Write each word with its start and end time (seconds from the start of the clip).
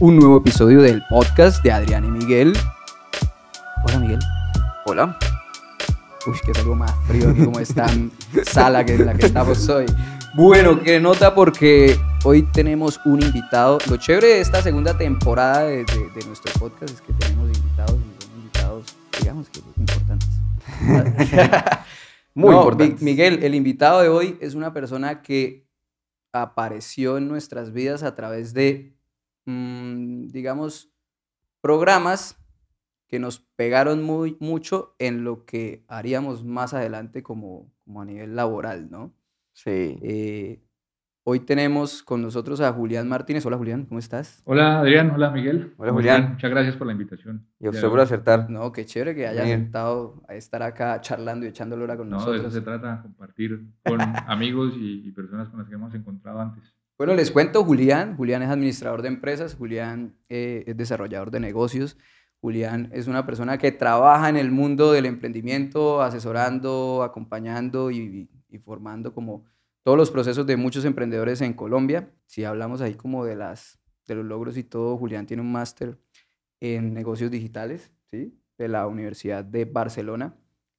un 0.00 0.16
nuevo 0.16 0.38
episodio 0.38 0.82
del 0.82 1.02
podcast 1.08 1.62
de 1.62 1.72
Adrián 1.72 2.04
y 2.04 2.08
Miguel. 2.10 2.52
Hola 3.84 3.98
Miguel. 3.98 4.18
Hola. 4.86 5.18
Uy, 6.26 6.34
que 6.44 6.50
es 6.50 6.58
algo 6.58 6.74
más 6.74 6.92
frío 7.06 7.30
aquí 7.30 7.44
como 7.44 7.60
esta 7.60 7.86
sala 8.44 8.84
que 8.84 8.94
en 8.94 9.06
la 9.06 9.14
que 9.14 9.26
estamos 9.26 9.68
hoy. 9.68 9.86
Bueno, 10.34 10.80
qué 10.82 11.00
nota 11.00 11.34
porque 11.34 11.98
hoy 12.24 12.42
tenemos 12.52 13.00
un 13.06 13.22
invitado. 13.22 13.78
Lo 13.88 13.96
chévere 13.96 14.26
de 14.28 14.40
esta 14.40 14.60
segunda 14.62 14.96
temporada 14.98 15.62
de, 15.62 15.84
de- 15.84 16.10
de 16.14 16.26
nuestro 16.26 16.52
podcast 16.58 16.92
es 16.94 17.00
que 17.00 17.12
tenemos 17.14 17.56
invitados 17.56 17.94
y 17.96 18.22
son 18.24 18.34
invitados, 18.36 18.84
digamos 19.20 19.48
que 19.48 19.60
importantes. 19.76 20.28
Muy 22.34 22.50
No, 22.50 22.56
importante. 22.58 22.96
Mi- 22.98 23.12
Miguel, 23.12 23.42
el 23.42 23.54
invitado 23.54 24.02
de 24.02 24.08
hoy 24.10 24.36
es 24.40 24.54
una 24.54 24.74
persona 24.74 25.22
que 25.22 25.66
apareció 26.34 27.16
en 27.16 27.28
nuestras 27.28 27.72
vidas 27.72 28.02
a 28.02 28.14
través 28.14 28.52
de, 28.52 28.94
mm, 29.46 30.28
digamos, 30.28 30.90
programas 31.60 32.38
que 33.08 33.18
nos 33.18 33.40
pegaron 33.56 34.02
muy 34.02 34.36
mucho 34.40 34.94
en 34.98 35.24
lo 35.24 35.44
que 35.44 35.84
haríamos 35.88 36.44
más 36.44 36.74
adelante 36.74 37.22
como, 37.22 37.72
como 37.84 38.02
a 38.02 38.04
nivel 38.04 38.34
laboral, 38.36 38.90
¿no? 38.90 39.14
Sí. 39.52 39.96
Eh, 40.02 40.60
hoy 41.22 41.40
tenemos 41.40 42.02
con 42.02 42.20
nosotros 42.20 42.60
a 42.60 42.72
Julián 42.72 43.08
Martínez. 43.08 43.46
Hola 43.46 43.56
Julián, 43.56 43.84
¿cómo 43.86 44.00
estás? 44.00 44.42
Hola 44.44 44.80
Adrián, 44.80 45.10
hola 45.12 45.30
Miguel. 45.30 45.72
Hola, 45.76 45.90
¿Cómo 45.90 46.00
Julián. 46.00 46.32
Muchas 46.32 46.50
gracias 46.50 46.76
por 46.76 46.86
la 46.88 46.92
invitación. 46.92 47.46
Y 47.60 47.66
a 47.66 47.70
usted 47.70 47.88
por 47.88 48.00
acertar. 48.00 48.50
No, 48.50 48.72
qué 48.72 48.84
chévere 48.84 49.14
que 49.14 49.26
hayas 49.26 49.44
Bien. 49.46 49.60
aceptado 49.60 50.22
a 50.28 50.34
estar 50.34 50.62
acá 50.62 51.00
charlando 51.00 51.46
y 51.46 51.48
echando 51.50 51.76
hora 51.76 51.96
con 51.96 52.10
No, 52.10 52.16
de 52.16 52.22
eso 52.22 52.30
nosotros. 52.32 52.52
se 52.54 52.60
trata, 52.60 53.02
compartir 53.02 53.64
con 53.84 54.00
amigos 54.28 54.74
y, 54.76 55.06
y 55.06 55.12
personas 55.12 55.48
con 55.48 55.60
las 55.60 55.68
que 55.68 55.74
hemos 55.76 55.94
encontrado 55.94 56.40
antes. 56.40 56.75
Bueno, 56.98 57.14
les 57.14 57.30
cuento, 57.30 57.62
Julián. 57.62 58.16
Julián 58.16 58.42
es 58.42 58.48
administrador 58.48 59.02
de 59.02 59.08
empresas, 59.08 59.54
Julián 59.54 60.16
eh, 60.30 60.64
es 60.66 60.76
desarrollador 60.78 61.30
de 61.30 61.40
negocios. 61.40 61.98
Julián 62.40 62.88
es 62.90 63.06
una 63.06 63.26
persona 63.26 63.58
que 63.58 63.70
trabaja 63.70 64.30
en 64.30 64.38
el 64.38 64.50
mundo 64.50 64.92
del 64.92 65.04
emprendimiento, 65.04 66.00
asesorando, 66.00 67.02
acompañando 67.02 67.90
y, 67.90 68.30
y 68.48 68.58
formando 68.58 69.12
como 69.12 69.44
todos 69.82 69.98
los 69.98 70.10
procesos 70.10 70.46
de 70.46 70.56
muchos 70.56 70.86
emprendedores 70.86 71.42
en 71.42 71.52
Colombia. 71.52 72.10
Si 72.24 72.44
hablamos 72.44 72.80
ahí 72.80 72.94
como 72.94 73.26
de, 73.26 73.36
las, 73.36 73.78
de 74.06 74.14
los 74.14 74.24
logros 74.24 74.56
y 74.56 74.64
todo, 74.64 74.96
Julián 74.96 75.26
tiene 75.26 75.42
un 75.42 75.52
máster 75.52 75.98
en 76.60 76.94
negocios 76.94 77.30
digitales, 77.30 77.92
¿sí? 78.10 78.40
De 78.56 78.68
la 78.68 78.86
Universidad 78.86 79.44
de 79.44 79.66
Barcelona. 79.66 80.34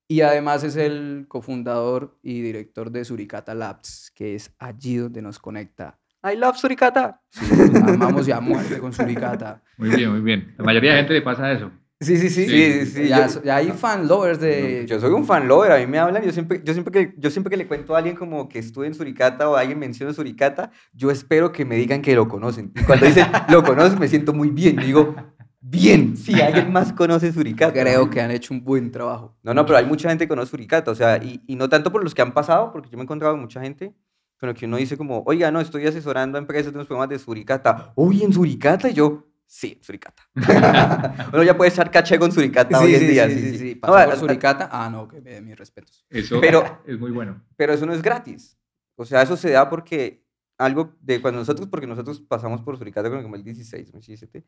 Y 0.07 0.21
además 0.21 0.63
es 0.63 0.77
el 0.77 1.25
cofundador 1.27 2.17
y 2.23 2.41
director 2.41 2.89
de 2.89 3.05
Suricata 3.05 3.53
Labs, 3.53 4.11
que 4.15 4.33
es 4.33 4.51
allí 4.57 4.95
donde 4.97 5.21
nos 5.21 5.37
conecta 5.37 5.99
I 6.23 6.35
love 6.35 6.57
Suricata. 6.57 7.21
Sí, 7.29 7.45
amamos 7.85 8.25
ya 8.25 8.37
a 8.37 8.41
muerte 8.41 8.79
con 8.79 8.91
Suricata. 8.93 9.61
Muy 9.77 9.89
bien, 9.89 10.11
muy 10.11 10.21
bien. 10.21 10.53
La 10.57 10.63
mayoría 10.65 10.91
de 10.91 10.97
gente 10.99 11.13
le 11.13 11.21
pasa 11.21 11.51
eso. 11.51 11.71
Sí, 11.99 12.17
sí, 12.17 12.29
sí. 12.29 12.45
Sí, 12.47 12.73
sí, 12.73 12.85
sí, 12.85 13.07
Ya, 13.07 13.27
yo- 13.27 13.41
ya 13.43 13.55
hay 13.55 13.69
fan 13.71 14.07
lovers 14.07 14.39
de... 14.39 14.85
Yo 14.87 14.99
soy 14.99 15.11
un 15.13 15.25
fan 15.25 15.47
lover, 15.47 15.71
a 15.71 15.77
mí 15.79 15.87
me 15.87 15.97
hablan, 15.97 16.21
yo 16.23 16.31
siempre, 16.31 16.61
yo 16.63 16.73
siempre 16.73 16.91
que, 16.91 17.15
yo 17.17 17.31
siempre 17.31 17.49
que 17.49 17.57
le 17.57 17.67
cuento 17.67 17.95
a 17.95 17.97
alguien 17.99 18.15
como 18.15 18.47
que 18.49 18.59
estuve 18.59 18.85
en 18.87 18.93
Suricata 18.93 19.49
o 19.49 19.55
alguien 19.55 19.79
menciona 19.79 20.13
Suricata, 20.13 20.69
yo 20.93 21.09
espero 21.09 21.51
que 21.51 21.65
me 21.65 21.75
digan 21.75 22.01
que 22.03 22.13
lo 22.15 22.27
conocen. 22.27 22.71
Y 22.75 22.83
cuando 22.83 23.05
dicen 23.07 23.25
lo 23.49 23.63
conocen, 23.63 23.97
me 23.99 24.07
siento 24.07 24.31
muy 24.33 24.49
bien. 24.51 24.75
Yo 24.77 24.85
digo, 24.85 25.15
bien, 25.59 26.15
si 26.17 26.39
alguien 26.39 26.71
más 26.71 26.93
conoce 26.93 27.31
Suricata. 27.33 27.73
Creo 27.73 28.09
que 28.11 28.21
han 28.21 28.29
hecho 28.29 28.53
un 28.53 28.63
buen 28.63 28.91
trabajo. 28.91 29.35
No, 29.41 29.55
no, 29.55 29.65
pero 29.65 29.79
hay 29.79 29.85
mucha 29.85 30.07
gente 30.09 30.25
que 30.25 30.29
conoce 30.29 30.51
Suricata, 30.51 30.91
o 30.91 30.95
sea, 30.95 31.17
y, 31.17 31.41
y 31.47 31.55
no 31.55 31.67
tanto 31.67 31.91
por 31.91 32.03
los 32.03 32.13
que 32.13 32.21
han 32.21 32.31
pasado, 32.33 32.71
porque 32.71 32.89
yo 32.91 32.97
me 32.97 33.01
he 33.01 33.05
encontrado 33.05 33.33
con 33.33 33.41
mucha 33.41 33.59
gente, 33.61 33.95
con 34.39 34.49
lo 34.49 34.55
que 34.55 34.65
uno 34.65 34.77
dice 34.77 34.97
como, 34.97 35.23
oiga, 35.25 35.49
no, 35.51 35.59
estoy 35.59 35.85
asesorando 35.87 36.37
a 36.37 36.41
empresas 36.41 36.71
de 36.71 36.77
unos 36.77 36.87
programas 36.87 37.09
de 37.09 37.19
Suricata. 37.19 37.91
Uy, 37.95 38.23
¿en 38.23 38.31
Suricata? 38.33 38.89
Y 38.89 38.93
yo, 38.93 39.27
sí, 39.45 39.73
en 39.77 39.83
Suricata. 39.83 40.23
uno 41.33 41.43
ya 41.43 41.57
puede 41.57 41.71
echar 41.71 41.89
caché 41.89 42.19
con 42.19 42.31
Suricata 42.31 42.79
hoy 42.79 42.95
en 42.95 43.07
día. 43.07 43.27
sí, 43.29 43.39
sí, 43.39 43.57
sí. 43.57 43.73
No, 43.75 43.81
Pasó 43.81 43.97
a- 43.97 44.05
por 44.05 44.17
Suricata. 44.17 44.69
Ah, 44.71 44.89
no, 44.89 45.07
que 45.07 45.21
me 45.21 45.31
den 45.31 45.45
mis 45.45 45.57
respetos. 45.57 46.05
Eso 46.09 46.39
Pero- 46.39 46.81
es 46.85 46.99
muy 46.99 47.11
bueno. 47.11 47.41
Pero 47.55 47.73
eso 47.73 47.85
no 47.85 47.93
es 47.93 48.01
gratis. 48.01 48.57
O 48.95 49.05
sea, 49.05 49.21
eso 49.21 49.37
se 49.37 49.51
da 49.51 49.69
porque 49.69 50.23
algo 50.57 50.95
de 51.01 51.21
cuando 51.21 51.39
nosotros, 51.39 51.67
porque 51.67 51.85
nosotros 51.87 52.19
pasamos 52.21 52.61
por 52.61 52.77
Suricata 52.77 53.09
con 53.09 53.17
el 53.17 53.23
2016, 53.23 53.91
2017, 53.91 54.43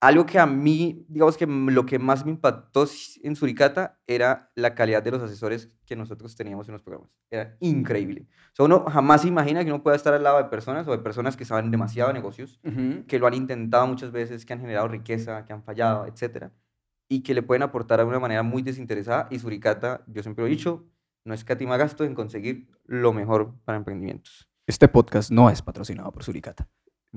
algo 0.00 0.26
que 0.26 0.38
a 0.38 0.46
mí, 0.46 1.04
digamos 1.08 1.36
que 1.36 1.46
lo 1.46 1.86
que 1.86 1.98
más 1.98 2.24
me 2.24 2.32
impactó 2.32 2.86
en 3.22 3.34
Suricata 3.34 3.98
era 4.06 4.50
la 4.54 4.74
calidad 4.74 5.02
de 5.02 5.10
los 5.10 5.22
asesores 5.22 5.70
que 5.86 5.96
nosotros 5.96 6.36
teníamos 6.36 6.68
en 6.68 6.72
los 6.72 6.82
programas. 6.82 7.10
Era 7.30 7.56
increíble. 7.60 8.26
O 8.52 8.56
sea, 8.56 8.66
uno 8.66 8.84
jamás 8.84 9.22
se 9.22 9.28
imagina 9.28 9.64
que 9.64 9.72
uno 9.72 9.82
pueda 9.82 9.96
estar 9.96 10.12
al 10.12 10.22
lado 10.22 10.38
de 10.38 10.44
personas 10.44 10.86
o 10.86 10.90
de 10.90 10.98
personas 10.98 11.36
que 11.36 11.44
saben 11.44 11.70
demasiado 11.70 12.08
de 12.08 12.14
negocios, 12.14 12.60
que 13.08 13.18
lo 13.18 13.26
han 13.26 13.34
intentado 13.34 13.86
muchas 13.86 14.12
veces, 14.12 14.44
que 14.44 14.52
han 14.52 14.60
generado 14.60 14.88
riqueza, 14.88 15.44
que 15.44 15.52
han 15.52 15.62
fallado, 15.62 16.06
etcétera, 16.06 16.52
y 17.08 17.22
que 17.22 17.34
le 17.34 17.42
pueden 17.42 17.62
aportar 17.62 17.98
de 17.98 18.04
una 18.04 18.20
manera 18.20 18.42
muy 18.42 18.62
desinteresada. 18.62 19.28
Y 19.30 19.38
Suricata, 19.38 20.04
yo 20.08 20.22
siempre 20.22 20.42
lo 20.42 20.48
he 20.48 20.50
dicho, 20.50 20.86
no 21.24 21.32
escatima 21.32 21.76
gasto 21.76 22.04
en 22.04 22.14
conseguir 22.14 22.68
lo 22.84 23.12
mejor 23.12 23.54
para 23.64 23.78
emprendimientos. 23.78 24.48
Este 24.66 24.88
podcast 24.88 25.30
no 25.30 25.48
es 25.48 25.62
patrocinado 25.62 26.12
por 26.12 26.22
Suricata. 26.22 26.68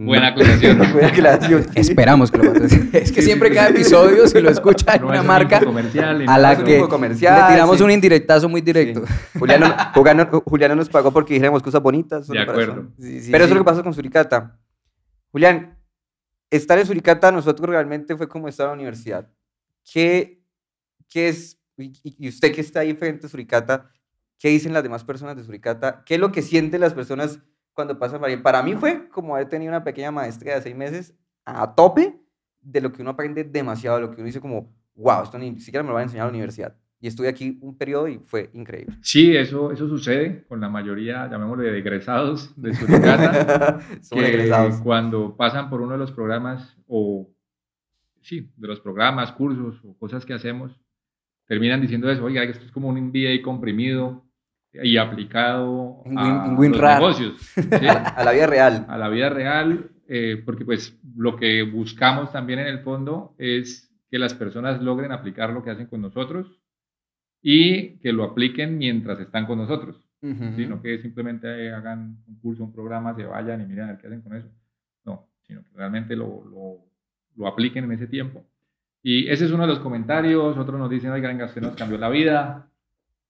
Buena 0.06 0.28
No. 0.30 0.32
aclaración. 0.32 0.78
Buena 0.94 1.08
aclaración. 1.10 1.64
sí. 1.64 1.70
Esperamos 1.76 2.32
que 2.32 2.38
lo 2.38 2.54
patrocine. 2.54 2.90
Es 2.94 3.12
que 3.12 3.22
Sí, 3.22 3.28
siempre 3.28 3.50
sí, 3.50 3.56
cada 3.56 3.68
sí. 3.68 3.74
episodio, 3.74 4.28
si 4.28 4.40
lo 4.40 4.50
escucha 4.50 4.96
en 4.96 5.02
No 5.02 5.10
una 5.10 5.24
marca, 5.24 5.60
comercial, 5.64 6.26
a 6.28 6.38
la 6.38 6.64
que 6.64 6.80
comercial, 6.88 7.42
le 7.48 7.54
tiramos 7.54 7.78
sí. 7.78 7.84
un 7.84 7.92
indirectazo 7.92 8.48
muy 8.48 8.62
directo. 8.62 9.06
Sí. 9.06 9.14
Juliano, 9.40 9.76
Juliano, 9.94 10.30
Juliano 10.46 10.76
nos 10.76 10.90
pagó 10.90 11.12
porque 11.12 11.34
dijéramos 11.34 11.62
cosas 11.62 11.82
bonitas. 11.82 12.28
De 12.28 12.40
acuerdo. 12.40 12.88
Sí, 13.00 13.22
sí, 13.22 13.32
Pero 13.32 13.44
eso 13.44 13.54
es 13.54 13.58
lo 13.58 13.64
que 13.64 13.70
pasa 13.70 13.84
con 13.84 13.94
Suricata. 13.94 14.58
Julián, 15.32 15.78
estar 16.50 16.80
en 16.80 16.86
Suricata 16.86 17.32
nosotros 17.32 17.70
realmente 17.70 18.16
fue 18.16 18.28
como 18.30 18.48
estar 18.48 18.66
en 18.66 18.70
la 18.70 18.74
universidad. 18.76 19.28
¿Qué, 19.92 20.42
qué 21.10 21.30
es, 21.30 21.60
y, 21.78 21.92
y 22.04 22.30
usted 22.30 22.54
que 22.54 22.62
está 22.62 22.80
ahí 22.82 22.94
frente 22.94 23.26
a 23.28 23.30
Suricata, 23.30 23.92
qué 24.40 24.48
dicen 24.50 24.74
las 24.74 24.84
demás 24.84 25.04
personas 25.04 25.36
de 25.36 25.44
Suricata? 25.44 26.04
¿Qué 26.06 26.16
es 26.16 26.20
lo 26.22 26.32
que 26.32 26.42
sienten 26.42 26.82
las 26.82 26.94
personas 26.94 27.40
cuando 27.80 27.98
por 27.98 28.26
ahí? 28.26 28.36
Para 28.36 28.62
mí 28.62 28.74
fue 28.74 29.08
como 29.08 29.36
haber 29.36 29.48
tenido 29.48 29.72
una 29.72 29.86
pequeña 29.86 30.12
maestría 30.12 30.56
de 30.56 30.62
seis 30.62 30.76
meses 30.76 31.16
a 31.46 31.74
tope 31.76 32.20
de 32.62 32.82
lo 32.82 32.92
que 32.92 33.02
uno 33.02 33.12
aprende 33.12 33.46
demasiado, 33.46 33.96
de 33.96 34.02
lo 34.02 34.10
que 34.10 34.18
uno 34.18 34.26
dice 34.26 34.42
como, 34.42 34.76
wow, 34.96 35.24
esto 35.24 35.38
ni 35.38 35.58
siquiera 35.62 35.82
me 35.82 35.88
lo 35.88 35.94
van 35.94 36.02
a 36.02 36.04
enseñar 36.04 36.26
en 36.26 36.28
la 36.28 36.38
universidad. 36.38 36.76
Y 37.00 37.08
estuve 37.08 37.30
aquí 37.30 37.58
un 37.62 37.78
periodo 37.78 38.10
y 38.10 38.20
fue 38.26 38.50
increíble. 38.52 38.98
Sí, 39.02 39.34
eso, 39.34 39.72
eso 39.72 39.88
sucede 39.88 40.44
con 40.50 40.60
la 40.60 40.68
mayoría, 40.68 41.30
llamémosle, 41.30 41.72
de 41.72 41.80
egresados 41.80 42.52
de 42.62 42.74
Suricata. 42.74 43.80
Que 44.12 44.28
egresados. 44.28 44.82
cuando 44.82 45.38
pasan 45.38 45.70
por 45.70 45.80
uno 45.80 45.94
de 45.94 46.00
los 46.00 46.12
programas 46.12 46.76
o 46.86 47.30
sí, 48.22 48.52
de 48.58 48.68
los 48.68 48.82
programas, 48.82 49.32
cursos 49.32 49.80
o 49.86 49.98
cosas 49.98 50.26
que 50.26 50.34
hacemos, 50.34 50.78
terminan 51.46 51.80
diciendo 51.80 52.12
eso, 52.12 52.26
oiga, 52.26 52.44
esto 52.44 52.66
es 52.66 52.72
como 52.74 52.90
un 52.90 53.00
MBA 53.00 53.42
comprimido 53.42 54.29
y 54.74 54.98
aplicado 54.98 56.04
a 56.16 56.48
los 56.56 56.78
rar. 56.78 57.00
negocios, 57.00 57.34
¿sí? 57.56 57.62
A 58.16 58.24
la 58.24 58.32
vida 58.32 58.48
real. 58.48 58.86
a 58.88 58.98
la 58.98 59.10
vida 59.10 59.30
real, 59.30 59.90
eh, 60.08 60.42
porque 60.46 60.66
pues 60.66 60.98
lo 61.16 61.36
que 61.36 61.64
buscamos 61.64 62.32
también 62.32 62.60
en 62.60 62.68
el 62.68 62.80
fondo 62.80 63.34
es 63.38 63.92
que 64.12 64.20
las 64.20 64.34
personas 64.34 64.82
logren 64.82 65.12
aplicar 65.12 65.52
lo 65.52 65.64
que 65.64 65.72
hacen 65.72 65.88
con 65.88 66.02
nosotros 66.02 66.60
y 67.42 67.98
que 68.00 68.12
lo 68.14 68.24
apliquen 68.24 68.78
mientras 68.78 69.20
están 69.20 69.46
con 69.46 69.58
nosotros 69.60 70.06
Ujú. 70.22 70.54
sino 70.58 70.82
que 70.82 71.00
simplemente 71.00 71.72
hagan 71.74 72.18
un 72.28 72.40
curso, 72.42 72.64
un 72.66 72.74
programa, 72.74 73.16
se 73.16 73.24
vayan 73.24 73.62
y 73.62 73.66
miren 73.66 73.86
a 73.86 73.88
ver 73.92 73.98
qué 74.00 74.08
hacen 74.08 74.22
con 74.22 74.36
eso. 74.36 74.50
No, 75.06 75.30
sino 75.48 75.64
que 75.64 75.70
realmente 75.76 76.14
lo, 76.16 76.44
lo, 76.44 76.86
lo 77.38 77.48
apliquen 77.48 77.86
en 77.86 77.94
ese 77.94 78.08
tiempo. 78.08 78.44
Y 79.02 79.30
ese 79.30 79.46
es 79.46 79.52
uno 79.52 79.64
de 79.64 79.70
los 79.70 79.80
comentarios. 79.80 80.58
Otros 80.58 80.78
nos 80.78 80.90
dicen, 80.90 81.12
oigan, 81.12 81.42
usted 81.42 81.62
nos 81.62 81.76
cambió 81.78 81.98
la 81.98 82.10
vida. 82.10 82.68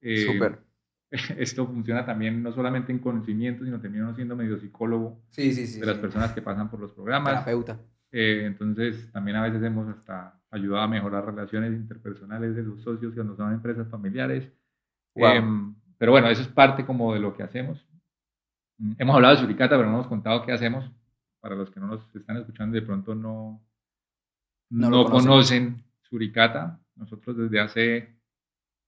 Eh, 0.02 0.26
Súper. 0.26 0.58
Esto 1.38 1.66
funciona 1.66 2.06
también 2.06 2.44
no 2.44 2.52
solamente 2.52 2.92
en 2.92 3.00
conocimiento, 3.00 3.66
sino 3.66 3.80
también 3.82 4.04
uno 4.04 4.16
siendo 4.16 4.36
medio 4.36 4.60
psicólogo 4.60 5.22
Sí, 5.30 5.52
sí, 5.54 5.66
sí. 5.66 5.80
de 5.80 5.86
las 5.86 5.98
personas 5.98 6.34
que 6.34 6.42
pasan 6.42 6.70
por 6.70 6.80
los 6.80 6.92
programas. 6.92 7.34
Terapeuta. 7.34 7.80
Eh, 8.12 8.44
entonces, 8.46 9.12
también 9.12 9.38
a 9.38 9.44
veces 9.44 9.62
hemos 9.64 9.88
hasta 9.90 10.40
ayudado 10.52 10.84
a 10.84 10.88
mejorar 10.88 11.26
relaciones 11.26 11.74
interpersonales 11.74 12.56
de 12.56 12.64
los 12.64 12.82
socios 12.82 13.14
cuando 13.14 13.36
son 13.36 13.54
empresas 13.54 13.88
familiares. 13.88 14.52
Wow. 15.16 15.28
Em, 15.32 15.76
pero 15.98 16.12
bueno, 16.12 16.28
eso 16.30 16.42
es 16.42 16.48
parte 16.48 16.86
como 16.86 17.14
de 17.14 17.20
lo 17.20 17.36
que 17.36 17.44
hacemos. 17.44 17.86
Mm, 18.78 18.94
Hemos 18.98 19.16
hablado 19.16 19.36
de 19.36 19.42
Suricata, 19.42 19.78
pero 19.78 19.90
no 19.90 19.96
hemos 19.96 20.08
contado 20.08 20.44
qué 20.46 20.52
hacemos. 20.52 20.92
Para 21.40 21.56
los 21.56 21.70
que 21.72 21.80
no 21.80 21.88
nos 21.88 22.16
están 22.16 22.38
escuchando, 22.38 22.76
de 22.76 22.82
pronto 22.82 23.16
no, 23.16 23.62
No 24.70 24.90
no, 24.90 25.06
conocen. 25.06 25.84
Suricata. 26.02 26.80
Nosotros 26.96 27.38
desde 27.38 27.60
hace 27.60 28.20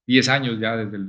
10 0.07 0.29
años 0.29 0.59
ya, 0.59 0.75
desde 0.75 0.97
el 0.97 1.06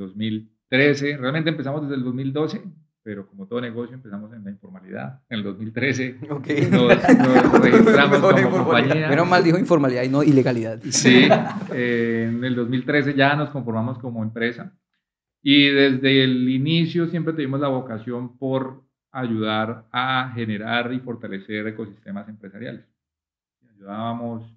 2013, 0.76 1.18
realmente 1.18 1.50
empezamos 1.50 1.82
desde 1.82 1.96
el 1.96 2.04
2012, 2.04 2.62
pero 3.02 3.26
como 3.28 3.46
todo 3.46 3.60
negocio 3.60 3.94
empezamos 3.94 4.32
en 4.32 4.42
la 4.42 4.50
informalidad. 4.50 5.20
En 5.28 5.38
el 5.38 5.44
2013 5.44 6.16
Ok. 6.30 6.46
nos, 6.70 6.88
nos 7.18 7.60
registramos 7.60 8.18
como 8.20 8.64
compañía. 8.64 9.08
Menos 9.08 9.28
mal 9.28 9.44
dijo 9.44 9.58
informalidad 9.58 10.02
y 10.04 10.08
no 10.08 10.22
ilegalidad. 10.22 10.80
Sí, 10.88 11.28
eh, 11.74 12.26
en 12.30 12.42
el 12.42 12.54
2013 12.54 13.12
ya 13.14 13.36
nos 13.36 13.50
conformamos 13.50 13.98
como 13.98 14.22
empresa 14.22 14.72
y 15.42 15.68
desde 15.68 16.24
el 16.24 16.48
inicio 16.48 17.06
siempre 17.08 17.34
tuvimos 17.34 17.60
la 17.60 17.68
vocación 17.68 18.38
por 18.38 18.82
ayudar 19.10 19.84
a 19.92 20.32
generar 20.34 20.90
y 20.94 21.00
fortalecer 21.00 21.66
ecosistemas 21.66 22.26
empresariales. 22.30 22.86
ayudábamos 23.76 24.50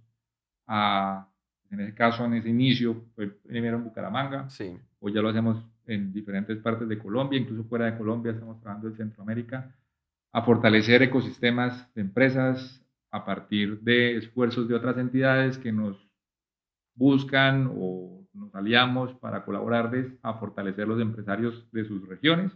a, 0.67 1.27
en 1.71 1.79
ese 1.81 1.93
caso, 1.93 2.23
en 2.25 2.35
ese 2.35 2.47
inicio, 2.49 3.03
fue 3.15 3.27
primero 3.27 3.75
en 3.77 3.83
Bucaramanga, 3.83 4.49
Sí. 4.49 4.77
hoy 4.99 5.11
ya 5.13 5.21
lo 5.21 5.29
hacemos 5.29 5.57
en 5.87 6.13
diferentes 6.13 6.57
partes 6.59 6.87
de 6.87 6.97
Colombia, 6.97 7.39
incluso 7.39 7.63
fuera 7.65 7.85
de 7.85 7.97
Colombia, 7.97 8.31
estamos 8.31 8.59
trabajando 8.59 8.89
en 8.89 8.95
Centroamérica, 8.95 9.75
a 10.31 10.41
fortalecer 10.41 11.01
ecosistemas 11.03 11.93
de 11.93 12.01
empresas 12.01 12.81
a 13.11 13.23
partir 13.23 13.79
de 13.81 14.17
esfuerzos 14.17 14.67
de 14.67 14.75
otras 14.75 14.97
entidades 14.97 15.57
que 15.57 15.71
nos 15.71 15.97
buscan 16.95 17.71
o 17.77 18.25
nos 18.33 18.53
aliamos 18.53 19.13
para 19.15 19.45
colaborarles 19.45 20.11
a 20.21 20.33
fortalecer 20.35 20.87
los 20.87 20.99
empresarios 20.99 21.65
de 21.71 21.85
sus 21.85 22.07
regiones. 22.07 22.51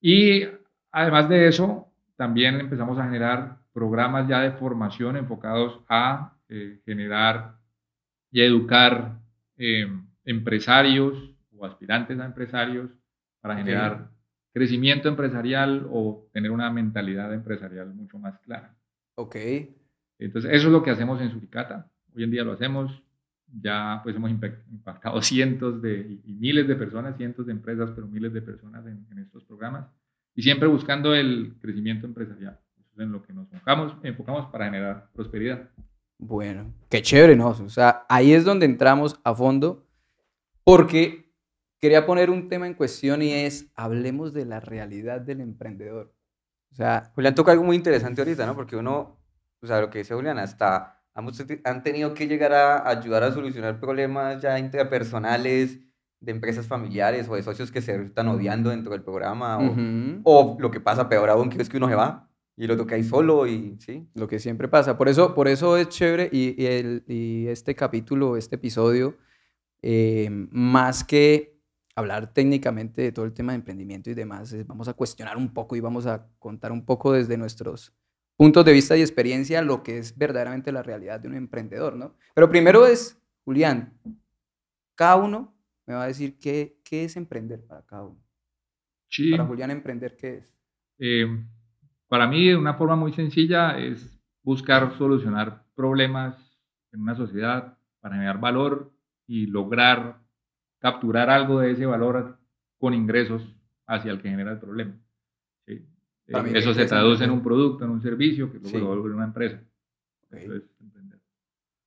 Y 0.00 0.44
además 0.90 1.28
de 1.28 1.48
eso, 1.48 1.88
también 2.16 2.60
empezamos 2.60 2.98
a 2.98 3.04
generar 3.04 3.58
programas 3.72 4.28
ya 4.28 4.40
de 4.40 4.52
formación 4.52 5.16
enfocados 5.16 5.80
a 5.88 6.34
eh, 6.48 6.80
generar 6.84 7.56
y 8.30 8.42
educar 8.42 9.18
eh, 9.56 9.86
empresarios 10.24 11.31
o 11.62 11.66
aspirantes 11.66 12.18
a 12.18 12.24
empresarios 12.24 12.90
para 13.40 13.56
generar 13.56 14.10
crecimiento 14.52 15.08
empresarial 15.08 15.86
o 15.90 16.28
tener 16.32 16.50
una 16.50 16.70
mentalidad 16.70 17.32
empresarial 17.32 17.94
mucho 17.94 18.18
más 18.18 18.38
clara. 18.40 18.74
Ok. 19.14 19.36
Entonces, 20.18 20.50
eso 20.52 20.66
es 20.66 20.72
lo 20.72 20.82
que 20.82 20.90
hacemos 20.90 21.20
en 21.20 21.30
Suricata. 21.30 21.90
Hoy 22.14 22.24
en 22.24 22.30
día 22.30 22.44
lo 22.44 22.52
hacemos. 22.52 23.02
Ya 23.60 24.00
pues 24.02 24.16
hemos 24.16 24.30
impactado 24.30 25.20
cientos 25.22 25.80
de, 25.82 26.20
y 26.24 26.32
miles 26.34 26.66
de 26.66 26.74
personas, 26.74 27.16
cientos 27.16 27.46
de 27.46 27.52
empresas, 27.52 27.90
pero 27.94 28.06
miles 28.06 28.32
de 28.32 28.42
personas 28.42 28.84
en, 28.86 29.06
en 29.10 29.18
estos 29.18 29.44
programas. 29.44 29.86
Y 30.34 30.42
siempre 30.42 30.68
buscando 30.68 31.14
el 31.14 31.54
crecimiento 31.60 32.06
empresarial. 32.06 32.58
Eso 32.80 32.90
es 32.94 32.98
en 33.00 33.12
lo 33.12 33.22
que 33.22 33.32
nos 33.32 33.52
enfocamos, 33.52 33.94
enfocamos 34.02 34.46
para 34.46 34.64
generar 34.64 35.08
prosperidad. 35.12 35.68
Bueno, 36.18 36.72
qué 36.88 37.02
chévere, 37.02 37.36
¿no? 37.36 37.48
O 37.48 37.68
sea, 37.68 38.04
ahí 38.08 38.32
es 38.32 38.44
donde 38.44 38.64
entramos 38.64 39.20
a 39.24 39.34
fondo 39.34 39.86
porque 40.64 41.21
quería 41.82 42.06
poner 42.06 42.30
un 42.30 42.48
tema 42.48 42.68
en 42.68 42.74
cuestión 42.74 43.22
y 43.22 43.32
es, 43.32 43.66
hablemos 43.74 44.32
de 44.32 44.46
la 44.46 44.60
realidad 44.60 45.20
del 45.20 45.40
emprendedor. 45.40 46.14
O 46.70 46.74
sea, 46.76 47.10
Julián 47.16 47.34
toca 47.34 47.50
algo 47.52 47.64
muy 47.64 47.74
interesante 47.76 48.20
ahorita, 48.20 48.46
¿no? 48.46 48.54
Porque 48.54 48.76
uno, 48.76 49.18
o 49.60 49.66
sea, 49.66 49.80
lo 49.80 49.90
que 49.90 49.98
dice 49.98 50.14
Julián, 50.14 50.38
hasta 50.38 51.02
han 51.64 51.82
tenido 51.82 52.14
que 52.14 52.28
llegar 52.28 52.52
a 52.54 52.88
ayudar 52.88 53.24
a 53.24 53.32
solucionar 53.32 53.80
problemas 53.80 54.40
ya 54.40 54.58
interpersonales 54.60 55.80
de 56.20 56.30
empresas 56.32 56.66
familiares 56.68 57.28
o 57.28 57.34
de 57.34 57.42
socios 57.42 57.72
que 57.72 57.82
se 57.82 58.00
están 58.00 58.28
odiando 58.28 58.70
dentro 58.70 58.92
del 58.92 59.02
programa 59.02 59.58
o, 59.58 59.72
ujú, 59.72 60.20
o 60.22 60.56
lo 60.60 60.70
que 60.70 60.80
pasa 60.80 61.08
peor 61.08 61.28
aún, 61.30 61.50
que 61.50 61.60
es 61.60 61.68
que 61.68 61.78
uno 61.78 61.88
se 61.88 61.96
va 61.96 62.30
y 62.56 62.66
lo 62.68 62.76
toca 62.76 62.94
ahí 62.94 63.02
solo 63.02 63.46
y 63.48 63.76
sí. 63.80 64.08
lo 64.14 64.28
que 64.28 64.38
siempre 64.38 64.68
pasa. 64.68 64.96
Por 64.96 65.08
eso, 65.08 65.34
por 65.34 65.48
eso 65.48 65.76
es 65.76 65.88
chévere 65.88 66.30
y, 66.32 66.54
y 66.62 66.66
el- 66.66 67.04
y 67.08 67.48
este 67.48 67.74
capítulo, 67.74 68.36
este 68.36 68.54
episodio, 68.54 69.18
eh, 69.82 70.28
más 70.30 71.02
que 71.02 71.51
hablar 71.94 72.32
técnicamente 72.32 73.02
de 73.02 73.12
todo 73.12 73.24
el 73.24 73.32
tema 73.34 73.52
de 73.52 73.56
emprendimiento 73.56 74.10
y 74.10 74.14
demás, 74.14 74.52
es- 74.52 74.66
vamos 74.66 74.88
a 74.88 74.94
cuestionar 74.94 75.36
un 75.36 75.52
poco 75.52 75.76
y 75.76 75.80
vamos 75.80 76.06
a 76.06 76.26
contar 76.38 76.72
un 76.72 76.84
poco 76.84 77.12
desde 77.12 77.36
nuestros 77.36 77.92
puntos 78.36 78.64
de 78.64 78.72
vista 78.72 78.96
y 78.96 79.00
experiencia 79.02 79.62
lo 79.62 79.82
que 79.82 79.98
es 79.98 80.16
verdaderamente 80.16 80.72
la 80.72 80.82
realidad 80.82 81.20
de 81.20 81.28
un 81.28 81.34
emprendedor, 81.34 81.96
¿no? 81.96 82.14
Pero 82.34 82.48
primero 82.48 82.86
es, 82.86 83.20
Julián, 83.44 83.92
cada 84.94 85.16
uno 85.16 85.54
me 85.86 85.94
va 85.94 86.04
a 86.04 86.06
decir 86.06 86.38
qué, 86.38 86.78
qué 86.84 87.04
es 87.04 87.16
emprender 87.16 87.64
para 87.66 87.82
cada 87.82 88.04
uno. 88.04 88.20
Sí. 89.08 89.30
Para 89.32 89.44
Julián, 89.46 89.70
emprender, 89.70 90.16
¿qué 90.16 90.38
es? 90.38 90.54
Eh, 90.98 91.26
para 92.08 92.26
mí, 92.26 92.48
de 92.48 92.56
una 92.56 92.74
forma 92.74 92.96
muy 92.96 93.12
sencilla, 93.12 93.78
es 93.78 94.18
buscar 94.42 94.96
solucionar 94.96 95.64
problemas 95.74 96.36
en 96.92 97.02
una 97.02 97.14
sociedad 97.14 97.76
para 98.00 98.14
generar 98.14 98.40
valor 98.40 98.92
y 99.26 99.46
lograr 99.46 100.21
capturar 100.82 101.30
algo 101.30 101.60
de 101.60 101.70
ese 101.70 101.86
valor 101.86 102.36
con 102.78 102.92
ingresos 102.92 103.56
hacia 103.86 104.10
el 104.10 104.20
que 104.20 104.28
genera 104.28 104.50
el 104.50 104.58
problema. 104.58 104.94
¿sí? 105.64 105.86
Eh, 106.26 106.52
eso 106.56 106.74
se 106.74 106.84
traduce 106.86 107.22
en 107.24 107.30
un 107.30 107.40
producto, 107.42 107.84
en 107.84 107.90
un 107.92 108.02
servicio, 108.02 108.50
que 108.50 108.58
luego 108.58 108.68
Sí. 108.70 108.78
lo 108.78 108.86
vuelve 108.88 109.06
en 109.10 109.14
una 109.14 109.24
empresa. 109.26 109.60
Ok. 110.26 110.34
Eso 110.38 110.54
es 110.56 110.62
emprender. 110.80 111.20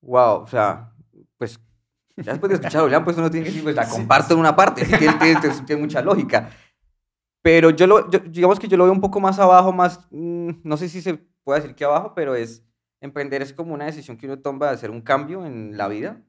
Wow, 0.01 0.44
o 0.44 0.47
sea, 0.47 0.92
pues 1.38 1.59
ya 2.15 2.31
después 2.31 2.50
de 2.50 2.56
escuchar 2.56 2.80
a 2.80 2.83
Julián, 2.86 3.03
pues 3.03 3.18
uno 3.18 3.30
tiene 3.30 3.44
que 3.44 3.50
decir, 3.50 3.63
pues 3.63 3.75
la 3.75 3.89
comparto 3.89 4.33
en 4.33 4.39
una 4.39 4.56
parte, 4.56 4.86
sí, 4.86 4.94
tiene, 4.98 5.13
tiene- 5.68 5.81
mucha 5.81 6.01
lógica. 6.01 6.50
Pero 7.41 7.71
yo 7.71 7.86
lo, 7.86 8.09
yo- 8.09 8.19
digamos 8.19 8.59
que 8.59 8.68
yo 8.69 8.77
lo 8.77 8.86
veo 8.86 8.94
un 8.94 9.01
poco 9.01 9.19
más 9.19 9.38
abajo, 9.39 9.74
más, 9.74 10.07
mm, 10.12 10.50
no 10.63 10.77
sé 10.77 10.88
si 10.88 11.01
se 11.01 11.15
puede 11.44 11.59
decir 11.62 11.75
que 11.75 11.83
abajo, 11.83 12.13
pero 12.15 12.33
es, 12.36 12.63
emprender 13.01 13.41
es 13.41 13.51
como 13.53 13.74
una 13.74 13.86
decisión 13.86 14.15
que 14.18 14.25
uno 14.25 14.39
toma 14.39 14.68
de 14.68 14.71
hacer 14.74 14.89
un 14.89 15.01
cambio 15.01 15.45
en 15.45 15.75
la 15.77 15.88
vida 15.89 16.21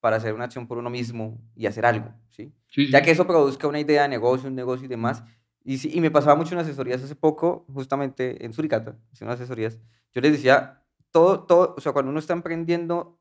para 0.00 0.16
hacer 0.16 0.34
una 0.34 0.44
acción 0.44 0.66
por 0.66 0.78
uno 0.78 0.90
mismo 0.90 1.40
y 1.54 1.66
hacer 1.66 1.86
algo, 1.86 2.12
¿sí? 2.30 2.52
Sí, 2.68 2.86
sí. 2.86 2.92
ya 2.92 3.02
que 3.02 3.10
eso 3.10 3.26
produzca 3.26 3.68
una 3.68 3.80
idea 3.80 4.02
de 4.02 4.08
negocio, 4.08 4.48
un 4.48 4.54
negocio 4.54 4.86
y 4.86 4.88
demás. 4.88 5.22
Y, 5.62 5.78
sí, 5.78 5.90
y 5.92 6.00
me 6.00 6.10
pasaba 6.10 6.34
mucho 6.36 6.54
en 6.54 6.60
asesorías 6.60 7.02
hace 7.02 7.14
poco, 7.14 7.66
justamente 7.72 8.44
en 8.44 8.52
Suricata, 8.52 8.96
haciendo 9.12 9.34
asesorías. 9.34 9.78
Yo 10.14 10.20
les 10.20 10.32
decía, 10.32 10.82
todo, 11.10 11.44
todo, 11.44 11.74
o 11.76 11.80
sea, 11.80 11.92
cuando 11.92 12.10
uno 12.10 12.18
está 12.18 12.32
emprendiendo 12.32 13.20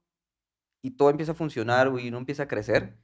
y 0.82 0.92
todo 0.92 1.10
empieza 1.10 1.34
a 1.34 1.36
funcionar 1.36 1.92
y 2.00 2.08
uno 2.08 2.18
empieza 2.18 2.44
a 2.44 2.48
crecer, 2.48 2.98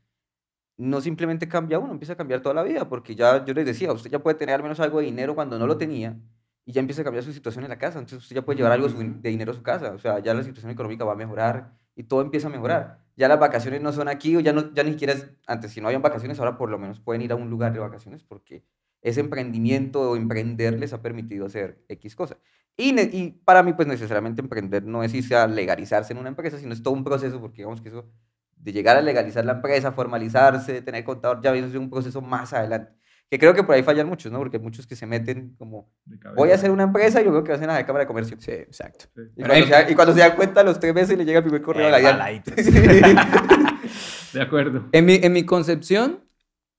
no 0.77 1.01
simplemente 1.01 1.47
cambia 1.47 1.79
uno, 1.79 1.91
empieza 1.91 2.13
a 2.13 2.17
cambiar 2.17 2.41
toda 2.41 2.55
la 2.55 2.63
vida, 2.63 2.87
porque 2.87 3.15
ya 3.15 3.43
yo 3.45 3.53
les 3.53 3.65
decía, 3.65 3.91
usted 3.91 4.09
ya 4.09 4.19
puede 4.19 4.37
tener 4.37 4.55
al 4.55 4.63
menos 4.63 4.79
algo 4.79 4.99
de 4.99 5.05
dinero 5.05 5.35
cuando 5.35 5.57
no 5.59 5.67
lo 5.67 5.77
tenía 5.77 6.17
y 6.65 6.71
ya 6.71 6.81
empieza 6.81 7.01
a 7.01 7.03
cambiar 7.03 7.23
su 7.23 7.31
situación 7.31 7.63
en 7.63 7.69
la 7.69 7.77
casa, 7.77 7.99
entonces 7.99 8.23
usted 8.23 8.35
ya 8.35 8.45
puede 8.45 8.57
llevar 8.57 8.73
algo 8.73 8.87
de 8.87 9.29
dinero 9.29 9.51
a 9.51 9.55
su 9.55 9.63
casa, 9.63 9.91
o 9.91 9.99
sea, 9.99 10.19
ya 10.19 10.33
la 10.33 10.43
situación 10.43 10.71
económica 10.71 11.05
va 11.05 11.13
a 11.13 11.15
mejorar 11.15 11.77
y 11.95 12.03
todo 12.03 12.21
empieza 12.21 12.47
a 12.47 12.51
mejorar. 12.51 13.04
Ya 13.15 13.27
las 13.27 13.39
vacaciones 13.39 13.81
no 13.81 13.93
son 13.93 14.07
aquí 14.07 14.35
o 14.35 14.39
ya, 14.41 14.53
no, 14.53 14.73
ya 14.73 14.83
ni 14.83 14.91
siquiera 14.91 15.13
es, 15.13 15.29
antes 15.47 15.71
si 15.71 15.81
no 15.81 15.87
habían 15.87 16.01
vacaciones, 16.01 16.39
ahora 16.39 16.57
por 16.57 16.69
lo 16.69 16.77
menos 16.77 16.99
pueden 16.99 17.21
ir 17.21 17.31
a 17.31 17.35
un 17.35 17.49
lugar 17.49 17.73
de 17.73 17.79
vacaciones 17.79 18.23
porque 18.23 18.65
ese 19.01 19.21
emprendimiento 19.21 20.01
o 20.11 20.15
emprender 20.15 20.77
les 20.79 20.91
ha 20.93 21.01
permitido 21.01 21.45
hacer 21.45 21.83
X 21.87 22.15
cosas. 22.15 22.37
Y, 22.77 22.99
y 22.99 23.31
para 23.45 23.63
mí, 23.63 23.73
pues 23.73 23.87
necesariamente 23.87 24.41
emprender 24.41 24.83
no 24.83 25.03
es 25.03 25.13
irse 25.13 25.35
a 25.35 25.47
legalizarse 25.47 26.11
en 26.13 26.19
una 26.19 26.29
empresa, 26.29 26.57
sino 26.59 26.73
es 26.73 26.83
todo 26.83 26.93
un 26.93 27.03
proceso, 27.03 27.39
porque 27.39 27.57
digamos 27.57 27.81
que 27.81 27.89
eso 27.89 28.11
de 28.57 28.73
llegar 28.73 28.97
a 28.97 29.01
legalizar 29.01 29.45
la 29.45 29.53
empresa, 29.53 29.91
formalizarse, 29.91 30.81
tener 30.81 31.03
contador, 31.03 31.41
ya 31.41 31.55
es 31.55 31.75
un 31.75 31.89
proceso 31.89 32.21
más 32.21 32.51
adelante. 32.53 32.93
Que 33.29 33.39
creo 33.39 33.53
que 33.55 33.63
por 33.63 33.73
ahí 33.75 33.81
fallan 33.81 34.07
muchos, 34.07 34.31
¿no? 34.31 34.37
Porque 34.37 34.57
hay 34.57 34.63
muchos 34.63 34.85
que 34.85 34.95
se 34.95 35.07
meten 35.07 35.55
como, 35.57 35.89
voy 36.35 36.51
a 36.51 36.55
hacer 36.55 36.69
una 36.69 36.83
empresa 36.83 37.21
y 37.21 37.25
yo 37.25 37.31
creo 37.31 37.43
que 37.43 37.53
hacen 37.53 37.69
a 37.69 37.73
la 37.73 37.85
Cámara 37.85 38.03
de 38.03 38.07
Comercio. 38.07 38.37
Sí, 38.39 38.51
exacto. 38.51 39.05
Sí. 39.15 39.21
Y 39.35 39.43
cuando, 39.43 39.65
se, 39.65 39.71
da- 39.71 39.89
y 39.89 39.95
cuando 39.95 40.13
se 40.13 40.19
dan 40.19 40.35
cuenta, 40.35 40.61
a 40.61 40.63
los 40.63 40.79
tres 40.79 40.93
meses 40.93 41.17
le 41.17 41.25
llega 41.25 41.39
el 41.39 41.43
primer 41.43 41.61
correo 41.63 41.87
a 41.87 41.99
la. 41.99 42.41
De 44.33 44.41
acuerdo. 44.41 44.87
En 44.91 45.05
mi, 45.05 45.15
en 45.15 45.33
mi 45.33 45.43
concepción, 45.45 46.23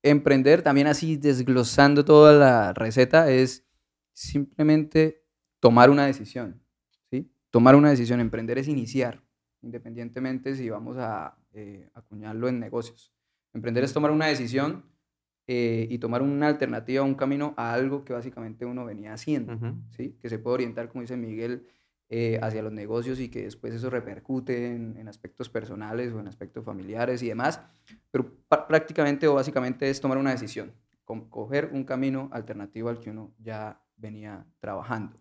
emprender, 0.03 0.63
también 0.63 0.87
así 0.87 1.17
desglosando 1.17 2.05
toda 2.05 2.33
la 2.33 2.73
receta, 2.75 3.31
es 3.31 3.67
simplemente 4.13 5.23
tomar 5.59 5.91
una 5.91 6.07
decisión. 6.07 6.63
¿sí? 7.11 7.29
Tomar 7.51 7.75
una 7.75 7.91
decisión, 7.91 8.21
emprender 8.21 8.59
es 8.59 8.69
iniciar, 8.69 9.23
independientemente 9.63 10.55
si 10.55 10.69
vamos 10.71 10.97
a 10.99 11.37
eh, 11.55 11.89
acuñarlo 11.95 12.49
en 12.49 12.61
negocios. 12.61 13.13
Emprender 13.53 13.85
es 13.85 13.93
tomar 13.93 14.11
una 14.11 14.27
decisión 14.27 14.85
eh, 15.49 15.87
y 15.91 15.99
tomar 15.99 16.23
una 16.23 16.49
alternativa, 16.49 17.03
un 17.05 17.15
camino 17.15 17.55
a 17.57 17.73
algo 17.73 18.05
que 18.05 18.13
básicamente 18.13 18.65
uno 18.67 18.85
venía 18.85 19.13
haciendo. 19.13 19.53
¿sí? 19.97 20.17
que 20.21 20.29
se 20.29 20.39
puede 20.39 20.55
orientar, 20.55 20.89
como 20.89 21.03
dice 21.03 21.17
Miguel, 21.17 21.67
eh, 22.09 22.39
hacia 22.43 22.63
los 22.63 22.73
negocios 22.73 23.19
y 23.21 23.29
que 23.29 23.43
después 23.45 23.75
eso 23.75 23.91
repercute 23.91 24.67
en, 24.75 24.97
en 24.97 25.09
aspectos 25.09 25.49
personales 25.49 26.13
o 26.13 26.21
en 26.21 26.29
aspectos 26.29 26.65
familiares 26.65 27.23
y 27.23 27.29
demás, 27.29 27.61
pero 28.13 28.33
prácticamente 28.69 29.27
o 29.27 29.35
básicamente 29.35 29.91
es 29.91 30.01
tomar 30.01 30.17
una 30.19 30.31
decisión, 30.31 30.73
com- 31.05 31.29
coger 31.29 31.71
un 31.73 31.83
camino 31.85 32.29
alternativo 32.33 32.89
al 32.91 33.01
que 33.01 33.11
uno 33.11 33.33
ya 33.39 33.81
venía 33.97 34.47
trabajando. 34.61 35.19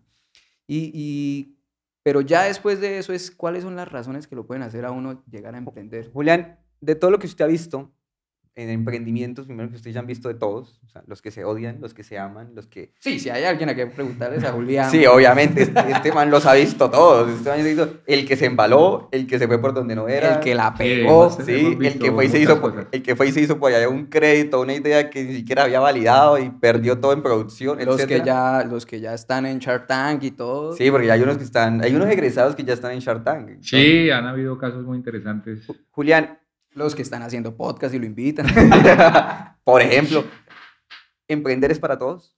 Y, 0.66 0.90
y- 0.94 1.56
pero 2.04 2.20
ya 2.20 2.44
después 2.44 2.80
de 2.80 2.98
eso 2.98 3.12
es 3.12 3.32
cuáles 3.32 3.64
son 3.64 3.74
las 3.74 3.90
razones 3.90 4.28
que 4.28 4.36
lo 4.36 4.46
pueden 4.46 4.62
hacer 4.62 4.84
a 4.84 4.92
uno 4.92 5.24
llegar 5.28 5.56
a 5.56 5.58
emprender. 5.58 6.10
Julián, 6.12 6.56
de 6.80 6.94
todo 6.94 7.10
lo 7.10 7.18
que 7.18 7.26
usted 7.26 7.44
ha 7.44 7.48
visto 7.48 7.92
en 8.56 8.70
emprendimientos, 8.70 9.44
primero 9.44 9.68
que 9.68 9.76
ustedes 9.76 9.92
ya 9.92 10.00
han 10.00 10.06
visto 10.06 10.28
de 10.28 10.34
todos, 10.34 10.80
o 10.82 10.88
sea, 10.88 11.02
los 11.06 11.20
que 11.20 11.30
se 11.30 11.44
odian, 11.44 11.78
los 11.82 11.92
que 11.92 12.02
se 12.02 12.18
aman, 12.18 12.54
los 12.54 12.66
que... 12.66 12.90
Sí, 12.98 13.18
si 13.20 13.28
hay 13.28 13.44
alguien 13.44 13.68
a 13.68 13.74
quien 13.74 13.90
preguntarles 13.90 14.42
a 14.44 14.52
Julián. 14.52 14.90
Sí, 14.90 15.04
obviamente, 15.04 15.60
este, 15.62 15.78
este 15.90 16.10
man 16.10 16.30
los 16.30 16.46
ha 16.46 16.54
visto 16.54 16.88
todos. 16.90 17.30
Este 17.30 17.50
man 17.50 17.60
ha 17.60 17.62
visto 17.62 17.98
el 18.06 18.26
que 18.26 18.34
se 18.34 18.46
embaló, 18.46 19.10
el 19.12 19.26
que 19.26 19.38
se 19.38 19.46
fue 19.46 19.60
por 19.60 19.74
donde 19.74 19.94
no 19.94 20.08
era. 20.08 20.36
el 20.36 20.40
que 20.40 20.54
la 20.54 20.72
pegó. 20.74 21.30
Sí, 21.30 21.76
el 21.82 21.98
que 21.98 22.10
fue 22.10 22.24
y 22.24 22.28
se 22.30 22.38
hizo, 22.40 22.58
por- 22.58 22.88
el 22.90 23.02
que 23.02 23.14
fue 23.14 23.28
y 23.28 23.32
se 23.32 23.42
hizo 23.42 23.58
por 23.58 23.72
allá 23.74 23.90
un 23.90 24.06
crédito, 24.06 24.58
una 24.62 24.72
idea 24.72 25.10
que 25.10 25.22
ni 25.24 25.34
siquiera 25.34 25.64
había 25.64 25.80
validado 25.80 26.38
y 26.38 26.48
perdió 26.48 26.98
todo 26.98 27.12
en 27.12 27.22
producción, 27.22 27.78
Los 27.84 28.06
que, 28.06 28.22
ya, 28.24 28.64
los 28.64 28.86
que 28.86 29.00
ya 29.00 29.12
están 29.12 29.44
en 29.44 29.58
Shark 29.58 29.86
Tank 29.86 30.22
y 30.22 30.30
todo. 30.30 30.72
Sí, 30.72 30.90
porque 30.90 31.12
hay 31.12 31.20
unos 31.20 31.36
que 31.36 31.44
están, 31.44 31.84
hay 31.84 31.94
unos 31.94 32.08
egresados 32.08 32.56
que 32.56 32.64
ya 32.64 32.72
están 32.72 32.92
en 32.92 33.00
Shark 33.00 33.22
Tank. 33.22 33.50
Sí, 33.60 34.08
han 34.08 34.26
habido 34.26 34.56
casos 34.56 34.82
muy 34.84 34.96
interesantes. 34.96 35.66
Julián, 35.90 36.38
Los 36.76 36.94
que 36.94 37.00
están 37.00 37.22
haciendo 37.22 37.56
podcast 37.56 37.94
y 37.94 37.98
lo 37.98 38.04
invitan. 38.04 38.46
por 39.64 39.80
ejemplo, 39.80 40.24
¿emprender 41.26 41.70
es 41.70 41.78
para 41.78 41.98
todos? 41.98 42.36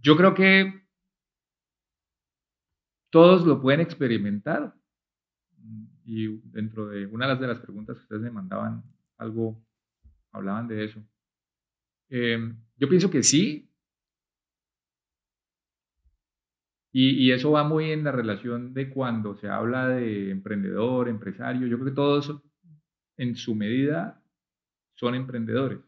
Yo 0.00 0.16
creo 0.16 0.34
que 0.34 0.86
todos 3.10 3.44
lo 3.44 3.60
pueden 3.60 3.80
experimentar, 3.80 4.74
y 6.04 6.28
dentro 6.50 6.86
de 6.88 7.06
una 7.06 7.34
de 7.34 7.46
las 7.48 7.58
preguntas 7.58 7.96
que 7.96 8.02
ustedes 8.02 8.22
me 8.22 8.30
mandaban, 8.30 8.84
algo, 9.18 9.60
hablaban 10.30 10.68
de 10.68 10.84
eso. 10.84 11.04
Em, 12.08 12.56
yo 12.76 12.88
pienso 12.88 13.10
que 13.10 13.24
sí. 13.24 13.68
Y, 16.94 17.32
eso 17.32 17.50
va 17.50 17.64
muy 17.64 17.90
en 17.90 18.04
la 18.04 18.12
relación 18.12 18.74
de 18.74 18.90
cuando 18.90 19.34
se 19.34 19.48
habla 19.48 19.88
de 19.88 20.30
emprendedor, 20.30 21.08
empresario. 21.08 21.66
Yo 21.66 21.76
creo 21.78 21.88
que 21.88 21.96
todos 21.96 22.42
en 23.16 23.36
su 23.36 23.54
medida 23.54 24.22
son 24.94 25.14
emprendedores. 25.14 25.78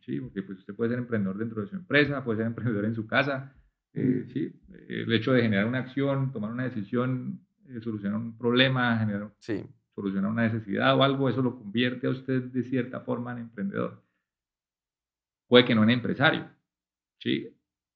¿sí? 0.00 0.20
Porque 0.20 0.42
pues, 0.42 0.58
usted 0.58 0.74
puede 0.74 0.90
ser 0.90 0.98
emprendedor 0.98 1.38
dentro 1.38 1.62
de 1.62 1.68
su 1.68 1.76
empresa, 1.76 2.24
puede 2.24 2.38
ser 2.38 2.46
emprendedor 2.46 2.84
en 2.84 2.94
su 2.94 3.06
casa. 3.06 3.54
Eh, 3.92 4.26
¿sí? 4.32 4.52
El 4.88 5.12
hecho 5.12 5.32
de 5.32 5.42
generar 5.42 5.66
una 5.66 5.80
acción, 5.80 6.32
tomar 6.32 6.52
una 6.52 6.64
decisión, 6.64 7.40
eh, 7.68 7.80
solucionar 7.80 8.18
un 8.18 8.38
problema, 8.38 8.98
generar, 8.98 9.32
sí. 9.38 9.64
solucionar 9.94 10.30
una 10.30 10.44
necesidad 10.44 10.96
o 10.96 11.02
algo, 11.02 11.28
eso 11.28 11.42
lo 11.42 11.56
convierte 11.56 12.06
a 12.06 12.10
usted 12.10 12.42
de 12.44 12.62
cierta 12.62 13.00
forma 13.00 13.32
en 13.32 13.38
emprendedor. 13.38 14.02
Puede 15.48 15.64
que 15.64 15.74
no 15.74 15.82
en 15.82 15.90
empresario. 15.90 16.48
¿sí? 17.18 17.48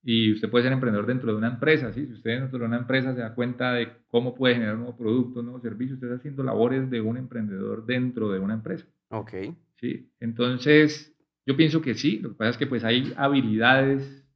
Y 0.07 0.33
usted 0.33 0.51
puede 0.51 0.65
ser 0.65 0.73
emprendedor 0.73 1.07
dentro 1.07 1.33
de 1.33 1.39
una 1.39 1.49
empresa, 1.49 1.91
¿sí? 1.93 2.07
Si 2.07 2.13
usted 2.13 2.39
dentro 2.39 2.59
de 2.59 2.67
una 2.67 2.77
empresa 2.77 3.15
se 3.15 3.21
da 3.21 3.35
cuenta 3.35 3.73
de 3.73 3.89
cómo 4.09 4.35
puede 4.35 4.55
generar 4.55 4.75
un 4.75 4.83
nuevo 4.83 4.99
producto, 4.99 5.41
un 5.41 5.47
nuevo 5.47 5.61
servicio, 5.61 5.95
usted 5.95 6.09
está 6.09 6.19
haciendo 6.19 6.43
labores 6.43 6.91
de 6.91 7.01
un 7.01 7.17
emprendedor 7.17 7.87
dentro 7.87 8.31
de 8.31 8.39
una 8.39 8.53
empresa. 8.53 8.87
Ok. 9.09 9.33
¿Sí? 9.81 10.13
Entonces, 10.21 11.17
yo 11.47 11.57
pienso 11.57 11.81
que 11.81 11.95
sí. 11.95 12.19
Lo 12.19 12.31
que 12.31 12.35
pasa 12.35 12.51
es 12.51 12.57
que 12.59 12.67
pues 12.67 12.85
hay 12.85 13.15
habilidades 13.17 14.29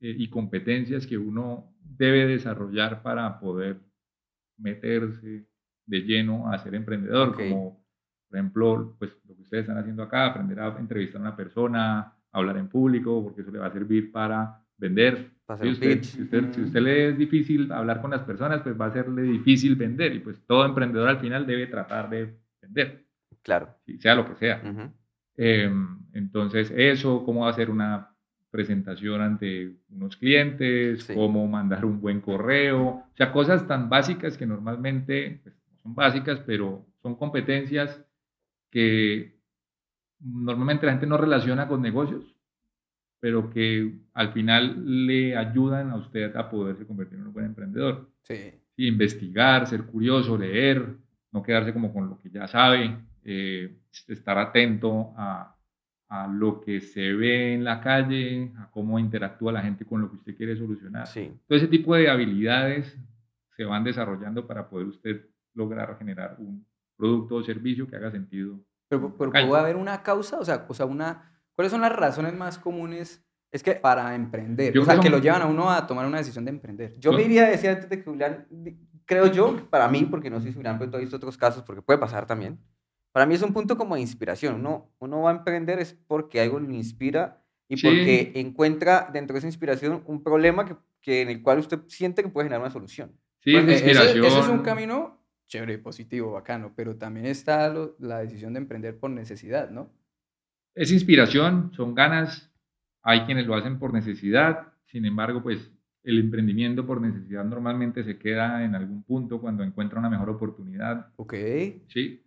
eh, 0.00 0.14
y 0.16 0.28
competencias 0.28 1.06
que 1.06 1.18
uno 1.18 1.74
debe 1.82 2.26
desarrollar 2.26 3.02
para 3.02 3.38
poder 3.40 3.78
meterse 4.56 5.46
de 5.86 6.00
lleno 6.00 6.50
a 6.50 6.58
ser 6.58 6.74
emprendedor, 6.74 7.34
como 7.34 7.84
por 8.28 8.38
ejemplo, 8.38 8.96
pues 8.98 9.12
lo 9.28 9.36
que 9.36 9.42
ustedes 9.42 9.62
están 9.62 9.78
haciendo 9.78 10.02
acá, 10.02 10.26
aprender 10.26 10.58
a 10.58 10.76
entrevistar 10.78 11.20
a 11.20 11.22
una 11.22 11.36
persona, 11.36 12.14
hablar 12.32 12.56
en 12.56 12.68
público, 12.68 13.22
porque 13.22 13.42
eso 13.42 13.50
le 13.50 13.58
va 13.58 13.66
a 13.66 13.72
servir 13.72 14.10
para 14.10 14.63
vender. 14.84 15.30
Si 15.60 15.68
usted, 15.68 16.02
si, 16.02 16.22
usted, 16.22 16.52
si 16.52 16.62
usted 16.62 16.80
le 16.80 17.08
es 17.10 17.18
difícil 17.18 17.70
hablar 17.70 18.00
con 18.00 18.10
las 18.10 18.22
personas, 18.22 18.62
pues 18.62 18.80
va 18.80 18.86
a 18.86 18.92
serle 18.92 19.22
difícil 19.22 19.76
vender 19.76 20.14
y 20.14 20.20
pues 20.20 20.40
todo 20.46 20.64
emprendedor 20.64 21.08
al 21.08 21.20
final 21.20 21.46
debe 21.46 21.66
tratar 21.66 22.08
de 22.08 22.34
vender. 22.62 23.04
Claro. 23.42 23.68
sea 23.98 24.14
lo 24.14 24.26
que 24.26 24.36
sea. 24.36 24.62
Em, 25.36 25.98
entonces, 26.12 26.72
eso, 26.74 27.24
cómo 27.24 27.46
hacer 27.46 27.68
una 27.68 28.10
presentación 28.50 29.20
ante 29.20 29.74
unos 29.90 30.16
clientes, 30.16 31.08
cómo 31.12 31.46
mandar 31.46 31.84
un 31.84 32.00
buen 32.00 32.20
correo, 32.20 32.86
o 32.86 33.16
sea, 33.16 33.32
cosas 33.32 33.66
tan 33.66 33.88
básicas 33.88 34.38
que 34.38 34.46
normalmente 34.46 35.40
pues, 35.42 35.54
son 35.82 35.94
básicas, 35.94 36.40
pero 36.46 36.86
son 37.02 37.16
competencias 37.16 38.00
que 38.70 39.36
normalmente 40.20 40.86
la 40.86 40.92
gente 40.92 41.06
no 41.06 41.18
relaciona 41.18 41.68
con 41.68 41.82
negocios 41.82 42.33
pero 43.24 43.48
que 43.48 43.90
al 44.12 44.34
final 44.34 45.06
le 45.06 45.34
ayudan 45.34 45.90
a 45.90 45.96
usted 45.96 46.36
a 46.36 46.50
poderse 46.50 46.86
convertir 46.86 47.18
en 47.18 47.28
un 47.28 47.32
buen 47.32 47.46
emprendedor. 47.46 48.10
Sí. 48.20 48.52
investigar, 48.76 49.66
ser 49.66 49.84
curioso, 49.84 50.36
leer, 50.36 50.94
no 51.32 51.42
quedarse 51.42 51.72
como 51.72 51.90
con 51.90 52.10
lo 52.10 52.18
que 52.18 52.28
ya 52.28 52.46
sabe, 52.46 52.98
eh, 53.24 53.78
estar 54.08 54.36
atento 54.36 55.14
a, 55.16 55.56
a, 56.10 56.26
lo 56.26 56.60
que 56.60 56.82
se 56.82 57.14
ve 57.14 57.54
en 57.54 57.64
la 57.64 57.80
calle, 57.80 58.52
a 58.58 58.70
cómo 58.70 58.98
interactúa 58.98 59.52
la 59.52 59.62
gente 59.62 59.86
con 59.86 60.02
lo 60.02 60.10
que 60.10 60.16
usted 60.16 60.36
quiere 60.36 60.54
solucionar. 60.54 61.06
Sí. 61.06 61.32
Todo 61.48 61.56
ese 61.56 61.68
tipo 61.68 61.94
de 61.94 62.10
habilidades 62.10 62.94
se 63.56 63.64
van 63.64 63.84
desarrollando 63.84 64.46
para 64.46 64.68
poder 64.68 64.88
usted 64.88 65.24
lograr 65.54 65.96
generar 65.96 66.36
un 66.40 66.66
producto 66.94 67.36
o 67.36 67.42
servicio 67.42 67.88
que 67.88 67.96
haga 67.96 68.10
sentido. 68.10 68.60
Pero, 68.86 69.16
pero 69.16 69.30
¿puede 69.30 69.62
haber 69.62 69.76
una 69.76 70.02
causa? 70.02 70.38
O 70.38 70.44
sea, 70.44 70.66
o 70.68 70.74
sea 70.74 70.84
una 70.84 71.33
¿Cuáles 71.54 71.70
son 71.70 71.80
las 71.80 71.92
razones 71.92 72.34
más 72.34 72.58
comunes 72.58 73.24
es 73.52 73.62
que 73.62 73.74
para 73.74 74.14
emprender? 74.14 74.76
o 74.78 74.84
sea, 74.84 74.98
que 74.98 75.10
lo 75.10 75.18
llevan 75.18 75.42
a 75.42 75.46
uno 75.46 75.70
a 75.70 75.86
tomar 75.86 76.06
una 76.06 76.18
decisión 76.18 76.44
de 76.44 76.50
emprender. 76.50 76.98
Yo 76.98 77.12
me 77.12 77.22
iría 77.22 77.44
a 77.44 77.50
decir 77.50 77.70
antes 77.70 77.88
de 77.88 77.98
que 77.98 78.04
Julián, 78.04 78.46
creo 79.04 79.26
yo, 79.26 79.68
para 79.70 79.88
mí, 79.88 80.04
porque 80.04 80.30
no 80.30 80.40
si 80.40 80.52
Julián, 80.52 80.78
pero 80.78 80.96
he 80.96 81.00
visto 81.00 81.16
otros 81.16 81.36
casos, 81.36 81.62
porque 81.62 81.82
puede 81.82 81.98
pasar 81.98 82.26
también. 82.26 82.58
Para 83.12 83.26
mí 83.26 83.34
es 83.34 83.42
un 83.42 83.52
punto 83.52 83.76
como 83.76 83.94
de 83.94 84.00
inspiración. 84.00 84.56
Uno, 84.56 84.90
uno 84.98 85.22
va 85.22 85.30
a 85.30 85.34
emprender 85.34 85.78
es 85.78 85.94
porque 85.94 86.40
algo 86.40 86.58
lo 86.58 86.72
inspira 86.72 87.44
y 87.68 87.80
porque 87.80 88.32
encuentra 88.34 89.08
dentro 89.12 89.34
de 89.34 89.38
esa 89.38 89.46
inspiración 89.46 90.02
un 90.06 90.22
problema 90.24 90.64
que, 90.64 90.76
que, 91.00 91.22
en 91.22 91.28
el 91.28 91.40
cual 91.40 91.60
usted 91.60 91.78
siente 91.86 92.24
que 92.24 92.28
puede 92.28 92.46
generar 92.46 92.62
una 92.62 92.72
solución. 92.72 93.16
Sí, 93.38 93.54
es 93.54 93.62
inspiración. 93.62 94.24
Ese, 94.24 94.40
es 94.40 94.48
un 94.48 94.62
camino 94.62 95.24
chévere, 95.46 95.78
positivo, 95.78 96.32
bacano, 96.32 96.72
pero 96.74 96.96
también 96.96 97.26
está 97.26 97.72
la 97.98 98.18
decisión 98.18 98.54
de 98.54 98.58
emprender 98.58 98.98
por 98.98 99.10
necesidad, 99.10 99.70
¿no? 99.70 99.92
Es 100.74 100.92
inspiración, 100.92 101.72
son 101.74 101.94
ganas, 101.94 102.50
hay 103.02 103.20
quienes 103.20 103.46
lo 103.46 103.54
hacen 103.54 103.78
por 103.78 103.92
necesidad, 103.92 104.72
sin 104.86 105.04
embargo, 105.04 105.42
pues 105.42 105.70
el 106.02 106.18
emprendimiento 106.18 106.86
por 106.86 107.00
necesidad 107.00 107.44
normalmente 107.44 108.04
se 108.04 108.18
queda 108.18 108.64
en 108.64 108.74
algún 108.74 109.02
punto 109.02 109.40
cuando 109.40 109.62
encuentra 109.62 109.98
una 109.98 110.10
mejor 110.10 110.30
oportunidad. 110.30 111.08
Ok. 111.16 111.34
Sí. 111.88 112.22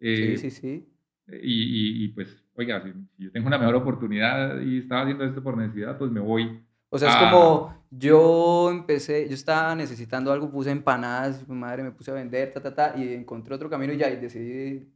sí, 0.00 0.36
sí, 0.38 0.50
sí. 0.50 0.88
Y, 1.30 2.04
y, 2.04 2.08
pues, 2.08 2.42
oiga, 2.54 2.82
si, 2.82 2.92
yo 3.18 3.30
tengo 3.30 3.48
una 3.48 3.58
mejor 3.58 3.74
oportunidad 3.74 4.60
y 4.62 4.78
estaba 4.78 5.02
haciendo 5.02 5.24
esto 5.24 5.42
por 5.42 5.58
necesidad, 5.58 5.98
pues 5.98 6.10
me 6.10 6.20
voy 6.20 6.62
o 6.90 6.98
sea, 6.98 7.10
es 7.10 7.16
como 7.16 7.78
yo 7.90 8.70
empecé, 8.70 9.26
yo 9.28 9.34
estaba 9.34 9.74
necesitando 9.74 10.30
algo, 10.32 10.50
puse 10.50 10.70
empanadas, 10.70 11.48
mi 11.48 11.56
madre 11.56 11.82
me 11.82 11.92
puse 11.92 12.10
a 12.10 12.14
vender, 12.14 12.52
ta, 12.52 12.60
ta, 12.60 12.74
ta, 12.74 12.94
y 12.96 13.14
encontré 13.14 13.54
otro 13.54 13.70
camino 13.70 13.92
y 13.92 13.96
ya, 13.96 14.10
y 14.10 14.16
decidí 14.16 14.86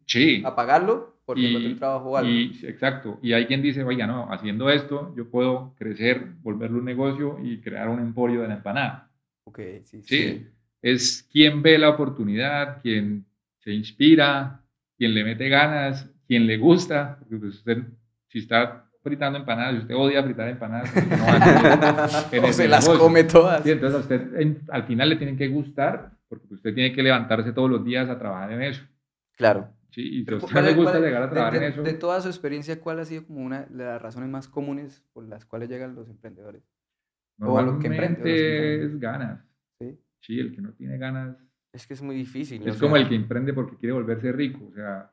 apagarlo 0.44 1.16
porque 1.24 1.48
encontré 1.48 1.72
un 1.72 1.78
trabajo 1.78 2.10
o 2.10 2.16
algo. 2.16 2.30
Y, 2.30 2.60
exacto, 2.64 3.18
y 3.22 3.32
hay 3.32 3.46
quien 3.46 3.62
dice, 3.62 3.82
oiga, 3.82 4.06
no, 4.06 4.30
haciendo 4.30 4.68
esto 4.68 5.14
yo 5.16 5.30
puedo 5.30 5.74
crecer, 5.78 6.32
volverlo 6.42 6.78
un 6.78 6.84
negocio 6.84 7.38
y 7.42 7.60
crear 7.60 7.88
un 7.88 8.00
emporio 8.00 8.42
de 8.42 8.48
la 8.48 8.54
empanada. 8.54 9.10
Ok, 9.44 9.58
sí, 9.84 10.02
sí. 10.02 10.02
Sí, 10.02 10.46
es 10.82 11.28
quien 11.30 11.62
ve 11.62 11.78
la 11.78 11.90
oportunidad, 11.90 12.82
quien 12.82 13.24
se 13.60 13.72
inspira, 13.72 14.60
quien 14.98 15.14
le 15.14 15.24
mete 15.24 15.48
ganas, 15.48 16.10
quien 16.26 16.46
le 16.46 16.58
gusta, 16.58 17.16
porque 17.20 17.36
pues 17.36 17.54
usted, 17.54 17.78
si 18.28 18.40
está 18.40 18.90
fritando 19.02 19.38
empanadas 19.38 19.74
y 19.74 19.78
usted 19.78 19.94
odia 19.94 20.22
fritar 20.22 20.48
empanadas, 20.48 20.92
no 22.32 22.52
se 22.52 22.68
las 22.68 22.88
come 22.88 23.24
todas. 23.24 23.66
entonces 23.66 23.96
a 23.96 24.00
usted 24.00 24.56
al 24.70 24.84
final 24.84 25.08
le 25.08 25.16
tienen 25.16 25.36
que 25.36 25.48
gustar 25.48 26.12
porque 26.28 26.54
usted 26.54 26.74
tiene 26.74 26.92
que 26.94 27.02
levantarse 27.02 27.52
todos 27.52 27.68
los 27.68 27.84
días 27.84 28.08
a 28.08 28.18
trabajar 28.18 28.52
en 28.52 28.62
eso. 28.62 28.82
Claro. 29.36 29.68
Sí, 29.90 30.20
y 30.20 30.24
si 30.24 30.32
a 30.32 30.36
usted 30.36 30.62
le 30.62 30.74
gusta 30.74 30.98
llegar 30.98 31.22
a 31.22 31.28
trabajar 31.28 31.56
en 31.56 31.64
eso. 31.64 31.82
De 31.82 31.92
toda 31.92 32.22
su 32.22 32.28
experiencia, 32.28 32.80
¿cuál 32.80 33.00
ha 33.00 33.04
sido 33.04 33.26
como 33.26 33.40
una 33.40 33.64
de 33.64 33.84
las 33.84 34.00
razones 34.00 34.30
más 34.30 34.48
comunes 34.48 35.04
por 35.12 35.24
las 35.24 35.44
cuales 35.44 35.68
llegan 35.68 35.94
los 35.94 36.08
emprendedores? 36.08 36.62
O 37.38 37.60
lo 37.60 37.78
que 37.78 38.84
es 38.84 38.98
ganas. 38.98 39.44
¿Sí? 39.78 39.98
sí, 40.20 40.40
el 40.40 40.54
que 40.54 40.62
no 40.62 40.72
tiene 40.72 40.96
ganas. 40.96 41.36
Es 41.72 41.86
que 41.86 41.92
es 41.92 42.00
muy 42.02 42.14
difícil. 42.14 42.66
Es 42.66 42.78
como 42.78 42.96
el 42.96 43.08
que 43.08 43.14
emprende 43.14 43.52
porque 43.52 43.76
quiere 43.76 43.92
volverse 43.92 44.32
rico. 44.32 44.66
O 44.70 44.72
sea, 44.72 45.12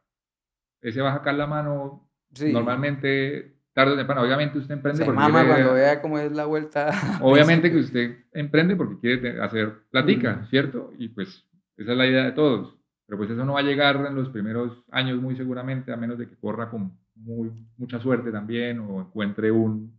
ese 0.81 1.01
va 1.01 1.11
a 1.11 1.17
sacar 1.17 1.35
la 1.35 1.47
mano. 1.47 2.09
Normalmente 2.39 3.58
tarde 3.73 3.93
o 3.93 3.97
temprano. 3.97 4.21
Obviamente 4.21 4.57
usted 4.57 4.73
emprende 4.73 5.05
porque 5.05 5.19
mama 5.19 5.45
cuando 5.45 5.73
vea 5.73 6.01
cómo 6.01 6.19
es 6.19 6.31
la 6.31 6.45
vuelta. 6.45 6.91
Obviamente 7.21 7.71
que 7.71 7.77
usted 7.77 8.17
emprende 8.33 8.75
porque 8.75 8.99
quiere 8.99 9.41
hacer 9.41 9.83
platica, 9.89 10.45
¿cierto? 10.49 10.91
Y 10.97 11.09
pues 11.09 11.45
esa 11.77 11.91
es 11.91 11.97
la 11.97 12.07
idea 12.07 12.25
de 12.25 12.31
todos. 12.31 12.75
Pero 13.05 13.17
pues 13.17 13.31
eso 13.31 13.43
no 13.43 13.53
va 13.53 13.61
a 13.61 13.63
llegar 13.63 14.05
en 14.05 14.15
los 14.15 14.29
primeros 14.29 14.83
años 14.91 15.19
muy 15.19 15.35
seguramente, 15.35 15.91
a 15.91 15.97
menos 15.97 16.17
de 16.19 16.27
que 16.27 16.35
corra 16.35 16.69
con 16.69 16.91
muy, 17.15 17.51
mucha 17.77 17.99
suerte 17.99 18.31
también 18.31 18.79
o 18.79 19.01
encuentre 19.01 19.51
un 19.51 19.97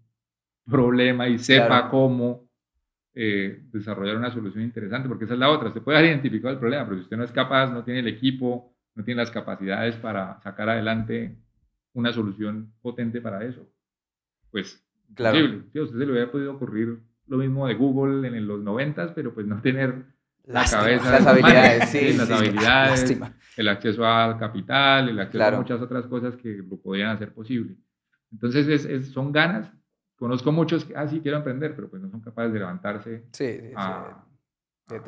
problema 0.64 1.26
y 1.26 1.38
sepa 1.38 1.90
cómo 1.90 2.48
eh, 3.12 3.64
desarrollar 3.72 4.16
una 4.16 4.30
solución 4.30 4.62
interesante, 4.62 5.08
porque 5.08 5.24
esa 5.24 5.34
es 5.34 5.40
la 5.40 5.50
otra. 5.50 5.68
Usted 5.68 5.82
puede 5.82 5.98
haber 5.98 6.10
identificado 6.10 6.54
el 6.54 6.60
problema, 6.60 6.84
pero 6.84 6.98
si 6.98 7.02
usted 7.02 7.16
no 7.16 7.24
es 7.24 7.32
capaz, 7.32 7.72
no 7.72 7.82
tiene 7.82 8.00
el 8.00 8.08
equipo, 8.08 8.72
no 8.94 9.04
tiene 9.04 9.20
las 9.20 9.30
capacidades 9.30 9.96
para 9.96 10.40
sacar 10.42 10.68
adelante 10.68 11.36
una 11.94 12.12
solución 12.12 12.72
potente 12.80 13.20
para 13.20 13.44
eso. 13.44 13.66
Pues, 14.50 14.84
claro. 15.14 15.38
Si 15.72 15.78
a 15.78 15.82
usted 15.82 15.98
se 15.98 16.06
le 16.06 16.12
hubiera 16.12 16.30
podido 16.30 16.54
ocurrir 16.54 17.00
lo 17.26 17.36
mismo 17.38 17.66
de 17.66 17.74
Google 17.74 18.26
en 18.26 18.46
los 18.46 18.60
noventas, 18.60 19.12
pero 19.14 19.32
pues 19.32 19.46
no 19.46 19.60
tener 19.60 20.04
la 20.44 20.64
cabeza. 20.64 21.12
Las 21.12 21.26
habilidades, 21.26 21.88
sí, 21.88 22.12
Las 22.12 22.30
habilidades, 22.30 23.20
el 23.56 23.68
acceso 23.68 24.04
al 24.04 24.38
capital, 24.38 25.08
el 25.08 25.20
acceso 25.20 25.44
a 25.44 25.50
muchas 25.52 25.80
otras 25.80 26.06
cosas 26.06 26.36
que 26.36 26.62
lo 26.68 26.76
podían 26.76 27.10
hacer 27.10 27.32
posible. 27.32 27.76
Entonces, 28.32 28.84
es, 28.84 29.10
son 29.12 29.32
ganas. 29.32 29.70
Conozco 30.16 30.52
muchos 30.52 30.84
que, 30.84 30.94
ah, 30.96 31.06
sí, 31.08 31.20
quiero 31.20 31.38
emprender, 31.38 31.74
pero 31.74 31.88
pues 31.88 32.02
no 32.02 32.10
son 32.10 32.20
capaces 32.20 32.52
de 32.52 32.58
levantarse 32.58 33.24
a, 33.74 34.24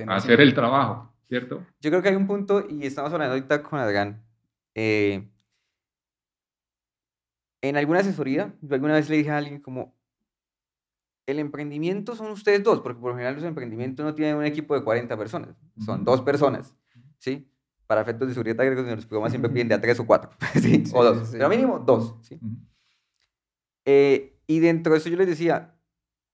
hacer 0.08 0.40
el 0.40 0.54
trabajo, 0.54 1.12
¿cierto? 1.28 1.66
Yo 1.80 1.90
creo 1.90 2.02
que 2.02 2.08
hay 2.08 2.16
un 2.16 2.26
punto, 2.26 2.66
y 2.68 2.86
estamos 2.86 3.12
hablando 3.12 3.34
ahorita 3.34 3.62
con 3.62 3.78
Adrián, 3.78 4.22
eh, 4.74 5.28
en 7.62 7.76
alguna 7.76 8.00
asesoría, 8.00 8.54
yo 8.60 8.74
alguna 8.74 8.94
vez 8.94 9.08
le 9.08 9.16
dije 9.16 9.30
a 9.30 9.38
alguien 9.38 9.60
como, 9.60 9.94
el 11.26 11.38
emprendimiento 11.38 12.16
son 12.16 12.30
ustedes 12.32 12.62
dos, 12.62 12.80
porque 12.80 13.00
por 13.00 13.10
lo 13.10 13.16
general 13.16 13.36
los 13.36 13.44
emprendimientos 13.44 14.04
no 14.04 14.14
tienen 14.14 14.36
un 14.36 14.44
equipo 14.44 14.74
de 14.74 14.82
40 14.84 15.16
personas, 15.16 15.56
son 15.84 16.04
dos 16.04 16.20
personas, 16.20 16.74
¿sí? 17.18 17.48
para 17.86 18.00
efectos 18.02 18.28
de 18.28 18.34
seguridad 18.34 18.60
agrícola, 18.60 18.94
los 18.96 19.06
programas 19.06 19.32
siempre 19.32 19.50
piden 19.50 19.68
de 19.68 19.74
a 19.74 19.80
tres 19.80 19.98
o 20.00 20.06
cuatro, 20.06 20.30
¿sí? 20.54 20.84
Sí, 20.86 20.92
o 20.94 21.04
dos, 21.04 21.28
sí, 21.28 21.32
pero 21.36 21.48
mínimo 21.48 21.78
dos, 21.78 22.16
¿sí? 22.22 22.36
Ujú. 22.36 22.56
Eh, 23.84 24.38
y 24.46 24.60
dentro 24.60 24.92
de 24.92 24.98
eso 24.98 25.08
yo 25.08 25.16
les 25.16 25.26
decía, 25.26 25.74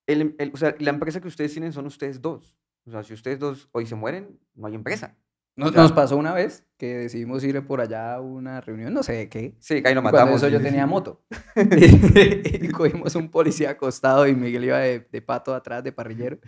el- 0.07 0.35
el- 0.39 0.51
o 0.55 0.57
sea, 0.57 0.75
la 0.79 0.91
empresa 0.91 1.21
que 1.21 1.29
ustedes 1.29 1.53
tienen 1.53 1.73
son 1.73 1.87
ustedes 1.87 2.21
dos. 2.23 2.57
O 2.87 2.91
sea, 2.91 3.03
si 3.03 3.13
ustedes 3.15 3.39
dos 3.39 3.69
hoy 3.73 3.87
se 3.87 3.95
mueren, 3.95 4.39
no 4.55 4.67
hay 4.67 4.75
empresa. 4.75 5.17
Nos, 5.59 5.75
nos 5.75 5.91
pasó 5.93 6.17
una 6.17 6.33
vez 6.33 6.65
que 6.79 6.97
decidimos 6.97 7.43
ir 7.43 7.61
por 7.67 7.81
allá 7.81 8.15
a 8.15 8.21
una 8.21 8.61
reunión, 8.61 8.95
no 8.95 9.03
sé 9.03 9.13
de 9.15 9.29
qué. 9.29 9.57
Sí, 9.59 9.83
que 9.83 9.89
ahí 9.89 9.95
lo 9.95 10.01
y 10.01 10.03
cuando 10.05 10.19
matamos. 10.21 10.41
eso 10.41 10.49
yo 10.49 10.63
tenía 10.63 10.87
moto. 10.87 11.25
y 11.57 12.69
cogimos 12.69 13.17
un 13.17 13.29
policía 13.29 13.71
acostado 13.71 14.29
y 14.29 14.37
Miguel 14.37 14.65
iba 14.65 14.79
de, 14.79 15.01
de 15.11 15.21
pato 15.23 15.53
atrás, 15.53 15.83
de 15.83 15.91
parrillero. 15.91 16.39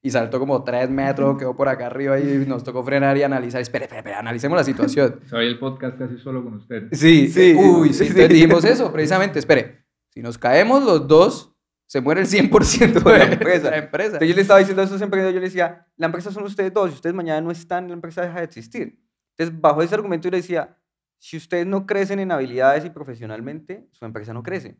Y 0.00 0.10
saltó 0.10 0.38
como 0.38 0.62
tres 0.62 0.88
metros, 0.88 1.36
quedó 1.36 1.54
por 1.56 1.68
acá 1.68 1.86
arriba 1.86 2.18
y 2.20 2.46
nos 2.46 2.62
tocó 2.62 2.84
frenar 2.84 3.16
y 3.18 3.24
analizar. 3.24 3.60
Espera, 3.60 3.86
espera, 3.86 3.98
espera, 4.00 4.20
analicemos 4.20 4.56
la 4.56 4.64
situación. 4.64 5.18
Soy 5.28 5.46
el 5.46 5.58
podcast 5.58 5.98
casi 5.98 6.16
solo 6.18 6.42
con 6.44 6.54
usted. 6.54 6.84
Sí, 6.92 7.28
Sí, 7.28 7.52
sí. 7.52 7.54
Uy, 7.54 7.88
sí. 7.88 7.94
sí. 7.94 8.04
Entonces 8.06 8.28
dijimos 8.28 8.64
eso, 8.64 8.92
precisamente. 8.92 9.40
Espere, 9.40 9.84
si 10.08 10.22
nos 10.22 10.38
caemos 10.38 10.84
los 10.84 11.08
dos, 11.08 11.56
se 11.90 12.00
muere 12.00 12.20
el 12.20 12.28
100% 12.28 13.02
de 13.02 13.10
la 13.10 13.18
la 13.18 13.32
empresa. 13.32 13.76
empresa. 13.76 14.12
Entonces 14.12 14.28
yo 14.28 14.34
le 14.36 14.42
estaba 14.42 14.60
diciendo 14.60 14.80
a 14.80 14.84
esos 14.84 15.02
emprendedores, 15.02 15.34
yo 15.34 15.40
les 15.40 15.52
decía, 15.52 15.88
la 15.96 16.06
empresa 16.06 16.30
son 16.30 16.44
ustedes 16.44 16.72
dos, 16.72 16.90
si 16.90 16.94
ustedes 16.94 17.16
mañana 17.16 17.40
no 17.40 17.50
están, 17.50 17.88
la 17.88 17.94
empresa 17.94 18.22
deja 18.22 18.38
de 18.38 18.44
existir. 18.44 19.02
Entonces, 19.36 19.60
bajo 19.60 19.82
ese 19.82 19.96
argumento 19.96 20.28
yo 20.28 20.30
le 20.30 20.36
decía, 20.36 20.78
si 21.18 21.36
ustedes 21.36 21.66
no 21.66 21.86
crecen 21.86 22.20
en 22.20 22.30
habilidades 22.30 22.84
y 22.84 22.90
profesionalmente, 22.90 23.88
su 23.90 24.04
empresa 24.04 24.32
no 24.32 24.44
crece. 24.44 24.78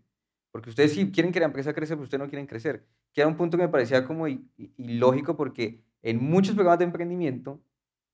Porque 0.53 0.71
ustedes 0.71 0.93
sí 0.93 1.11
quieren 1.11 1.33
que 1.33 1.41
la 1.41 1.47
empresa 1.47 1.73
crezca, 1.73 1.97
pero 1.97 2.05
ustedes 2.05 2.23
no 2.23 2.29
quieren 2.29 2.47
crecer. 2.47 2.87
Que 3.13 3.23
era 3.23 3.29
un 3.29 3.37
punto 3.37 3.57
que 3.57 3.65
me 3.65 3.69
parecía 3.69 4.05
como 4.05 4.29
ilógico 4.29 5.37
porque 5.37 5.83
en 6.03 6.23
muchos 6.23 6.55
programas 6.55 6.79
de 6.79 6.85
emprendimiento, 6.85 7.61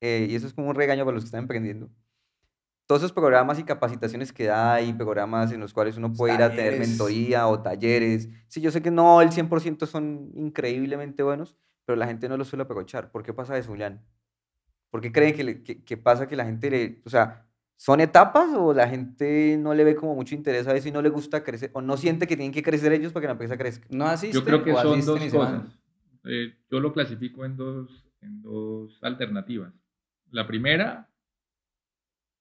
eh, 0.00 0.26
y 0.30 0.34
eso 0.34 0.46
es 0.46 0.54
como 0.54 0.70
un 0.70 0.74
regaño 0.74 1.04
para 1.04 1.16
los 1.16 1.24
que 1.24 1.28
están 1.28 1.42
emprendiendo, 1.42 1.90
todos 2.86 3.00
esos 3.02 3.12
programas 3.12 3.58
y 3.58 3.64
capacitaciones 3.64 4.32
que 4.32 4.44
da 4.46 4.80
y 4.80 4.92
programas 4.92 5.50
en 5.52 5.60
los 5.60 5.72
cuales 5.72 5.96
uno 5.96 6.12
puede 6.12 6.34
ir 6.34 6.42
a 6.42 6.50
tener 6.50 6.72
Talleres. 6.72 6.88
mentoría 6.88 7.48
o 7.48 7.60
talleres. 7.60 8.28
Sí, 8.48 8.60
yo 8.60 8.70
sé 8.70 8.80
que 8.82 8.90
no 8.90 9.20
el 9.22 9.30
100% 9.30 9.86
son 9.86 10.30
increíblemente 10.34 11.22
buenos, 11.22 11.56
pero 11.84 11.96
la 11.96 12.06
gente 12.06 12.28
no 12.28 12.36
los 12.36 12.48
suele 12.48 12.62
aprovechar. 12.62 13.10
¿Por 13.10 13.22
qué 13.22 13.32
pasa 13.34 13.58
eso, 13.58 13.70
Julián? 13.70 14.04
¿Por 14.90 15.00
qué 15.00 15.10
creen 15.12 15.34
que, 15.34 15.44
le- 15.44 15.62
que, 15.62 15.82
que 15.84 15.96
pasa 15.96 16.26
que 16.28 16.36
la 16.36 16.44
gente 16.44 16.70
le... 16.70 17.02
O 17.04 17.10
sea, 17.10 17.44
¿son 17.76 18.00
etapas 18.00 18.48
o 18.54 18.72
la 18.72 18.88
gente 18.88 19.56
no 19.58 19.74
le 19.74 19.82
ve 19.84 19.96
como 19.96 20.14
mucho 20.14 20.34
interés 20.36 20.66
a 20.68 20.74
eso 20.76 20.88
y 20.88 20.92
no 20.92 21.02
le 21.02 21.08
gusta 21.08 21.42
crecer 21.42 21.70
o 21.74 21.80
no 21.82 21.96
siente 21.96 22.26
que 22.28 22.36
tienen 22.36 22.52
que 22.52 22.62
crecer 22.62 22.92
ellos 22.92 23.12
para 23.12 23.22
que 23.22 23.26
la 23.26 23.32
empresa 23.32 23.56
crezca? 23.58 23.86
No 23.90 24.06
asisten 24.06 24.40
Yo 24.40 24.44
creo 24.44 24.62
que 24.62 24.72
son 24.74 25.04
dos 25.04 25.20
cosas. 25.32 25.78
Eh, 26.24 26.54
yo 26.70 26.80
lo 26.80 26.92
clasifico 26.92 27.44
en 27.44 27.56
dos, 27.56 28.06
en 28.20 28.42
dos 28.42 28.98
alternativas. 29.02 29.72
La 30.30 30.46
primera 30.46 31.08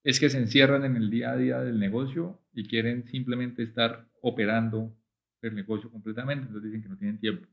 es 0.05 0.19
que 0.21 0.29
se 0.29 0.37
encierran 0.37 0.85
en 0.85 0.95
el 0.95 1.09
día 1.09 1.31
a 1.31 1.35
día 1.35 1.59
del 1.59 1.79
negocio 1.79 2.39
y 2.53 2.65
quieren 2.67 3.05
simplemente 3.09 3.63
estar 3.63 4.07
operando 4.21 4.95
el 5.41 5.53
negocio 5.55 5.91
completamente, 5.91 6.45
entonces 6.47 6.71
dicen 6.71 6.81
que 6.83 6.89
no 6.89 6.97
tienen 6.97 7.19
tiempo 7.19 7.47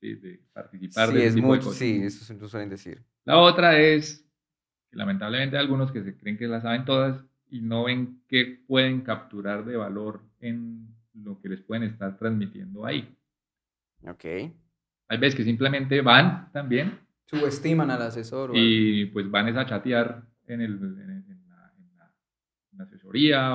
¿sí? 0.00 0.14
de 0.14 0.40
participar 0.52 1.08
Sí, 1.08 1.14
de 1.14 1.26
es 1.26 1.34
tipo 1.34 1.46
de 1.48 1.52
mucho, 1.56 1.64
cosas. 1.64 1.78
sí, 1.78 2.00
eso 2.02 2.24
se- 2.24 2.34
lo 2.38 2.48
suelen 2.48 2.68
decir. 2.70 3.02
La 3.24 3.38
otra 3.38 3.80
es 3.80 4.24
que 4.90 4.96
lamentablemente 4.96 5.56
hay 5.56 5.62
algunos 5.64 5.90
que 5.90 6.04
se 6.04 6.16
creen 6.16 6.38
que 6.38 6.46
las 6.46 6.62
saben 6.62 6.84
todas 6.84 7.20
y 7.50 7.60
no 7.60 7.84
ven 7.84 8.22
qué 8.28 8.62
pueden 8.66 9.00
capturar 9.02 9.64
de 9.64 9.76
valor 9.76 10.22
en 10.40 10.86
lo 11.14 11.40
que 11.40 11.48
les 11.48 11.60
pueden 11.62 11.84
estar 11.84 12.16
transmitiendo 12.18 12.84
ahí. 12.84 13.16
Ok. 14.06 14.24
Hay 14.24 15.18
veces 15.18 15.34
que 15.34 15.44
simplemente 15.44 16.00
van 16.00 16.50
también 16.52 16.98
Subestiman 17.26 17.90
al 17.90 18.02
asesor. 18.02 18.50
y 18.54 19.06
pues 19.06 19.30
van 19.30 19.48
es 19.48 19.56
a 19.56 19.66
chatear 19.66 20.26
en, 20.46 20.60
el, 20.60 20.72
en, 20.74 21.00
el- 21.00 21.30
en 21.30 21.48
la, 21.48 21.72
en 21.78 21.96
la- 21.96 22.12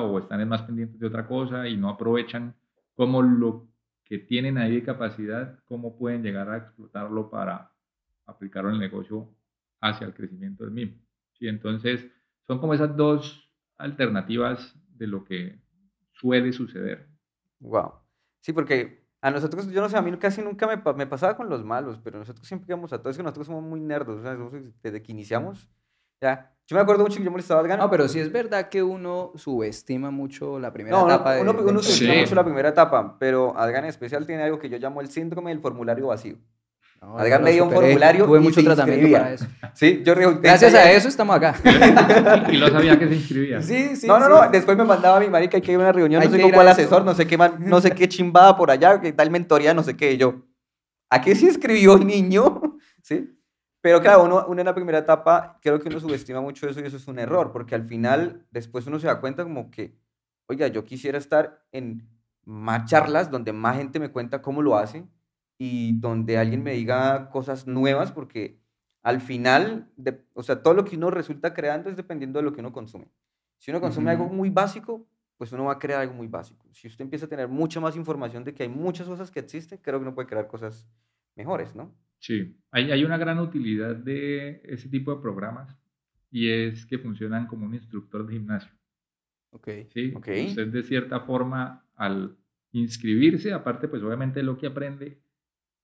o 0.01 0.19
están 0.19 0.41
es 0.41 0.47
más 0.47 0.63
pendientes 0.63 0.99
de 0.99 1.07
otra 1.07 1.27
cosa 1.27 1.67
y 1.67 1.77
no 1.77 1.89
aprovechan 1.89 2.55
como 2.95 3.21
lo 3.21 3.67
que 4.05 4.17
tienen 4.17 4.57
ahí 4.57 4.75
de 4.75 4.83
capacidad, 4.83 5.59
cómo 5.65 5.97
pueden 5.97 6.23
llegar 6.23 6.49
a 6.49 6.57
explotarlo 6.57 7.29
para 7.29 7.71
aplicarlo 8.25 8.69
en 8.69 8.75
el 8.75 8.81
negocio 8.81 9.29
hacia 9.81 10.07
el 10.07 10.13
crecimiento 10.13 10.63
del 10.63 10.73
mismo. 10.73 10.97
¿sí? 11.33 11.47
Entonces, 11.47 12.05
son 12.47 12.59
como 12.59 12.73
esas 12.73 12.95
dos 12.95 13.51
alternativas 13.77 14.75
de 14.95 15.07
lo 15.07 15.23
que 15.23 15.59
suele 16.11 16.51
suceder. 16.51 17.07
Wow. 17.59 17.93
Sí, 18.41 18.53
porque 18.53 19.05
a 19.21 19.31
nosotros, 19.31 19.69
yo 19.71 19.81
no 19.81 19.89
sé, 19.89 19.97
a 19.97 20.01
mí 20.01 20.15
casi 20.17 20.41
nunca 20.41 20.67
me, 20.67 20.81
me 20.93 21.07
pasaba 21.07 21.35
con 21.35 21.49
los 21.49 21.63
malos, 21.63 21.99
pero 22.03 22.19
nosotros 22.19 22.47
siempre 22.47 22.67
íbamos 22.69 22.91
a 22.93 23.01
todos, 23.01 23.17
que 23.17 23.23
nosotros 23.23 23.47
somos 23.47 23.63
muy 23.63 23.79
nerdos, 23.79 24.23
desde 24.81 25.03
que 25.03 25.11
iniciamos, 25.11 25.69
ya. 26.21 26.51
Yo 26.67 26.75
me 26.75 26.81
acuerdo 26.83 27.01
mucho 27.03 27.17
que 27.17 27.23
yo 27.23 27.31
molestaba 27.31 27.61
a 27.61 27.63
Adgan. 27.63 27.79
No, 27.79 27.89
pero 27.89 28.07
sí 28.07 28.19
es 28.19 28.31
verdad 28.31 28.69
que 28.69 28.83
uno 28.83 29.31
subestima 29.35 30.11
mucho 30.11 30.59
la 30.59 30.71
primera 30.71 30.95
No, 30.99 31.07
etapa 31.07 31.33
de, 31.33 31.41
uno, 31.41 31.53
de 31.53 31.63
uno 31.63 31.81
subestima 31.81 32.13
Sí. 32.13 32.19
mucho 32.19 32.35
la 32.35 32.43
primera 32.43 32.69
etapa, 32.69 33.17
pero 33.17 33.57
Adgan 33.57 33.85
en 33.85 33.89
especial 33.89 34.27
tiene 34.27 34.43
algo 34.43 34.59
que 34.59 34.69
yo 34.69 34.77
llamo 34.77 35.01
el 35.01 35.09
síndrome 35.09 35.49
del 35.49 35.61
formulario 35.61 36.07
vacío. 36.07 36.35
No, 37.01 37.17
Adgan 37.17 37.41
me 37.43 37.51
dio 37.53 37.63
un 37.63 37.71
formulario 37.71 38.25
Tuve 38.25 38.37
y 38.39 38.41
mucho 38.41 38.59
se 38.59 38.65
tratamiento 38.65 39.07
inscribía. 39.07 39.19
para 39.19 39.33
eso. 39.33 39.45
Sí, 39.73 40.03
yo 40.05 40.13
Gracias 40.41 40.73
a 40.75 40.91
eso 40.91 41.07
estamos 41.07 41.35
acá. 41.37 41.55
Y 42.51 42.57
lo 42.57 42.67
sabía 42.67 42.99
que 42.99 43.07
se 43.07 43.15
inscribía. 43.15 43.61
Sí, 43.63 43.95
sí. 43.95 44.05
no, 44.05 44.19
no, 44.19 44.25
sí. 44.25 44.31
no, 44.31 44.49
después 44.51 44.77
me 44.77 44.83
mandaba 44.83 45.19
mi 45.19 45.27
marica, 45.29 45.57
hay 45.57 45.61
que 45.63 45.71
ir 45.71 45.77
a 45.77 45.81
una 45.81 45.91
reunión, 45.91 46.21
Hay 46.21 46.27
no 46.27 46.35
sé 46.35 46.41
con 46.41 46.51
a 46.51 46.53
cuál 46.53 46.67
asesor, 46.67 47.03
no 47.05 47.15
sé 47.15 47.25
qué, 47.25 47.35
man- 47.37 47.55
no 47.59 47.81
sé 47.81 47.91
qué 47.91 48.07
chimbada 48.07 48.55
por 48.57 48.69
allá, 48.69 48.99
que 49.01 49.11
tal 49.13 49.31
mentoría, 49.31 49.73
no 49.73 49.81
sé 49.81 49.95
qué, 49.97 50.11
y 50.11 50.17
yo, 50.17 50.35
¿a 51.09 51.19
qué 51.21 51.33
se 51.35 51.45
inscribió 51.45 51.95
el 51.95 52.05
niño? 52.05 52.77
¿Sí? 53.01 53.38
Pero 53.81 54.01
claro, 54.01 54.23
uno, 54.25 54.45
uno 54.47 54.61
en 54.61 54.65
la 54.65 54.75
primera 54.75 54.97
etapa, 54.99 55.57
creo 55.61 55.79
que 55.79 55.87
uno 55.87 55.99
subestima 55.99 56.41
mucho 56.41 56.67
eso 56.67 56.81
y 56.81 56.83
eso 56.83 56.97
es 56.97 57.07
un 57.07 57.19
error, 57.19 57.51
porque 57.51 57.75
al 57.75 57.85
final, 57.85 58.45
después 58.51 58.85
uno 58.87 58.99
se 58.99 59.07
da 59.07 59.21
cuenta 59.21 59.43
como 59.43 59.71
que, 59.71 59.95
oiga, 60.47 60.67
yo 60.67 60.83
quisiera 60.83 61.17
estar 61.17 61.65
en 61.71 62.09
más 62.43 62.89
charlas 62.89 63.31
donde 63.31 63.53
más 63.53 63.77
gente 63.77 63.99
me 63.99 64.11
cuenta 64.11 64.41
cómo 64.41 64.61
lo 64.61 64.75
hace 64.77 65.07
y 65.57 65.97
donde 65.99 66.37
alguien 66.37 66.63
me 66.63 66.73
diga 66.73 67.29
cosas 67.29 67.67
nuevas, 67.67 68.11
porque 68.11 68.59
al 69.01 69.21
final, 69.21 69.89
de- 69.95 70.25
o 70.33 70.43
sea, 70.43 70.61
todo 70.61 70.73
lo 70.73 70.83
que 70.83 70.97
uno 70.97 71.09
resulta 71.09 71.53
creando 71.53 71.89
es 71.89 71.95
dependiendo 71.95 72.39
de 72.39 72.43
lo 72.43 72.51
que 72.53 72.59
uno 72.61 72.73
consume. 72.73 73.09
Si 73.57 73.71
uno 73.71 73.79
consume 73.81 74.11
algo 74.11 74.25
muy 74.29 74.49
básico, 74.49 75.05
pues 75.37 75.51
uno 75.53 75.65
va 75.65 75.73
a 75.73 75.79
crear 75.79 76.01
algo 76.01 76.13
muy 76.13 76.27
básico. 76.27 76.67
Si 76.73 76.87
usted 76.87 77.03
empieza 77.03 77.25
a 77.27 77.29
tener 77.29 77.47
mucha 77.47 77.79
más 77.79 77.95
información 77.95 78.43
de 78.43 78.53
que 78.53 78.63
hay 78.63 78.69
muchas 78.69 79.07
cosas 79.07 79.31
que 79.31 79.39
existen, 79.39 79.77
creo 79.81 79.99
que 79.99 80.03
uno 80.03 80.15
puede 80.15 80.27
crear 80.27 80.47
cosas 80.47 80.85
mejores, 81.35 81.75
¿no? 81.75 81.93
Sí, 82.19 82.55
hay, 82.71 82.91
hay 82.91 83.03
una 83.03 83.17
gran 83.17 83.39
utilidad 83.39 83.95
de 83.95 84.61
ese 84.65 84.89
tipo 84.89 85.15
de 85.15 85.21
programas 85.21 85.75
y 86.31 86.49
es 86.49 86.85
que 86.85 86.99
funcionan 86.99 87.47
como 87.47 87.65
un 87.65 87.73
instructor 87.73 88.25
de 88.27 88.33
gimnasio. 88.33 88.71
Ok. 89.51 89.69
¿sí? 89.93 90.13
Ok. 90.15 90.27
Usted 90.47 90.67
de 90.67 90.83
cierta 90.83 91.21
forma 91.21 91.85
al 91.95 92.35
inscribirse, 92.71 93.51
aparte 93.53 93.87
pues 93.87 94.03
obviamente 94.03 94.43
lo 94.43 94.57
que 94.57 94.67
aprende, 94.67 95.21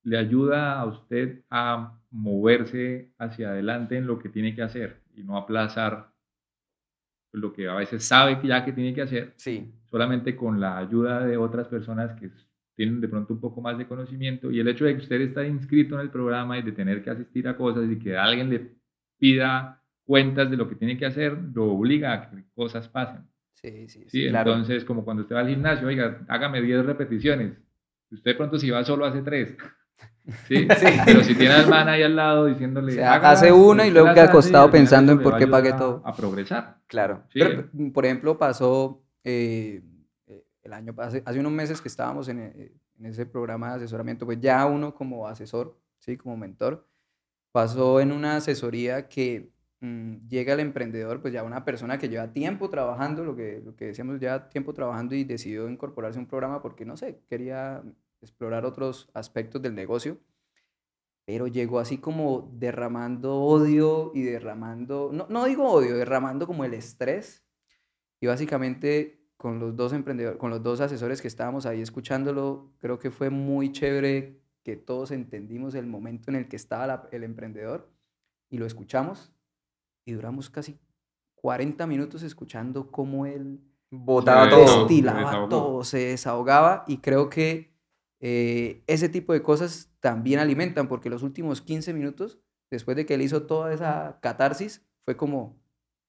le 0.03 0.17
ayuda 0.17 0.79
a 0.79 0.85
usted 0.85 1.43
a 1.49 1.99
moverse 2.11 3.11
hacia 3.17 3.49
adelante 3.49 3.97
en 3.97 4.05
lo 4.05 4.19
que 4.19 4.29
tiene 4.29 4.53
que 4.53 4.61
hacer 4.61 5.01
y 5.15 5.23
no 5.23 5.37
aplazar 5.37 6.13
lo 7.31 7.51
que 7.51 7.67
a 7.67 7.75
veces 7.75 8.05
sabe 8.05 8.39
que 8.39 8.47
ya 8.47 8.63
que 8.63 8.71
tiene 8.71 8.93
que 8.93 9.01
hacer, 9.01 9.33
Sí, 9.35 9.73
solamente 9.89 10.35
con 10.35 10.59
la 10.61 10.77
ayuda 10.77 11.25
de 11.25 11.37
otras 11.37 11.67
personas 11.67 12.13
que 12.13 12.29
tienen 12.75 13.01
de 13.01 13.07
pronto 13.07 13.33
un 13.33 13.39
poco 13.39 13.61
más 13.61 13.77
de 13.77 13.87
conocimiento 13.87 14.51
y 14.51 14.59
el 14.59 14.67
hecho 14.67 14.85
de 14.85 14.95
que 14.95 15.01
usted 15.01 15.21
está 15.21 15.45
inscrito 15.45 15.95
en 15.95 16.01
el 16.01 16.09
programa 16.09 16.57
y 16.57 16.61
de 16.61 16.71
tener 16.71 17.03
que 17.03 17.09
asistir 17.09 17.47
a 17.47 17.55
cosas 17.55 17.89
y 17.89 17.97
que 17.97 18.17
alguien 18.17 18.49
le 18.49 18.71
pida 19.17 19.81
cuentas 20.05 20.51
de 20.51 20.57
lo 20.57 20.67
que 20.69 20.75
tiene 20.75 20.97
que 20.97 21.05
hacer, 21.05 21.37
lo 21.53 21.71
obliga 21.71 22.13
a 22.13 22.29
que 22.29 22.43
cosas 22.53 22.87
pasen. 22.87 23.21
Sí, 23.53 23.87
sí, 23.87 24.03
sí. 24.03 24.09
Sí, 24.09 24.29
claro. 24.29 24.51
entonces 24.51 24.83
como 24.85 25.03
cuando 25.03 25.23
usted 25.23 25.35
va 25.35 25.39
al 25.39 25.49
gimnasio, 25.49 25.87
oiga, 25.87 26.23
hágame 26.27 26.61
10 26.61 26.85
repeticiones. 26.85 27.53
Usted 28.11 28.31
de 28.31 28.35
pronto 28.35 28.59
si 28.59 28.69
va 28.69 28.83
solo 28.83 29.05
hace 29.05 29.21
3. 29.21 29.57
¿Sí? 30.47 30.67
Pero 31.05 31.23
si 31.23 31.35
tiene 31.35 31.53
al 31.53 31.69
man 31.69 31.87
ahí 31.87 32.03
al 32.03 32.15
lado 32.15 32.47
diciéndole... 32.47 32.91
O 32.91 32.95
sea, 32.95 33.13
"Hágalas", 33.13 33.41
hace 33.41 33.51
una 33.51 33.87
y 33.87 33.91
luego 33.91 34.13
queda 34.13 34.25
acostado 34.25 34.69
pensando 34.69 35.13
en 35.13 35.19
por 35.19 35.37
qué 35.37 35.47
pagué 35.47 35.73
todo. 35.73 36.01
A 36.05 36.15
progresar. 36.15 36.77
claro. 36.87 37.23
Sí. 37.29 37.39
Pero, 37.39 37.69
por 37.93 38.05
ejemplo, 38.05 38.37
pasó 38.37 39.03
eh, 39.23 39.81
el 40.65 40.73
año 40.73 40.93
hace, 40.97 41.23
hace 41.25 41.39
unos 41.39 41.51
meses 41.51 41.81
que 41.81 41.87
estábamos 41.87 42.27
en, 42.27 42.39
eh, 42.39 42.71
en 42.99 43.05
ese 43.05 43.25
programa 43.25 43.69
de 43.69 43.75
asesoramiento, 43.77 44.25
pues 44.25 44.39
ya 44.41 44.65
uno 44.65 44.93
como 44.93 45.27
asesor, 45.27 45.79
sí, 45.99 46.17
como 46.17 46.35
mentor, 46.35 46.87
pasó 47.51 48.01
en 48.01 48.11
una 48.11 48.37
asesoría 48.37 49.07
que 49.07 49.51
mm, 49.79 50.27
llega 50.27 50.53
el 50.53 50.59
emprendedor, 50.59 51.21
pues 51.21 51.33
ya 51.33 51.43
una 51.43 51.63
persona 51.63 51.97
que 51.97 52.09
lleva 52.09 52.33
tiempo 52.33 52.69
trabajando, 52.69 53.23
lo 53.23 53.35
que, 53.35 53.61
lo 53.63 53.75
que 53.75 53.85
decíamos, 53.85 54.19
ya 54.19 54.49
tiempo 54.49 54.73
trabajando 54.73 55.15
y 55.15 55.23
decidió 55.23 55.69
incorporarse 55.69 56.19
a 56.19 56.23
un 56.23 56.27
programa 56.27 56.61
porque, 56.61 56.85
no 56.85 56.97
sé, 56.97 57.21
quería 57.29 57.83
explorar 58.21 58.65
otros 58.65 59.09
aspectos 59.13 59.61
del 59.61 59.75
negocio 59.75 60.19
pero 61.25 61.47
llegó 61.47 61.79
así 61.79 61.97
como 61.97 62.51
derramando 62.53 63.35
odio 63.35 64.11
y 64.13 64.21
derramando, 64.21 65.09
no, 65.11 65.25
no 65.27 65.45
digo 65.45 65.67
odio, 65.67 65.97
derramando 65.97 66.45
como 66.45 66.63
el 66.63 66.75
estrés. 66.75 67.43
Y 68.21 68.27
básicamente 68.27 69.24
con 69.45 69.59
los 69.59 69.75
dos 69.75 69.93
emprendedores, 69.93 70.39
con 70.39 70.49
los 70.49 70.63
dos 70.63 70.81
asesores 70.81 71.21
que 71.21 71.27
estábamos 71.27 71.67
ahí 71.67 71.79
escuchándolo, 71.79 72.71
creo 72.79 72.97
que 72.97 73.11
fue 73.11 73.29
muy 73.29 73.71
chévere 73.71 74.39
que 74.63 74.75
todos 74.75 75.11
entendimos 75.11 75.75
el 75.75 75.85
momento 75.85 76.31
en 76.31 76.35
el 76.37 76.47
que 76.47 76.55
estaba 76.55 76.87
la- 76.87 77.07
el 77.11 77.23
emprendedor 77.23 77.87
y 78.49 78.57
lo 78.57 78.65
escuchamos 78.65 79.31
y 80.03 80.13
duramos 80.13 80.49
casi 80.49 80.79
40 81.35 81.85
minutos 81.85 82.23
escuchando 82.23 82.89
cómo 82.89 83.27
él 83.27 83.59
Botaba 83.91 84.49
todo. 84.49 84.67
se 84.67 84.79
destilaba 84.79 85.47
todo, 85.47 85.83
se 85.83 85.99
desahogaba 85.99 86.83
y 86.87 86.97
creo 86.97 87.29
que 87.29 87.71
eh, 88.19 88.83
ese 88.87 89.09
tipo 89.09 89.31
de 89.31 89.43
cosas 89.43 89.91
también 89.99 90.39
alimentan 90.39 90.87
porque 90.87 91.11
los 91.11 91.21
últimos 91.21 91.61
15 91.61 91.93
minutos, 91.93 92.39
después 92.71 92.97
de 92.97 93.05
que 93.05 93.13
él 93.13 93.21
hizo 93.21 93.43
toda 93.43 93.71
esa 93.71 94.17
catarsis, 94.23 94.83
fue 95.03 95.15
como, 95.15 95.61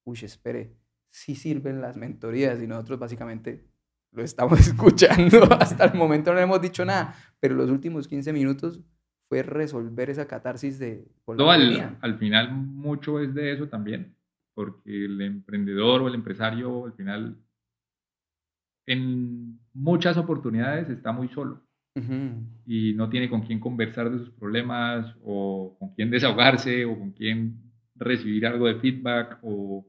uy, 0.05 0.19
espere, 0.23 0.75
sí 1.17 1.35
sirven 1.35 1.81
las 1.81 1.97
mentorías 1.97 2.63
y 2.63 2.67
nosotros 2.67 2.99
básicamente 2.99 3.65
lo 4.13 4.23
estamos 4.23 4.61
escuchando. 4.69 5.45
Hasta 5.59 5.87
el 5.87 5.95
momento 5.95 6.31
no 6.31 6.37
le 6.37 6.43
hemos 6.43 6.61
dicho 6.61 6.85
nada, 6.85 7.15
pero 7.41 7.55
los 7.55 7.71
últimos 7.71 8.07
15 8.07 8.35
minutos 8.35 8.83
fue 9.29 9.43
resolver 9.43 10.11
esa 10.11 10.29
catarsis 10.29 10.79
de... 10.79 11.09
No, 11.27 11.51
al, 11.51 11.99
al 12.03 12.19
final 12.19 12.53
mucho 12.53 13.19
es 13.19 13.35
de 13.35 13.53
eso 13.53 13.67
también, 13.69 14.15
porque 14.55 15.07
el 15.07 15.21
emprendedor 15.23 16.03
o 16.03 16.09
el 16.09 16.15
empresario 16.15 16.85
al 16.85 16.93
final 16.93 17.39
en 18.87 19.59
muchas 19.73 20.19
oportunidades 20.19 20.91
está 20.91 21.13
muy 21.13 21.29
solo. 21.29 21.63
Y 22.67 22.93
no 22.93 23.09
tiene 23.09 23.31
con 23.31 23.41
quién 23.41 23.59
conversar 23.59 24.11
de 24.11 24.19
sus 24.19 24.31
problemas 24.33 25.17
o 25.25 25.79
con 25.79 25.95
quién 25.95 26.11
desahogarse 26.11 26.85
o 26.85 26.99
con 26.99 27.13
quién 27.13 27.73
recibir 27.95 28.47
algo 28.47 28.67
de 28.67 28.75
feedback 28.75 29.39
o 29.41 29.87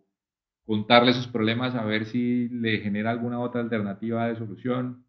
contarle 0.68 1.14
sus 1.14 1.28
problemas 1.28 1.76
a 1.76 1.86
ver 1.86 2.06
si 2.06 2.50
le 2.50 2.80
genera 2.80 3.12
alguna 3.12 3.40
otra 3.40 3.62
alternativa 3.62 4.28
de 4.28 4.36
solución. 4.36 5.06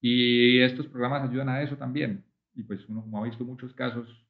Y 0.00 0.60
estos 0.60 0.86
programas 0.86 1.28
ayudan 1.28 1.48
a 1.48 1.62
eso 1.62 1.76
también. 1.76 2.24
Y 2.54 2.62
pues 2.62 2.88
uno, 2.88 3.02
como 3.02 3.20
ha 3.20 3.24
visto 3.26 3.44
muchos 3.44 3.74
casos, 3.74 4.24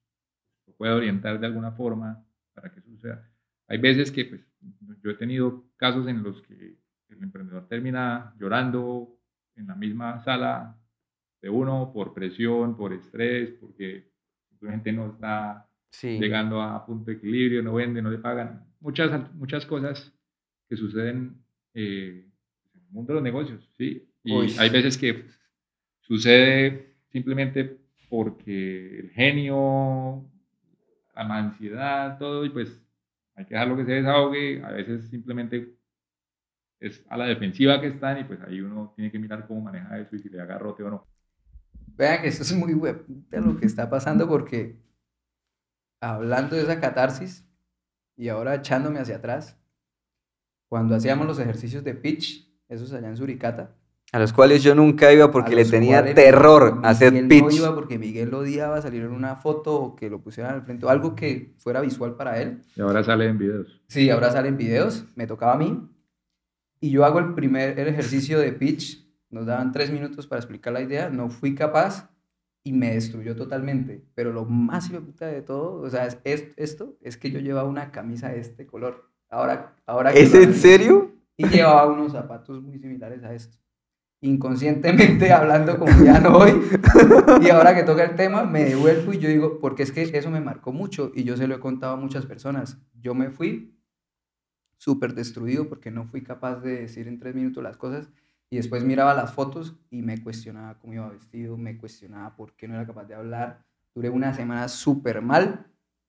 lo 0.67 0.75
puede 0.75 0.93
orientar 0.95 1.39
de 1.39 1.47
alguna 1.47 1.73
forma 1.73 2.25
para 2.55 2.73
que 2.73 2.81
eso 2.81 2.91
suceda. 2.91 3.31
Hay 3.69 3.79
veces 3.79 4.11
que 4.11 4.25
pues, 4.25 4.41
yo 5.03 5.11
he 5.11 5.15
tenido 5.15 5.65
casos 5.77 6.09
en 6.09 6.23
los 6.23 6.41
que 6.43 6.79
el 7.11 7.23
emprendedor 7.23 7.69
termina 7.69 8.35
llorando 8.39 9.19
en 9.57 9.67
la 9.67 9.75
misma 9.75 10.23
sala 10.25 10.79
de 11.43 11.51
uno 11.51 11.93
por 11.93 12.15
presión, 12.15 12.77
por 12.77 12.95
estrés, 12.95 13.51
porque 13.61 14.11
simplemente 14.49 14.93
no 14.93 15.09
está 15.09 15.69
Sí. 15.91 16.19
llegando 16.19 16.61
a 16.63 16.85
punto 16.87 17.11
de 17.11 17.19
equilibrio, 17.19 17.63
no 17.63 17.75
vende, 17.75 18.01
no 18.03 18.11
le 18.11 18.19
pagan. 18.19 18.65
Muchas, 18.81 19.33
muchas 19.35 19.67
cosas 19.67 20.14
que 20.69 20.77
suceden 20.77 21.43
eh, 21.75 22.29
en 22.75 22.81
el 22.81 22.91
mundo 22.91 23.13
de 23.13 23.15
los 23.15 23.23
negocios, 23.23 23.71
¿sí? 23.77 24.09
Y 24.23 24.33
Uy. 24.33 24.57
hay 24.59 24.71
veces 24.71 24.97
que 24.97 25.25
sucede 26.01 26.97
simplemente 27.11 27.79
porque 28.09 29.01
el 29.01 29.11
genio, 29.11 30.31
la 31.15 31.39
ansiedad, 31.39 32.19
todo, 32.19 32.45
y 32.45 32.51
pues 32.51 32.81
hay 33.35 33.45
que 33.45 33.55
dejarlo 33.55 33.77
que 33.77 33.85
se 33.85 33.93
desahogue. 33.93 34.63
A 34.65 34.73
veces 34.73 35.09
simplemente 35.09 35.77
es 36.81 37.05
a 37.09 37.17
la 37.17 37.27
defensiva 37.27 37.81
que 37.81 37.89
están 37.89 38.19
y 38.19 38.25
pues 38.25 38.41
ahí 38.43 38.61
uno 38.61 38.93
tiene 38.95 39.11
que 39.11 39.19
mirar 39.19 39.47
cómo 39.47 39.61
maneja 39.63 39.99
eso 39.99 40.17
y 40.17 40.19
si 40.19 40.29
le 40.29 40.39
da 40.39 40.45
garrote 40.45 40.83
o 40.83 40.91
no. 40.91 41.07
Vean 41.97 42.23
que 42.23 42.29
esto 42.29 42.43
es 42.43 42.53
muy 42.53 42.75
web 42.75 43.05
de 43.07 43.41
lo 43.41 43.57
que 43.57 43.67
está 43.67 43.89
pasando 43.89 44.29
porque 44.29 44.77
hablando 46.01 46.57
de 46.57 46.63
esa 46.63 46.81
catarsis 46.81 47.49
y 48.17 48.29
ahora 48.29 48.55
echándome 48.55 49.01
hacia 49.01 49.17
atrás, 49.17 49.59
cuando 50.69 50.95
hacíamos 50.95 51.27
los 51.27 51.39
ejercicios 51.39 51.85
de 51.85 51.95
pitch, 51.95 52.49
esos 52.69 52.93
allá 52.93 53.09
en 53.09 53.17
Suricata, 53.17 53.77
A 54.13 54.19
los 54.19 54.33
cuales 54.33 54.63
yo 54.63 54.75
nunca 54.75 55.13
iba 55.13 55.25
a 55.27 55.31
porque 55.31 55.55
le 55.57 55.65
tenía 55.65 55.99
cuales 56.01 56.15
terror 56.15 56.81
hacer 56.85 57.13
Miguel 57.13 57.29
pitch. 57.29 57.43
No 57.45 57.51
iba 57.51 57.75
porque 57.75 57.99
Miguel 57.99 58.31
lo 58.31 58.39
odiaba 58.39 58.81
salir 58.81 59.03
en 59.03 59.13
una 59.13 59.37
foto 59.37 59.75
o 59.81 59.97
que 59.97 60.09
lo 60.11 60.21
pusieran 60.21 60.55
al 60.55 60.63
frente, 60.63 60.87
o 60.87 60.89
algo 60.89 61.15
que 61.15 61.55
fuera 61.59 61.81
visual 61.81 62.15
para 62.17 62.41
él. 62.41 62.63
Y 62.77 62.81
ahora 62.81 63.03
sale 63.03 63.27
en 63.27 63.39
videos. 63.39 63.83
Sí, 63.89 64.11
ahora 64.11 64.31
salen 64.31 64.57
videos, 64.57 65.05
me 65.17 65.27
tocaba 65.27 65.55
a 65.55 65.59
mí. 65.59 65.89
Y 66.81 66.91
yo 66.91 67.05
hago 67.05 67.19
el 67.19 67.35
primer 67.35 67.79
el 67.79 67.89
ejercicio 67.89 68.39
de 68.39 68.53
pitch, 68.53 69.05
nos 69.31 69.47
daban 69.47 69.73
tres 69.73 69.91
minutos 69.91 70.27
para 70.27 70.41
explicar 70.41 70.73
la 70.73 70.81
idea, 70.83 71.09
no 71.11 71.29
fui 71.31 71.55
capaz 71.55 72.11
y 72.63 72.73
me 72.73 72.95
destruyó 72.95 73.35
totalmente. 73.37 74.05
Pero 74.15 74.33
lo 74.33 74.45
más 74.45 74.91
puta 74.91 75.27
de 75.27 75.43
todo, 75.43 75.81
o 75.81 75.91
sea, 75.91 76.07
es, 76.07 76.19
es- 76.25 76.53
esto 76.57 76.97
es 77.01 77.17
que 77.17 77.31
yo 77.31 77.41
llevaba 77.41 77.69
una 77.69 77.91
camisa 77.91 78.29
de 78.29 78.39
este 78.41 78.67
color. 78.67 79.11
Ahora, 79.35 79.75
ahora 79.85 80.13
que 80.13 80.23
¿Es 80.23 80.33
en 80.33 80.55
serio? 80.55 81.11
Y 81.37 81.49
llevaba 81.49 81.87
unos 81.87 82.13
zapatos 82.13 82.63
muy 82.63 82.79
similares 82.79 83.25
a 83.25 83.35
estos. 83.35 83.61
Inconscientemente 84.21 85.33
hablando 85.33 85.77
como 85.77 86.05
ya 86.05 86.21
no 86.21 86.39
hoy, 86.39 86.53
y 87.43 87.51
ahora 87.51 87.75
que 87.75 87.83
toca 87.83 88.05
el 88.05 88.15
tema, 88.15 88.45
me 88.45 88.65
devuelvo 88.65 89.13
y 89.13 89.19
yo 89.19 89.29
digo, 89.29 89.59
porque 89.59 89.83
es 89.83 89.91
que 89.91 90.03
eso 90.03 90.31
me 90.31 90.41
marcó 90.41 90.73
mucho 90.73 91.11
y 91.17 91.25
yo 91.25 91.37
se 91.37 91.49
lo 91.49 91.57
he 91.57 91.59
contado 91.59 91.95
a 91.95 91.97
muchas 91.97 92.27
personas. 92.27 92.79
Yo 92.95 93.17
me 93.17 93.31
fui 93.31 93.77
súper 94.79 95.15
destruido 95.15 95.69
porque 95.69 95.91
no 95.91 96.05
fui 96.05 96.23
capaz 96.23 96.61
de 96.61 96.83
decir 96.83 97.09
en 97.09 97.19
tres 97.19 97.35
minutos 97.35 97.61
las 97.61 97.77
cosas 97.77 98.09
y 98.51 98.57
después 98.57 98.85
miraba 98.85 99.15
las 99.15 99.35
fotos 99.35 99.75
y 99.91 100.03
me 100.03 100.23
cuestionaba 100.23 100.79
cómo 100.79 100.95
iba 100.95 101.09
vestido, 101.09 101.57
me 101.57 101.77
cuestionaba 101.77 102.37
por 102.37 102.55
qué 102.55 102.69
no 102.69 102.75
era 102.75 102.87
capaz 102.87 103.07
de 103.07 103.17
hablar. 103.17 103.65
Duré 103.97 104.11
una 104.11 104.33
semana 104.33 104.69
súper 104.69 105.23
mal 105.23 105.67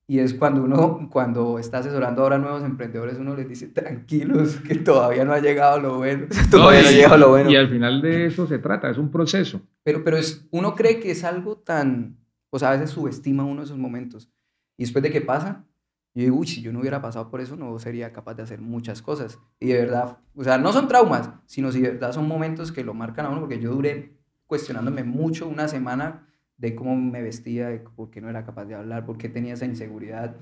y 0.07 0.19
es 0.19 0.33
cuando 0.33 0.63
uno, 0.63 1.09
cuando 1.11 1.57
está 1.59 1.79
asesorando 1.79 2.21
ahora 2.23 2.35
a 2.35 2.39
nuevos 2.39 2.63
emprendedores, 2.63 3.17
uno 3.17 3.35
les 3.35 3.47
dice, 3.49 3.67
tranquilos, 3.67 4.57
que 4.67 4.75
todavía 4.75 5.25
no 5.25 5.33
ha 5.33 5.39
llegado 5.39 5.79
lo 5.79 5.97
bueno. 5.97 6.27
Todavía 6.51 6.83
no 6.83 6.91
y- 6.91 6.95
llega 6.95 7.17
lo 7.17 7.29
bueno. 7.29 7.49
Y 7.49 7.55
al 7.55 7.69
final 7.69 8.01
de 8.01 8.25
eso 8.27 8.45
se 8.47 8.59
trata, 8.59 8.89
es 8.89 8.97
un 8.97 9.09
proceso. 9.11 9.61
Pero, 9.83 10.03
pero 10.03 10.17
es, 10.17 10.45
uno 10.51 10.75
cree 10.75 10.99
que 10.99 11.11
es 11.11 11.23
algo 11.23 11.57
tan, 11.57 12.17
o 12.49 12.59
sea, 12.59 12.69
a 12.69 12.73
veces 12.73 12.91
subestima 12.91 13.43
uno 13.43 13.63
esos 13.63 13.77
momentos. 13.77 14.29
Y 14.77 14.83
después 14.83 15.01
de 15.03 15.11
que 15.11 15.21
pasa, 15.21 15.65
yo 16.13 16.23
digo, 16.23 16.37
uy, 16.37 16.47
si 16.47 16.61
yo 16.61 16.71
no 16.71 16.79
hubiera 16.79 17.01
pasado 17.01 17.29
por 17.29 17.41
eso, 17.41 17.55
no 17.55 17.77
sería 17.79 18.13
capaz 18.13 18.35
de 18.35 18.43
hacer 18.43 18.61
muchas 18.61 19.01
cosas. 19.01 19.39
Y 19.59 19.67
de 19.67 19.79
verdad, 19.79 20.17
o 20.35 20.43
sea, 20.43 20.57
no 20.57 20.71
son 20.71 20.87
traumas, 20.87 21.29
sino 21.45 21.71
si 21.71 21.81
de 21.81 21.91
verdad 21.91 22.11
son 22.13 22.27
momentos 22.27 22.71
que 22.71 22.83
lo 22.83 22.93
marcan 22.93 23.25
a 23.25 23.29
uno, 23.29 23.41
porque 23.41 23.59
yo 23.59 23.71
duré 23.71 24.13
cuestionándome 24.45 25.03
mucho 25.03 25.47
una 25.47 25.67
semana 25.67 26.27
de 26.57 26.75
cómo 26.75 26.95
me 26.95 27.21
vestía, 27.21 27.69
de 27.69 27.79
por 27.79 28.09
qué 28.11 28.21
no 28.21 28.29
era 28.29 28.45
capaz 28.45 28.65
de 28.65 28.75
hablar, 28.75 29.05
por 29.05 29.17
qué 29.17 29.29
tenía 29.29 29.53
esa 29.53 29.65
inseguridad. 29.65 30.35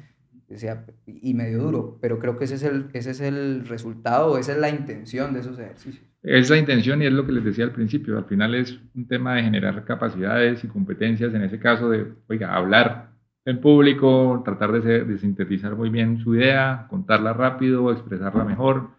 Y 1.08 1.34
medio 1.34 1.64
duro, 1.64 1.98
pero 2.00 2.20
creo 2.20 2.38
que 2.38 2.44
ese 2.44 2.56
es 2.56 2.64
el, 2.64 2.88
ese 2.94 3.12
es 3.12 3.22
el 3.22 3.66
resultado, 3.68 4.38
esa 4.38 4.52
es 4.52 4.60
la 4.60 4.70
intención 4.70 5.34
de 5.34 5.40
esos 5.40 5.58
ejercicios. 5.58 6.06
Es 6.22 6.50
la 6.50 6.58
intención 6.58 7.02
y 7.02 7.08
es 7.08 7.14
lo 7.14 7.26
que 7.26 7.32
les 7.32 7.44
decía 7.44 7.64
al 7.66 7.72
principio. 7.72 8.18
Al 8.20 8.26
final 8.26 8.54
es 8.54 8.80
un 8.94 9.08
tema 9.08 9.34
de 9.36 9.44
generar 9.44 9.84
capacidades 9.84 10.64
y 10.64 10.68
competencias, 10.68 11.34
en 11.34 11.42
ese 11.44 11.58
caso 11.60 11.90
de, 11.90 12.06
oiga, 12.28 12.54
hablar 12.56 13.10
en 13.46 13.60
público, 13.62 14.44
tratar 14.46 14.74
de, 14.74 14.82
ser- 14.84 15.20
sintetizar 15.20 15.76
muy 15.76 15.90
bien 15.90 16.20
su 16.20 16.36
idea, 16.36 16.86
contarla 16.88 17.34
rápido, 17.34 17.92
expresarla 17.92 18.44
mejor. 18.46 18.90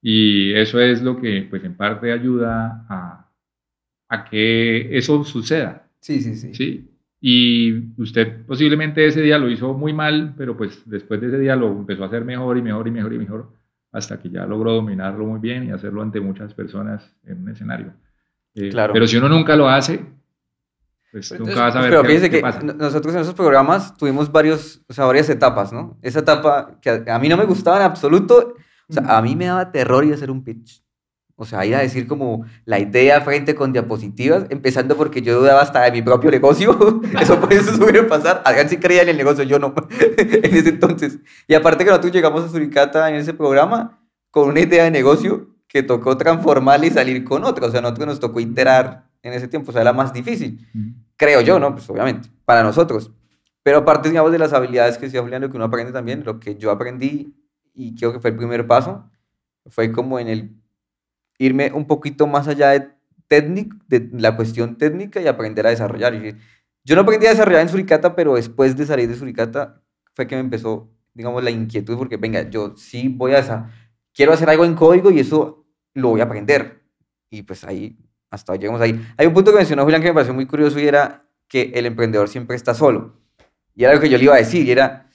Y 0.00 0.54
eso 0.54 0.80
es 0.80 1.02
lo 1.02 1.20
que, 1.20 1.46
pues, 1.50 1.62
en 1.64 1.76
parte 1.76 2.12
ayuda 2.12 2.86
a, 2.88 3.30
a 4.08 4.24
que 4.24 4.96
eso 4.96 5.22
suceda. 5.24 5.88
Sí, 6.02 6.20
sí, 6.20 6.34
sí. 6.36 6.52
Sí. 6.54 6.88
Y 7.20 8.00
usted 8.02 8.44
posiblemente 8.44 9.06
ese 9.06 9.22
día 9.22 9.38
lo 9.38 9.48
hizo 9.48 9.72
muy 9.74 9.92
mal, 9.92 10.34
pero 10.36 10.56
pues 10.56 10.82
después 10.84 11.20
de 11.20 11.28
ese 11.28 11.38
día 11.38 11.54
lo 11.54 11.68
empezó 11.68 12.02
a 12.02 12.08
hacer 12.08 12.24
mejor 12.24 12.58
y 12.58 12.62
mejor 12.62 12.88
y 12.88 12.90
mejor 12.90 13.12
y 13.14 13.18
mejor, 13.18 13.52
hasta 13.92 14.18
que 14.20 14.28
ya 14.28 14.44
logró 14.44 14.72
dominarlo 14.72 15.24
muy 15.24 15.38
bien 15.38 15.64
y 15.64 15.70
hacerlo 15.70 16.02
ante 16.02 16.20
muchas 16.20 16.52
personas 16.52 17.14
en 17.24 17.42
un 17.42 17.48
escenario. 17.50 17.94
Eh, 18.54 18.70
Claro. 18.70 18.92
Pero 18.92 19.06
si 19.06 19.16
uno 19.16 19.28
nunca 19.28 19.54
lo 19.54 19.68
hace, 19.68 20.04
pues 21.12 21.28
Pero 21.30 21.44
nunca 21.44 21.52
entonces- 21.52 21.58
va 21.62 21.66
a 21.68 21.72
saber 21.72 21.90
Pero 21.90 22.02
qué, 22.02 22.30
que 22.30 22.40
pasa. 22.40 22.60
nosotros 22.62 23.14
en 23.14 23.20
esos 23.20 23.34
programas 23.34 23.96
tuvimos 23.96 24.32
varios, 24.32 24.82
o 24.88 24.92
sea, 24.92 25.04
varias 25.04 25.30
etapas, 25.30 25.72
¿no? 25.72 25.98
Esa 26.02 26.18
etapa 26.20 26.78
que 26.82 26.90
a, 26.90 27.14
a 27.14 27.18
mí 27.20 27.28
no 27.28 27.36
me 27.36 27.44
gustaba 27.44 27.76
en 27.76 27.82
absoluto, 27.84 28.54
o 28.88 28.92
sea, 28.92 29.16
a 29.16 29.22
mí 29.22 29.36
me 29.36 29.44
daba 29.46 29.70
terror 29.70 30.04
ir 30.04 30.10
a 30.12 30.16
hacer 30.16 30.30
un 30.30 30.42
pitch. 30.42 30.82
O 31.36 31.44
sea, 31.44 31.64
ir 31.64 31.74
a 31.74 31.80
decir 31.80 32.06
como 32.06 32.44
la 32.64 32.78
idea 32.78 33.20
frente 33.20 33.54
con 33.54 33.72
diapositivas, 33.72 34.44
empezando 34.50 34.96
porque 34.96 35.22
yo 35.22 35.40
dudaba 35.40 35.60
hasta 35.60 35.82
de 35.82 35.92
mi 35.92 36.02
propio 36.02 36.30
negocio. 36.30 37.00
Eso 37.20 37.40
por 37.40 37.52
eso 37.52 37.74
suele 37.74 38.02
pasar. 38.04 38.42
Adrián 38.44 38.68
sí 38.68 38.76
creía 38.76 39.02
en 39.02 39.08
el 39.08 39.16
negocio, 39.16 39.44
yo 39.44 39.58
no, 39.58 39.74
en 40.18 40.54
ese 40.54 40.68
entonces. 40.68 41.18
Y 41.48 41.54
aparte 41.54 41.84
que 41.84 41.90
nosotros 41.90 42.12
llegamos 42.12 42.44
a 42.44 42.48
Suricata 42.48 43.08
en 43.08 43.16
ese 43.16 43.34
programa 43.34 44.00
con 44.30 44.48
una 44.48 44.60
idea 44.60 44.84
de 44.84 44.90
negocio 44.90 45.48
que 45.66 45.82
tocó 45.82 46.16
transformarla 46.16 46.86
y 46.86 46.90
salir 46.90 47.24
con 47.24 47.44
otra. 47.44 47.66
O 47.66 47.70
sea, 47.70 47.80
a 47.80 47.82
nosotros 47.82 48.06
nos 48.06 48.20
tocó 48.20 48.40
iterar 48.40 49.08
en 49.22 49.32
ese 49.32 49.48
tiempo, 49.48 49.70
o 49.70 49.72
sea, 49.72 49.82
era 49.82 49.92
más 49.92 50.12
difícil 50.12 50.66
creo 51.22 51.40
yo, 51.40 51.60
¿no? 51.60 51.72
Pues 51.72 51.88
obviamente, 51.88 52.28
para 52.44 52.64
nosotros. 52.64 53.12
Pero 53.62 53.78
aparte, 53.78 54.08
digamos, 54.08 54.32
de 54.32 54.40
las 54.40 54.52
habilidades 54.52 54.98
que 54.98 55.06
decía 55.06 55.22
Julián, 55.22 55.42
lo 55.42 55.50
que 55.50 55.56
uno 55.56 55.66
aprende 55.66 55.92
también, 55.92 56.24
lo 56.24 56.40
que 56.40 56.56
yo 56.56 56.72
aprendí, 56.72 57.32
y 57.74 57.94
creo 57.94 58.12
que 58.12 58.18
fue 58.18 58.30
el 58.30 58.36
primer 58.36 58.66
paso, 58.66 59.08
fue 59.66 59.92
como 59.92 60.18
en 60.18 60.26
el 60.26 60.61
irme 61.44 61.72
un 61.72 61.86
poquito 61.86 62.26
más 62.26 62.48
allá 62.48 62.70
de, 62.70 62.88
técnic, 63.32 63.72
de 63.88 64.10
la 64.12 64.36
cuestión 64.36 64.76
técnica 64.76 65.20
y 65.20 65.26
aprender 65.26 65.66
a 65.66 65.70
desarrollar. 65.70 66.12
Yo 66.84 66.94
no 66.94 67.00
aprendí 67.00 67.26
a 67.26 67.30
desarrollar 67.30 67.62
en 67.62 67.68
Suricata, 67.70 68.14
pero 68.14 68.34
después 68.34 68.76
de 68.76 68.84
salir 68.84 69.08
de 69.08 69.14
Suricata 69.14 69.82
fue 70.14 70.26
que 70.26 70.34
me 70.34 70.42
empezó, 70.42 70.90
digamos, 71.14 71.42
la 71.42 71.50
inquietud, 71.50 71.96
porque 71.96 72.18
venga, 72.18 72.50
yo 72.50 72.74
sí 72.76 73.08
voy 73.08 73.32
a 73.32 73.38
esa, 73.38 73.70
quiero 74.12 74.34
hacer 74.34 74.50
algo 74.50 74.66
en 74.66 74.74
código 74.74 75.10
y 75.10 75.20
eso 75.20 75.66
lo 75.94 76.10
voy 76.10 76.20
a 76.20 76.24
aprender. 76.24 76.82
Y 77.30 77.42
pues 77.42 77.64
ahí, 77.64 77.96
hasta 78.30 78.54
llegamos 78.56 78.82
ahí. 78.82 79.02
Hay 79.16 79.26
un 79.26 79.32
punto 79.32 79.50
que 79.50 79.56
mencionó 79.56 79.84
Julián 79.84 80.02
que 80.02 80.08
me 80.08 80.14
pareció 80.14 80.34
muy 80.34 80.44
curioso 80.44 80.78
y 80.78 80.86
era 80.86 81.26
que 81.48 81.72
el 81.74 81.86
emprendedor 81.86 82.28
siempre 82.28 82.54
está 82.54 82.74
solo. 82.74 83.18
Y 83.74 83.84
era 83.84 83.94
lo 83.94 84.00
que 84.00 84.10
yo 84.10 84.18
le 84.18 84.24
iba 84.24 84.34
a 84.34 84.38
decir, 84.38 84.66
y 84.68 84.70
era, 84.70 85.08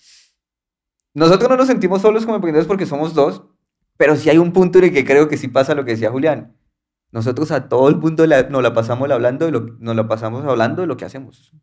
nosotros 1.14 1.48
no 1.50 1.56
nos 1.56 1.68
sentimos 1.68 2.02
solos 2.02 2.26
como 2.26 2.38
emprendedores 2.38 2.68
porque 2.68 2.88
somos 2.88 3.14
dos, 3.14 3.44
Pero 3.98 4.16
sí 4.16 4.30
hay 4.30 4.38
un 4.38 4.52
punto 4.54 4.80
en 4.80 4.86
el 4.86 4.94
que 4.94 5.06
creo 5.06 5.28
que 5.28 5.38
sí 5.38 5.48
pasa 5.48 5.76
lo 5.76 5.84
que 5.86 5.92
decía 5.92 6.12
Julián. 6.12 6.56
Nosotros 7.12 7.52
a 7.52 7.68
todo 7.70 7.90
el 7.90 7.98
mundo 7.98 8.26
la- 8.28 8.44
nos 8.44 8.62
la 8.62 8.74
pasamos 8.74 9.10
hablando 9.10 9.46
de 9.46 9.52
lo, 9.52 9.62
nos 9.80 9.96
la 9.96 10.08
pasamos 10.08 10.46
hablando 10.46 10.82
de 10.82 10.88
lo 10.88 10.98
que 10.98 11.06
hacemos. 11.06 11.54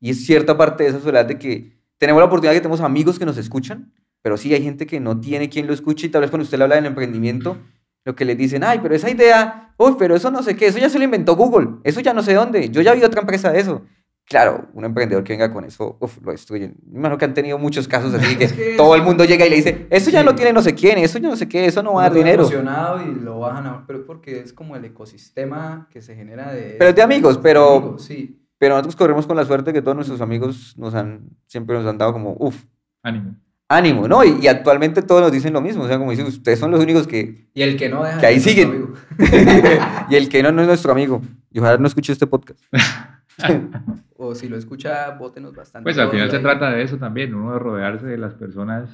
Y 0.00 0.10
es 0.10 0.24
cierta 0.24 0.56
parte 0.56 0.84
de 0.84 0.90
esa 0.90 1.00
soledad 1.00 1.26
de 1.26 1.38
que 1.38 1.78
tenemos 1.98 2.20
la 2.20 2.26
oportunidad 2.26 2.54
que 2.54 2.60
tenemos 2.60 2.80
amigos 2.80 3.18
que 3.18 3.26
nos 3.26 3.36
escuchan, 3.36 3.92
pero 4.22 4.36
sí 4.36 4.52
hay 4.54 4.62
gente 4.62 4.86
que 4.86 5.00
no 5.00 5.20
tiene 5.20 5.48
quien 5.50 5.66
lo 5.66 5.74
escuche 5.74 6.06
y 6.06 6.10
tal 6.10 6.22
vez 6.22 6.30
cuando 6.30 6.44
usted 6.44 6.56
le 6.58 6.64
habla 6.64 6.76
del 6.76 6.86
emprendimiento, 6.86 7.58
lo 8.04 8.14
que 8.16 8.24
le 8.24 8.34
dicen, 8.34 8.64
ay, 8.64 8.80
pero 8.82 8.94
esa 8.94 9.10
idea, 9.10 9.74
uy, 9.76 9.96
pero 9.98 10.16
eso 10.16 10.30
no 10.30 10.42
sé 10.42 10.56
qué, 10.56 10.66
eso 10.68 10.78
ya 10.78 10.88
se 10.88 10.98
lo 10.98 11.04
inventó 11.04 11.36
Google, 11.36 11.76
eso 11.84 12.00
ya 12.00 12.14
no 12.14 12.22
sé 12.22 12.32
dónde, 12.32 12.70
yo 12.70 12.80
ya 12.80 12.94
vi 12.94 13.02
otra 13.04 13.20
empresa 13.20 13.52
de 13.52 13.60
eso. 13.60 13.82
Claro, 14.30 14.68
un 14.74 14.84
emprendedor 14.84 15.24
que 15.24 15.32
venga 15.32 15.52
con 15.52 15.64
eso, 15.64 15.96
uf, 15.98 16.18
lo 16.22 16.30
destruyen. 16.30 16.76
Me 16.88 16.98
imagino 17.00 17.18
que 17.18 17.24
han 17.24 17.34
tenido 17.34 17.58
muchos 17.58 17.88
casos 17.88 18.14
así 18.14 18.36
que, 18.36 18.44
Es 18.44 18.52
que 18.52 18.74
todo 18.76 18.94
el 18.94 19.02
mundo 19.02 19.24
llega 19.24 19.44
y 19.44 19.50
le 19.50 19.56
dice, 19.56 19.88
eso 19.90 20.08
ya 20.10 20.20
Sí. 20.20 20.24
lo 20.24 20.36
tiene 20.36 20.52
no 20.52 20.62
sé 20.62 20.72
quién, 20.72 20.98
eso 20.98 21.18
ya 21.18 21.28
no 21.28 21.34
sé 21.36 21.48
qué, 21.48 21.66
eso 21.66 21.82
no 21.82 21.94
va 21.94 22.02
a 22.02 22.04
dar 22.04 22.14
dinero. 22.16 22.42
emocionado 22.42 23.02
y 23.02 23.12
lo 23.12 23.40
bajan 23.40 23.66
a... 23.66 23.84
Pero 23.88 23.98
es 23.98 24.04
porque 24.04 24.38
es 24.38 24.52
como 24.52 24.76
el 24.76 24.84
ecosistema 24.84 25.88
que 25.90 26.00
se 26.00 26.14
genera 26.14 26.52
de... 26.52 26.76
Pero 26.78 26.90
es 26.90 26.94
de 26.96 27.02
amigos, 27.02 27.38
pero- 27.42 27.76
amigos, 27.78 28.04
sí. 28.04 28.36
Pero 28.56 28.74
nosotros 28.74 28.94
corremos 28.94 29.26
con 29.26 29.36
la 29.36 29.44
suerte 29.44 29.72
que 29.72 29.82
todos 29.82 29.96
nuestros 29.96 30.20
amigos 30.20 30.74
nos 30.78 30.94
han, 30.94 31.30
siempre 31.46 31.76
nos 31.76 31.84
han 31.86 31.98
dado 31.98 32.12
como, 32.12 32.36
uff, 32.38 32.62
Ánimo. 33.02 33.34
ánimo, 33.68 34.06
¿no? 34.06 34.22
Y, 34.22 34.38
y 34.42 34.46
actualmente 34.46 35.02
todos 35.02 35.22
nos 35.22 35.32
dicen 35.32 35.52
lo 35.54 35.60
mismo, 35.60 35.82
o 35.84 35.88
sea, 35.88 35.98
como 35.98 36.10
dicen, 36.12 36.26
ustedes 36.26 36.58
son 36.60 36.70
los 36.70 36.78
únicos 36.80 37.06
que, 37.08 37.48
Y 37.54 37.62
el 37.62 37.76
que 37.76 37.88
no 37.88 38.04
deja... 38.04 38.20
Que 38.20 38.26
ahí 38.26 38.34
de 38.36 38.40
ser 38.42 38.52
siguen. 38.52 38.68
amigo. 38.68 38.94
y 40.10 40.14
el 40.14 40.28
que 40.28 40.40
no, 40.42 40.52
no 40.52 40.60
es 40.62 40.68
nuestro 40.68 40.92
amigo. 40.92 41.20
Y 41.50 41.58
ojalá 41.58 41.78
no 41.78 41.86
escuche 41.88 42.12
este 42.12 42.28
podcast. 42.28 42.60
O 44.22 44.34
si 44.34 44.48
lo 44.48 44.56
escucha, 44.56 45.10
bótenos 45.12 45.54
bastante. 45.54 45.84
Pues 45.84 45.96
al 45.98 46.10
final 46.10 46.30
se 46.30 46.36
ahí. 46.36 46.42
trata 46.42 46.70
de 46.70 46.82
eso 46.82 46.98
también, 46.98 47.34
uno 47.34 47.54
de 47.54 47.58
rodearse 47.58 48.06
de 48.06 48.18
las 48.18 48.34
personas. 48.34 48.90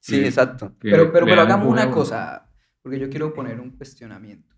Sí, 0.00 0.16
Sí. 0.16 0.24
exacto. 0.24 0.74
que 0.78 0.90
Pero, 0.90 1.12
pero, 1.12 1.26
pero 1.26 1.42
hagamos 1.42 1.68
una 1.68 1.90
cosa, 1.90 2.50
porque 2.82 2.98
yo 2.98 3.10
quiero 3.10 3.34
poner 3.34 3.60
un 3.60 3.72
cuestionamiento. 3.76 4.54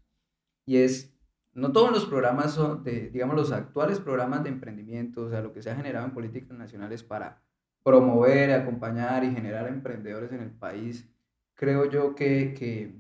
Y 0.66 0.77
es, 0.77 1.18
no 1.55 1.73
todos 1.73 1.90
los 1.90 2.07
programas 2.07 2.53
son, 2.53 2.85
de, 2.85 3.11
digamos, 3.11 3.35
los 3.35 3.51
actuales 3.51 3.99
programas 3.99 4.44
de 4.44 4.51
emprendimiento, 4.51 5.23
o 5.23 5.31
sea, 5.31 5.40
lo 5.40 5.53
que 5.53 5.62
se 5.62 5.71
ha 5.71 5.77
generado 5.77 6.07
en 6.07 6.12
políticas 6.12 6.57
nacionales 6.57 7.03
para 7.03 7.42
promover, 7.83 8.53
acompañar 8.53 9.25
y 9.25 9.33
generar 9.33 9.66
emprendedores 9.66 10.31
en 10.33 10.42
el 10.42 10.51
país, 10.51 11.11
creo 11.55 11.87
yo 11.90 12.14
que, 12.14 12.55
que, 12.55 12.94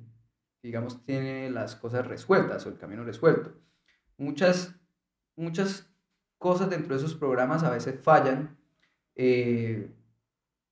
digamos, 0.62 1.04
tiene 1.04 1.50
las 1.50 1.76
cosas 1.76 2.06
resueltas 2.06 2.64
o 2.66 2.70
el 2.70 2.78
camino 2.78 3.04
resuelto. 3.04 3.52
Muchas, 4.16 4.74
muchas 5.36 5.87
cosas 6.38 6.70
dentro 6.70 6.94
de 6.94 7.04
esos 7.04 7.14
programas 7.14 7.64
a 7.64 7.70
veces 7.70 8.00
fallan. 8.02 8.56
eh, 9.16 9.90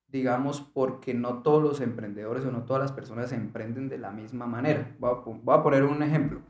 digamos, 0.09 0.61
porque 0.61 1.14
no 1.14 1.42
todos 1.42 1.62
los 1.62 1.81
emprendedores 1.81 2.44
o 2.44 2.50
no 2.50 2.64
todas 2.64 2.83
las 2.83 2.92
personas 2.92 3.33
emprenden 3.33 3.88
de 3.88 3.98
la 3.98 4.12
misma 4.12 4.46
manera. 4.46 4.94
Voy 4.98 5.11
a, 5.48 5.62
poner 5.62 5.85
un 5.85 6.02
ejemplo, 6.02 6.40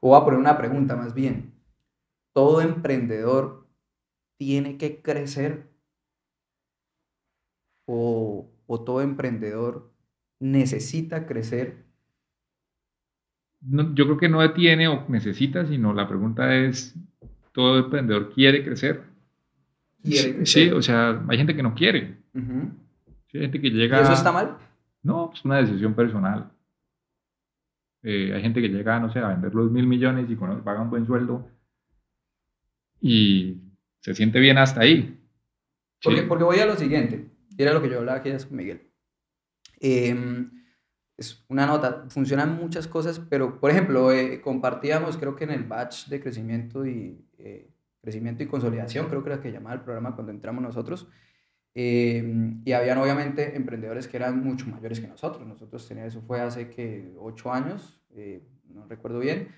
o 0.00 0.10
voy 0.10 0.20
a 0.20 0.24
poner 0.24 0.38
una 0.38 0.56
pregunta 0.56 0.96
más 0.96 1.14
bien. 1.14 1.52
¿Todo 2.32 2.60
emprendedor 2.60 3.68
tiene 4.36 4.78
que 4.78 5.02
crecer? 5.02 5.68
¿O, 7.86 8.48
o 8.66 8.84
todo 8.84 9.02
emprendedor 9.02 9.92
necesita 10.38 11.26
crecer? 11.26 11.84
No, 13.60 13.94
yo 13.94 14.04
creo 14.06 14.16
que 14.16 14.28
no 14.28 14.52
tiene 14.54 14.88
o 14.88 15.06
necesita, 15.08 15.66
sino 15.66 15.92
la 15.92 16.08
pregunta 16.08 16.54
es, 16.54 16.94
¿todo 17.60 17.78
emprendedor 17.78 18.32
quiere 18.32 18.64
crecer? 18.64 19.02
¿Quiere 20.02 20.18
Sí, 20.28 20.32
crecer? 20.34 20.46
sí, 20.46 20.70
o 20.70 20.80
sea, 20.80 21.22
hay 21.28 21.36
gente 21.36 21.54
que 21.54 21.62
no 21.62 21.74
quiere. 21.74 22.16
Sí, 22.34 23.36
hay 23.36 23.40
gente 23.42 23.60
que 23.60 23.66
¿Y 23.68 23.72
llega... 23.72 24.00
eso 24.00 24.14
está 24.14 24.32
mal? 24.32 24.56
No, 25.02 25.30
es 25.34 25.44
una 25.44 25.58
decisión 25.58 25.92
personal. 25.94 26.50
Eh, 28.02 28.32
hay 28.34 28.40
gente 28.40 28.62
que 28.62 28.68
llega, 28.70 28.98
no 28.98 29.12
sé, 29.12 29.18
a 29.18 29.28
vender 29.28 29.54
los 29.54 29.70
mil 29.70 29.86
millones 29.86 30.30
y 30.30 30.36
con 30.36 30.50
eso 30.50 30.64
paga 30.64 30.80
un 30.80 30.88
buen 30.88 31.06
sueldo 31.06 31.50
y 32.98 33.58
se 34.00 34.14
siente 34.14 34.40
bien 34.40 34.56
hasta 34.56 34.80
ahí. 34.80 35.02
Sí. 35.02 35.18
Porque, 36.02 36.22
porque 36.22 36.44
voy 36.44 36.58
a 36.60 36.66
lo 36.66 36.76
siguiente, 36.76 37.26
y 37.56 37.62
era 37.62 37.74
lo 37.74 37.82
que 37.82 37.90
yo 37.90 37.98
hablaba 37.98 38.18
aquí 38.18 38.30
con 38.30 38.56
Miguel. 38.56 38.80
Em, 39.80 40.50
es 41.20 41.44
una 41.48 41.66
nota, 41.66 42.06
funcionan 42.08 42.56
muchas 42.56 42.88
cosas, 42.88 43.20
pero 43.20 43.60
por 43.60 43.70
ejemplo, 43.70 44.10
eh, 44.10 44.40
compartíamos, 44.40 45.18
creo 45.18 45.36
que 45.36 45.44
en 45.44 45.50
el 45.50 45.64
batch 45.64 46.08
de 46.08 46.18
crecimiento 46.18 46.86
y, 46.86 47.22
eh, 47.36 47.68
crecimiento 48.00 48.42
y 48.42 48.46
consolidación, 48.46 49.06
creo 49.06 49.22
que 49.22 49.28
era 49.28 49.42
que 49.42 49.52
llamaba 49.52 49.74
el 49.74 49.82
programa 49.82 50.14
cuando 50.14 50.32
entramos 50.32 50.62
nosotros, 50.62 51.08
em, 51.74 52.62
y 52.64 52.72
habían 52.72 52.96
obviamente 52.96 53.54
emprendedores 53.54 54.08
que 54.08 54.16
eran 54.16 54.42
mucho 54.42 54.66
mayores 54.66 54.98
que 54.98 55.08
nosotros. 55.08 55.46
Nosotros 55.46 55.86
teníamos, 55.86 56.14
eso 56.14 56.22
fue 56.26 56.40
hace 56.40 56.70
que 56.70 57.12
ocho 57.18 57.52
años, 57.52 58.00
eh, 58.14 58.42
no 58.70 58.86
recuerdo 58.86 59.18
bien, 59.18 59.48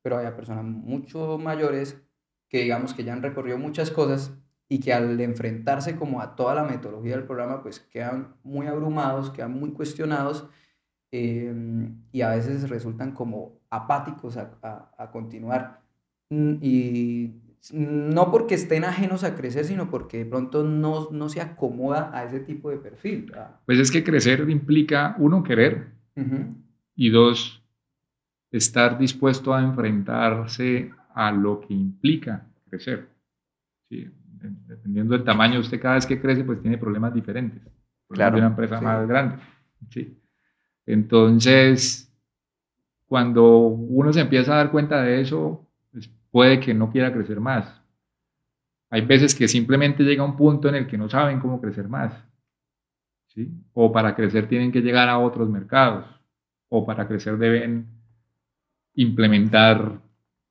pero 0.00 0.16
había 0.16 0.34
personas 0.34 0.64
mucho 0.64 1.36
mayores 1.36 2.00
que 2.48 2.62
digamos 2.62 2.94
que 2.94 3.04
ya 3.04 3.12
han 3.12 3.22
recorrido 3.22 3.58
muchas 3.58 3.90
cosas 3.90 4.32
y 4.70 4.80
que 4.80 4.94
al 4.94 5.20
enfrentarse 5.20 5.96
como 5.96 6.22
a 6.22 6.34
toda 6.34 6.54
la 6.54 6.64
metodología 6.64 7.16
del 7.16 7.26
programa, 7.26 7.62
pues 7.62 7.78
quedan 7.78 8.36
muy 8.42 8.66
abrumados, 8.68 9.30
quedan 9.30 9.52
muy 9.52 9.72
cuestionados 9.72 10.48
eh, 11.12 11.54
y 12.12 12.20
a 12.22 12.30
veces 12.30 12.68
resultan 12.68 13.12
como 13.12 13.58
apáticos 13.70 14.36
a, 14.36 14.50
a- 14.62 14.90
a 14.98 15.10
continuar. 15.10 15.80
Y 16.30 17.32
no 17.72 18.30
porque 18.30 18.54
estén 18.54 18.84
ajenos 18.84 19.24
a 19.24 19.34
crecer, 19.34 19.64
sino 19.64 19.90
porque 19.90 20.18
de 20.18 20.24
pronto 20.26 20.62
no, 20.64 21.10
no 21.10 21.28
se 21.28 21.40
acomoda 21.40 22.10
a 22.16 22.24
ese 22.24 22.40
tipo 22.40 22.70
de 22.70 22.78
perfil. 22.78 23.32
Ah, 23.36 23.58
Pues 23.66 23.78
es 23.78 23.90
que 23.90 24.04
crecer 24.04 24.48
implica, 24.48 25.14
uno, 25.18 25.42
querer 25.42 25.88
ujú, 26.16 26.54
y 26.94 27.10
dos, 27.10 27.62
estar 28.52 28.96
dispuesto 28.98 29.52
a 29.54 29.62
enfrentarse 29.62 30.90
a 31.14 31.32
lo 31.32 31.60
que 31.60 31.74
implica 31.74 32.46
crecer. 32.68 33.08
Sí, 33.88 34.04
de- 34.40 34.52
dependiendo 34.68 35.14
del 35.14 35.24
tamaño, 35.24 35.60
usted 35.60 35.80
cada 35.80 35.96
vez 35.96 36.06
que 36.06 36.20
crece, 36.20 36.44
pues 36.44 36.62
tiene 36.62 36.78
problemas 36.78 37.12
diferentes. 37.12 37.62
Por 38.06 38.16
Claro, 38.16 38.36
ejemplo, 38.38 38.46
una 38.46 38.46
empresa 38.52 38.78
sí. 38.78 38.84
más 38.84 39.08
grande. 39.08 39.36
Sí. 39.90 40.16
Entonces, 40.86 42.12
cuando 43.06 43.58
uno 43.58 44.12
se 44.12 44.20
empieza 44.20 44.52
a 44.52 44.56
dar 44.58 44.70
cuenta 44.70 45.02
de 45.02 45.20
eso, 45.20 45.66
pues 45.92 46.08
puede 46.30 46.60
que 46.60 46.74
no 46.74 46.90
quiera 46.90 47.12
crecer 47.12 47.40
más. 47.40 47.80
Hay 48.88 49.02
veces 49.02 49.34
que 49.34 49.48
simplemente 49.48 50.02
llega 50.02 50.24
un 50.24 50.36
punto 50.36 50.68
en 50.68 50.74
el 50.74 50.86
que 50.86 50.98
no 50.98 51.08
saben 51.08 51.40
cómo 51.40 51.60
crecer 51.60 51.88
más. 51.88 52.12
¿sí? 53.28 53.48
O 53.72 53.92
para 53.92 54.14
crecer 54.14 54.48
tienen 54.48 54.72
que 54.72 54.80
llegar 54.80 55.08
a 55.08 55.18
otros 55.18 55.48
mercados. 55.48 56.06
O 56.68 56.84
para 56.86 57.06
crecer 57.06 57.36
deben 57.38 57.88
implementar 58.94 60.00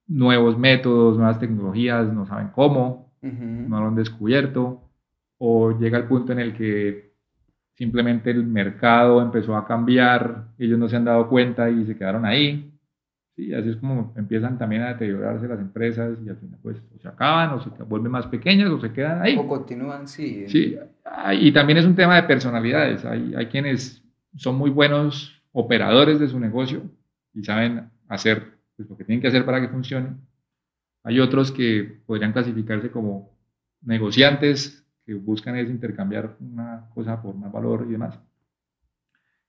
nuevos 0.08 0.58
métodos, 0.58 1.18
nuevas 1.18 1.40
tecnologías, 1.40 2.12
no 2.12 2.26
saben 2.26 2.50
cómo, 2.50 3.14
no 3.22 3.80
lo 3.80 3.88
han 3.88 3.96
descubierto. 3.96 4.82
O 5.38 5.78
llega 5.78 5.98
el 5.98 6.08
punto 6.08 6.32
en 6.32 6.40
el 6.40 6.54
que 6.56 7.09
simplemente 7.80 8.30
el 8.30 8.44
mercado 8.46 9.22
empezó 9.22 9.56
a 9.56 9.66
cambiar, 9.66 10.50
ellos 10.60 10.78
no 10.78 10.90
se 10.90 10.98
han 10.98 11.06
dado 11.06 11.30
cuenta 11.30 11.70
y 11.70 11.86
se 11.86 11.98
quedaron 11.98 12.26
ahí. 12.26 12.70
Sí, 13.38 13.54
así 13.54 13.70
es 13.70 13.78
como 13.78 14.14
empiezan 14.18 14.58
también 14.58 14.82
a 14.82 14.90
deteriorarse 14.90 15.48
las 15.48 15.60
empresas 15.62 16.18
y 16.26 16.28
al 16.28 16.36
final 16.36 16.60
pues 16.62 16.78
o 16.94 17.00
se 17.00 17.08
acaban 17.08 17.52
o 17.52 17.62
se 17.64 17.70
vuelven 17.84 18.12
más 18.12 18.28
pequeñas 18.28 18.70
o 18.70 18.82
se 18.82 18.92
quedan 18.92 19.22
ahí. 19.22 19.38
O 19.38 19.48
continúan, 19.48 20.10
sí. 20.10 20.44
Sí, 20.50 20.78
hay- 21.06 21.48
y 21.48 21.52
también 21.54 21.78
es 21.80 21.86
un 21.86 21.96
tema 21.96 22.18
de 22.18 22.24
personalidades. 22.24 23.06
Hay, 23.06 23.34
hay 23.34 23.46
quienes 23.46 24.04
son 24.36 24.58
muy 24.58 24.70
buenos 24.70 25.42
operadores 25.54 26.20
de 26.20 26.28
su 26.28 26.38
negocio 26.38 26.82
y 27.34 27.44
saben 27.44 27.90
hacer 28.10 28.56
pues, 28.76 28.90
lo 28.90 28.98
que 28.98 29.06
tienen 29.06 29.22
que 29.22 29.30
hacer 29.30 29.46
para 29.46 29.62
que 29.62 29.70
funcione. 29.70 30.18
Hay 31.06 31.22
otros 31.22 31.54
que 31.54 32.02
podrían 32.06 32.34
clasificarse 32.34 32.92
como 32.92 33.32
negociantes 33.82 34.86
que 35.10 35.16
buscan 35.16 35.56
es 35.56 35.68
intercambiar 35.70 36.36
una 36.40 36.88
cosa 36.94 37.20
por 37.20 37.34
más 37.36 37.52
valor 37.52 37.86
y 37.88 37.94
demás. 37.94 38.20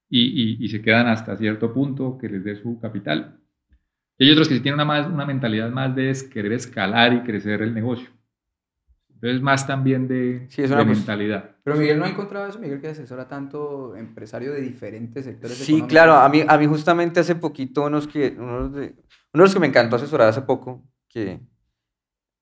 Y, 0.08 0.20
y- 0.20 0.64
y 0.64 0.68
se 0.68 0.80
quedan 0.80 1.06
hasta 1.06 1.36
cierto 1.36 1.72
punto 1.72 2.16
que 2.18 2.28
les 2.28 2.42
dé 2.42 2.56
su 2.56 2.80
capital. 2.80 3.38
Y 4.18 4.24
hay 4.24 4.32
otros 4.32 4.48
que 4.48 4.54
sí 4.54 4.60
tienen 4.60 4.76
una, 4.76 4.84
más, 4.86 5.06
una 5.06 5.26
mentalidad 5.26 5.70
más 5.70 5.94
de 5.94 6.12
querer 6.32 6.52
escalar 6.52 7.12
y 7.12 7.20
crecer 7.20 7.60
el 7.62 7.74
negocio. 7.74 8.08
Entonces, 9.14 9.42
más 9.42 9.66
también 9.66 10.08
de, 10.08 10.46
Sí, 10.48 10.62
es 10.62 10.70
de 10.70 10.84
mentalidad. 10.84 11.56
Pero 11.62 11.76
Miguel 11.76 11.98
no 11.98 12.06
ha 12.06 12.08
encontrado 12.08 12.46
eso, 12.46 12.58
Miguel 12.58 12.80
que 12.80 12.88
asesora 12.88 13.28
tanto 13.28 13.94
empresario 13.94 14.52
de 14.52 14.62
diferentes 14.62 15.26
sectores 15.26 15.58
Sí, 15.58 15.72
económicos. 15.72 15.90
claro, 15.90 16.14
a 16.14 16.28
mí, 16.30 16.42
a 16.46 16.56
mí 16.56 16.66
justamente 16.66 17.20
hace 17.20 17.34
poquito 17.34 17.84
unos 17.84 18.08
que, 18.08 18.34
unos 18.38 18.72
de, 18.72 18.86
uno 18.86 18.94
de 19.34 19.38
los 19.44 19.52
que 19.54 19.60
me 19.60 19.66
encantó 19.66 19.96
asesorar 19.96 20.28
hace 20.28 20.40
poco, 20.40 20.82
que, 21.06 21.38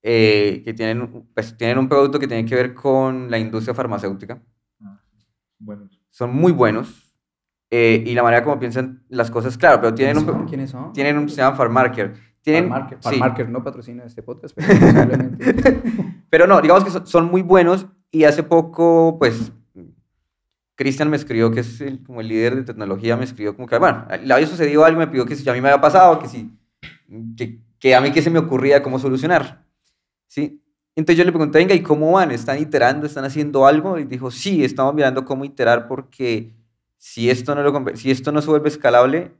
eh, 0.02 0.62
que 0.64 0.74
tienen, 0.74 1.26
pues, 1.34 1.56
tienen 1.56 1.78
un 1.78 1.88
producto 1.88 2.18
que 2.18 2.28
tiene 2.28 2.44
que 2.44 2.54
ver 2.54 2.74
con 2.74 3.30
la 3.30 3.38
industria 3.38 3.74
farmacéutica. 3.74 4.40
Ah, 4.82 5.00
Bueno, 5.58 5.88
Son 6.11 6.34
muy 6.34 6.52
buenos 6.52 7.14
eh, 7.70 8.02
y 8.06 8.14
la 8.14 8.22
manera 8.22 8.42
como 8.44 8.58
piensan 8.58 9.04
las 9.08 9.30
cosas, 9.30 9.58
claro, 9.58 9.80
pero 9.80 9.94
tienen 9.94 10.16
¿Quiénes 10.16 10.34
un? 10.34 10.46
¿Quiénes 10.46 10.70
son? 10.70 10.92
tienen 10.92 11.18
un, 11.18 11.28
se 11.28 11.37
llama 11.37 11.56
Farmarker. 11.56 12.14
Tienen, 12.40 12.68
Farmarker, 12.70 12.98
sí. 13.00 13.08
Farmarker 13.11 13.48
no 13.50 13.62
patrocina 13.62 14.04
este 14.04 14.22
podcast, 14.22 14.56
pero. 14.56 14.68
Pero 16.30 16.46
no, 16.46 16.61
digamos 16.61 16.84
que 16.84 16.90
son, 16.90 17.06
son 17.06 17.30
muy 17.30 17.40
buenos 17.40 17.87
y 18.11 18.24
hace 18.24 18.42
poco, 18.42 19.16
pues, 19.18 19.50
Cristian 20.74 21.11
me 21.11 21.16
escribió, 21.16 21.50
que 21.50 21.61
es 21.61 21.80
el, 21.80 22.02
como 22.02 22.20
el 22.20 22.28
líder 22.28 22.54
de 22.54 22.62
tecnología, 22.64 23.16
me 23.16 23.24
escribió 23.24 23.56
como 23.56 23.66
que, 23.66 23.78
bueno, 23.78 24.06
le 24.22 24.32
había 24.32 24.46
sucedido 24.46 24.84
algo, 24.84 24.98
me 25.00 25.08
pidió 25.08 25.26
que 25.26 25.34
si 25.34 25.48
a 25.48 25.52
mí 25.52 25.61
me 25.61 25.68
había 25.68 25.80
pasado, 25.80 26.18
que 26.18 26.28
si, 26.28 26.56
que, 27.37 27.61
que 27.78 27.94
a 27.94 28.00
mí 28.00 28.12
qué 28.12 28.22
se 28.22 28.30
me 28.30 28.38
ocurría, 28.38 28.82
cómo 28.82 28.98
solucionar, 28.98 29.64
¿sí? 30.28 30.62
Entonces 30.94 31.18
yo 31.18 31.24
le 31.24 31.32
pregunté, 31.32 31.58
venga, 31.58 31.74
¿y 31.74 31.82
cómo 31.82 32.12
van? 32.12 32.30
¿Están 32.30 32.58
iterando? 32.58 33.06
¿Están 33.06 33.24
haciendo 33.24 33.66
algo? 33.66 33.98
Y 33.98 34.04
dijo, 34.04 34.30
sí, 34.30 34.64
estamos 34.64 34.94
mirando 34.94 35.24
cómo 35.24 35.44
iterar 35.44 35.88
porque 35.88 36.54
si 36.96 37.30
esto 37.30 37.54
no, 37.54 37.62
lo, 37.62 37.96
si 37.96 38.10
esto 38.10 38.32
no 38.32 38.42
se 38.42 38.50
vuelve 38.50 38.68
escalable, 38.68 39.32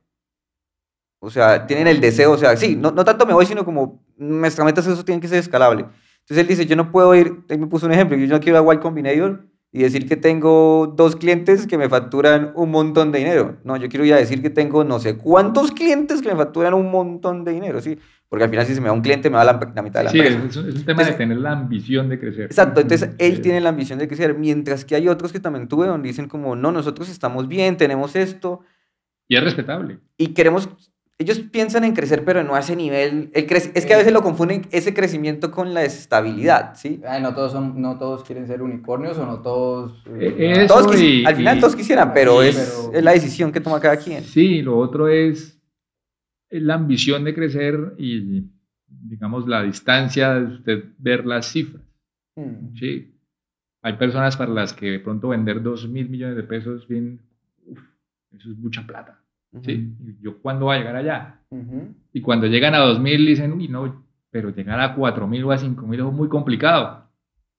o 1.21 1.31
sea, 1.31 1.67
tienen 1.67 1.89
el 1.89 2.01
deseo, 2.01 2.33
o 2.33 2.39
sea, 2.39 2.57
sí, 2.57 2.77
no, 2.77 2.93
no 2.93 3.05
tanto 3.05 3.27
me 3.27 3.35
voy, 3.35 3.45
sino 3.45 3.65
como 3.65 4.05
nuestra 4.17 4.65
meta 4.65 4.81
es 4.81 4.87
eso 4.87 5.05
tiene 5.05 5.21
que 5.21 5.29
ser 5.29 5.39
escalable. 5.39 5.85
Entonces 6.21 6.39
él 6.39 6.47
dice, 6.47 6.67
yo 6.67 6.77
no 6.77 6.93
puedo 6.93 7.15
ir, 7.15 7.45
él 7.49 7.59
me 7.59 7.67
puso 7.67 7.87
un 7.87 7.93
ejemplo, 7.93 8.17
yo 8.17 8.27
no 8.27 8.41
quiero 8.41 8.63
ir 8.63 8.69
a 8.69 8.75
Y 8.75 8.79
Combinator 8.79 9.49
y 9.73 9.83
decir 9.83 10.09
que 10.09 10.17
tengo 10.17 10.93
dos 10.97 11.17
clientes 11.17 11.67
que 11.67 11.77
me 11.77 11.89
facturan 11.89 12.53
un 12.55 12.71
montón 12.71 13.13
de 13.13 13.19
dinero. 13.19 13.59
No, 13.65 13.77
yo 13.77 13.89
quiero 13.89 14.05
ir 14.05 14.15
a 14.15 14.17
decir 14.17 14.41
que 14.41 14.51
tengo 14.51 14.85
no 14.85 14.99
sé 14.99 15.17
cuántos 15.17 15.73
clientes 15.73 16.23
que 16.23 16.29
me 16.29 16.37
facturan 16.37 16.75
un 16.75 16.91
montón 16.91 17.45
de 17.45 17.53
dinero, 17.53 17.81
¿sí? 17.81 17.99
Porque 18.31 18.45
al 18.45 18.51
final 18.51 18.67
si 18.67 18.75
se 18.75 18.81
me 18.83 18.89
va 18.89 18.93
un 18.93 19.01
cliente 19.01 19.31
me 19.31 19.37
va 19.37 19.45
la, 19.45 19.59
la 19.75 19.83
mitad 19.83 20.01
de 20.01 20.05
la 20.05 20.11
Sí, 20.11 20.19
empresa. 20.21 20.61
es, 20.61 20.67
es 20.67 20.75
un 20.81 20.85
tema 20.85 21.03
de 21.03 21.13
tener 21.13 21.39
la 21.39 21.53
ambición 21.53 22.09
de 22.11 22.19
crecer. 22.21 22.45
Exacto, 22.45 22.81
entonces 22.83 23.11
él 23.19 23.37
Sí. 23.37 23.43
tiene 23.43 23.61
la 23.61 23.71
ambición 23.71 23.99
de 23.99 24.07
crecer, 24.07 24.35
mientras 24.37 24.85
que 24.85 24.95
hay 24.95 25.09
otros 25.09 25.33
que 25.33 25.41
también 25.41 25.67
tuve 25.67 25.87
donde 25.87 26.09
dicen 26.09 26.29
como, 26.29 26.55
no, 26.55 26.71
nosotros 26.71 27.09
estamos 27.09 27.49
bien, 27.49 27.77
tenemos 27.79 28.15
esto, 28.17 28.61
Y 29.29 29.37
es 29.37 29.43
respetable. 29.45 30.01
y 30.19 30.29
queremos, 30.35 30.69
ellos 31.21 31.39
piensan 31.41 31.85
en 31.85 31.95
crecer, 31.95 32.23
pero 32.25 32.45
no 32.45 32.55
a 32.55 32.61
ese 32.61 32.77
nivel, 32.77 33.31
el 33.33 33.47
es 33.75 33.87
que 33.87 33.95
a 33.95 33.97
veces 33.97 34.13
lo 34.13 34.23
confunden 34.23 34.67
ese 34.73 34.93
crecimiento 34.93 35.51
con 35.51 35.73
la 35.73 35.83
estabilidad, 35.85 36.75
¿sí? 36.77 37.01
Ay, 37.09 37.23
no 37.23 37.35
todos 37.35 37.53
son, 37.53 37.81
no 37.81 37.99
todos 37.99 38.25
quieren 38.25 38.47
ser 38.47 38.61
unicornios 38.63 39.17
o 39.19 39.25
no 39.27 39.41
todos. 39.41 40.05
Eh, 40.21 40.35
eh, 40.39 40.67
Todos 40.69 41.01
y- 41.01 41.25
al 41.25 41.35
final 41.35 41.57
y- 41.57 41.61
todos 41.61 41.75
quisieran, 41.75 42.13
pero, 42.13 42.43
Sí, 42.43 42.49
es, 42.49 42.57
pero- 42.57 42.93
es 42.99 43.03
la 43.03 43.13
decisión 43.13 43.51
que 43.53 43.61
toma 43.61 43.81
cada 43.81 43.97
quien. 43.97 44.23
Sí, 44.23 44.61
lo 44.63 44.77
otro 44.79 45.09
es 45.09 45.58
la 46.51 46.75
ambición 46.75 47.25
de 47.25 47.35
crecer 47.35 47.95
y, 47.99 48.45
digamos, 48.89 49.47
la 49.47 49.63
distancia 49.63 50.35
de 50.35 50.55
usted 50.55 50.85
ver 50.99 51.27
las 51.27 51.47
cifras. 51.47 51.83
mm, 52.37 52.75
Sí. 52.77 53.15
Hay 53.83 53.93
personas 53.95 54.37
para 54.37 54.51
las 54.53 54.73
que 54.73 54.91
de 54.91 54.99
pronto 55.01 55.29
vender 55.29 55.63
2 55.63 55.89
mil 55.89 56.09
millones 56.09 56.37
de 56.37 56.43
pesos, 56.43 56.89
bien, 56.89 57.21
uf, 57.65 57.79
eso 58.33 58.51
es 58.51 58.59
mucha 58.59 58.85
plata. 58.87 59.23
¿sí? 59.63 59.95
Y 60.05 60.21
¿Yo 60.21 60.39
cuándo 60.43 60.67
voy 60.67 60.77
a 60.77 60.79
llegar 60.79 60.97
allá? 60.97 61.41
Y 62.13 62.21
cuando 62.21 62.47
llegan 62.49 62.75
a 62.75 62.79
2 62.79 63.01
mil 63.01 63.25
dicen, 63.25 63.53
uy, 63.53 63.69
no, 63.69 64.05
pero 64.31 64.51
llegar 64.51 64.81
a 64.81 64.95
4 64.95 65.27
mil 65.29 65.45
o 65.45 65.53
a 65.53 65.59
5 65.59 65.87
mil 65.87 66.01
es 66.01 66.07
muy 66.07 66.29
complicado. 66.29 67.09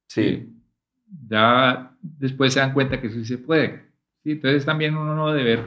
Sí, 0.07 0.53
Ya 1.27 1.95
después 2.01 2.53
se 2.53 2.59
dan 2.59 2.73
cuenta 2.73 2.99
que 3.01 3.07
eso 3.07 3.17
sí 3.19 3.25
se 3.25 3.37
puede. 3.37 3.85
¿sí? 4.23 4.31
Entonces 4.33 4.65
también 4.65 4.95
uno 4.95 5.15
no 5.15 5.31
debe 5.31 5.55
ver 5.55 5.65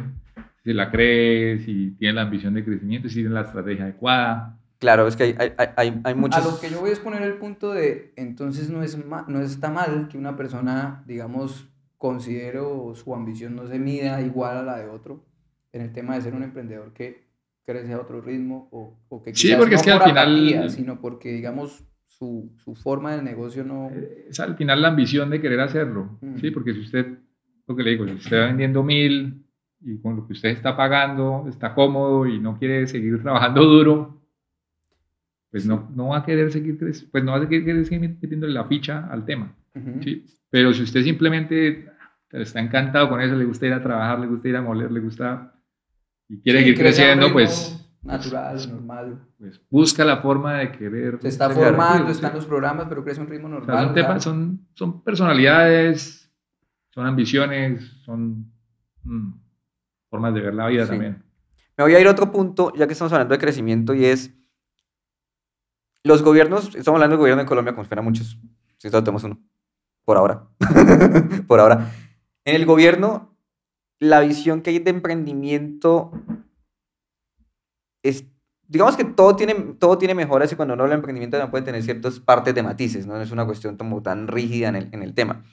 si 0.64 0.72
la 0.72 0.90
cree, 0.90 1.58
si 1.60 1.92
tiene 1.98 2.14
la 2.14 2.22
ambición 2.22 2.54
de 2.54 2.64
crecimiento, 2.64 3.08
si 3.08 3.16
tiene 3.16 3.30
la 3.30 3.42
estrategia 3.42 3.84
adecuada. 3.84 4.58
claro, 4.78 5.06
es 5.06 5.16
que 5.16 5.22
hay, 5.24 5.34
hay, 5.38 5.68
hay, 5.76 6.00
hay 6.04 6.14
muchos... 6.14 6.44
A 6.44 6.50
lo 6.50 6.60
que 6.60 6.70
yo 6.70 6.80
voy 6.80 6.90
a 6.90 6.92
exponer 6.92 7.22
el 7.22 7.34
punto 7.34 7.72
de, 7.72 8.12
entonces 8.16 8.70
no, 8.70 8.82
es 8.82 8.96
ma- 9.04 9.24
no 9.28 9.40
está 9.40 9.70
mal 9.70 10.08
que 10.08 10.18
una 10.18 10.36
persona, 10.36 11.02
digamos, 11.06 11.68
considere 11.98 12.58
o 12.58 12.94
su 12.94 13.14
ambición 13.14 13.54
no 13.54 13.66
se 13.66 13.78
mida 13.78 14.20
igual 14.22 14.56
a 14.58 14.62
la 14.62 14.78
de 14.78 14.88
otro 14.88 15.24
en 15.72 15.82
el 15.82 15.92
tema 15.92 16.14
de 16.16 16.22
ser 16.22 16.34
un 16.34 16.42
emprendedor 16.42 16.92
que 16.92 17.28
crece 17.64 17.92
a 17.92 18.00
otro 18.00 18.20
ritmo 18.20 18.68
o, 18.72 18.98
o 19.08 19.22
que 19.22 19.34
Sí, 19.34 19.54
porque 19.56 19.74
no 19.74 19.76
es 19.76 19.82
que 19.84 19.90
al 19.92 19.98
por 20.00 20.08
final- 20.08 20.28
apatía, 20.36 20.68
sino 20.68 21.00
porque, 21.00 21.32
digamos, 21.32 21.84
su, 22.06 22.52
su 22.56 22.74
forma 22.74 23.12
del 23.16 23.24
negocio 23.24 23.64
no... 23.64 23.88
Eh, 23.90 24.26
Es 24.30 24.40
al 24.40 24.56
final 24.56 24.82
la 24.82 24.88
ambición 24.88 25.30
de 25.30 25.40
querer 25.40 25.60
hacerlo. 25.60 26.18
Mm. 26.20 26.36
¿sí? 26.38 26.50
Porque 26.50 26.74
si 26.74 26.80
usted, 26.80 27.18
lo 27.68 27.74
que 27.76 27.82
le 27.84 27.90
digo, 27.90 28.06
si 28.06 28.14
usted 28.14 28.40
va 28.40 28.46
vendiendo 28.46 28.82
mil 28.82 29.44
y 29.84 29.98
con 30.00 30.16
lo 30.16 30.26
que 30.26 30.32
usted 30.34 30.50
está 30.50 30.76
pagando 30.76 31.46
está 31.48 31.74
cómodo 31.74 32.26
y 32.26 32.38
no 32.38 32.58
quiere 32.58 32.86
seguir 32.86 33.20
trabajando 33.22 33.64
duro, 33.64 34.20
pues 35.50 35.66
no, 35.66 35.90
no 35.94 36.08
va 36.08 36.18
a 36.18 36.24
querer 36.24 36.50
seguir, 36.52 36.78
pues 36.78 37.24
no 37.24 37.32
va 37.32 37.38
a 37.38 37.48
querer 37.48 37.84
seguir 37.84 38.00
metiéndole 38.20 38.52
la 38.54 38.64
ficha 38.64 39.06
al 39.10 39.24
tema. 39.24 39.54
Ujú. 39.74 40.02
¿sí? 40.02 40.26
Pero 40.50 40.72
si 40.72 40.82
usted 40.82 41.02
simplemente 41.02 41.88
está 42.30 42.60
encantado 42.60 43.08
con 43.08 43.20
eso, 43.20 43.34
le 43.34 43.44
gusta 43.44 43.66
ir 43.66 43.72
a 43.74 43.82
trabajar, 43.82 44.18
le 44.20 44.26
gusta 44.26 44.48
ir 44.48 44.56
a 44.56 44.62
moler, 44.62 44.90
le 44.90 45.00
gusta 45.00 45.52
y 46.28 46.40
quiere 46.40 46.60
Sí, 46.60 46.64
seguir 46.64 46.78
creciendo, 46.80 47.32
pues, 47.32 47.78
Natural, 48.02 48.56
normal. 48.68 49.18
pues 49.38 49.60
busca 49.70 50.04
la 50.04 50.16
forma 50.16 50.54
de 50.54 50.72
querer. 50.72 51.18
Se 51.20 51.28
está 51.28 51.48
formando, 51.50 52.06
sí, 52.06 52.12
está 52.12 52.28
en 52.28 52.32
sí. 52.32 52.36
los 52.38 52.46
programas, 52.46 52.86
pero 52.88 53.04
crece 53.04 53.20
a 53.20 53.24
un 53.24 53.30
ritmo 53.30 53.46
O 53.48 53.50
sea, 53.50 53.58
normal. 53.60 53.84
son, 53.84 53.90
o 53.90 53.94
sea, 53.94 54.02
temas- 54.08 54.22
son, 54.22 54.66
son 54.74 55.04
personalidades, 55.04 56.32
son 56.90 57.06
ambiciones, 57.06 57.82
son 58.04 58.50
mm, 59.04 59.32
formas 60.12 60.34
de 60.34 60.42
ver 60.42 60.54
la 60.54 60.66
vida 60.68 60.84
Sí. 60.84 60.90
también. 60.90 61.24
Me 61.78 61.84
voy 61.84 61.94
a 61.94 62.00
ir 62.00 62.06
a 62.06 62.10
otro 62.10 62.30
punto, 62.30 62.70
ya 62.76 62.86
que 62.86 62.92
estamos 62.92 63.12
hablando 63.14 63.32
de 63.32 63.38
crecimiento, 63.40 63.94
y 63.94 64.04
es 64.04 64.30
los 66.04 66.22
gobiernos, 66.22 66.66
estamos 66.74 66.98
hablando 66.98 67.14
del 67.14 67.20
gobierno 67.20 67.42
de 67.42 67.48
Colombia, 67.48 67.72
como 67.72 67.82
espera 67.82 68.02
muchos, 68.02 68.38
si 68.76 68.90
solo 68.90 69.02
tenemos 69.02 69.24
uno, 69.24 69.40
por 70.04 70.18
ahora, 70.18 70.46
por 71.48 71.60
ahora. 71.60 71.90
En 72.44 72.56
el 72.56 72.66
gobierno, 72.66 73.34
la 74.00 74.20
visión 74.20 74.60
que 74.60 74.68
hay 74.70 74.80
de 74.80 74.90
emprendimiento 74.90 76.12
es, 78.02 78.26
digamos 78.68 78.96
que 78.96 79.04
todo 79.04 79.34
tiene, 79.36 79.54
todo 79.78 79.96
tiene 79.96 80.14
mejoras 80.14 80.52
y 80.52 80.56
cuando 80.56 80.74
uno 80.74 80.82
habla 80.82 80.94
de 80.94 80.98
emprendimiento 80.98 81.38
también 81.38 81.50
puede 81.52 81.64
tener 81.64 81.82
ciertas 81.82 82.20
partes 82.20 82.54
de 82.54 82.62
matices, 82.62 83.06
no 83.06 83.18
es 83.20 83.30
una 83.30 83.46
cuestión 83.46 83.76
como 83.78 84.02
tan 84.02 84.28
rígida 84.28 84.68
en 84.68 84.76
el, 84.76 84.88
en 84.92 85.02
el 85.02 85.14
tema. 85.14 85.44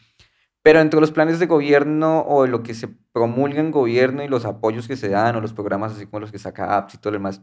Pero 0.62 0.80
entre 0.80 1.00
los 1.00 1.12
planes 1.12 1.40
de 1.40 1.46
gobierno 1.46 2.22
o 2.22 2.46
lo 2.46 2.64
que 2.64 2.74
se 2.74 2.90
promulga 3.12 3.60
en 3.60 3.72
gobierno 3.72 4.24
y 4.24 4.28
los 4.28 4.46
apoyos 4.46 4.88
que 4.88 4.98
se 4.98 5.10
dan 5.10 5.36
o 5.36 5.42
los 5.42 5.54
programas 5.54 5.94
así 5.94 6.06
como 6.06 6.20
los 6.20 6.32
que 6.32 6.40
saca 6.40 6.78
apps 6.78 6.96
y 6.96 6.98
todo 6.98 7.12
lo 7.12 7.20
demás, 7.20 7.42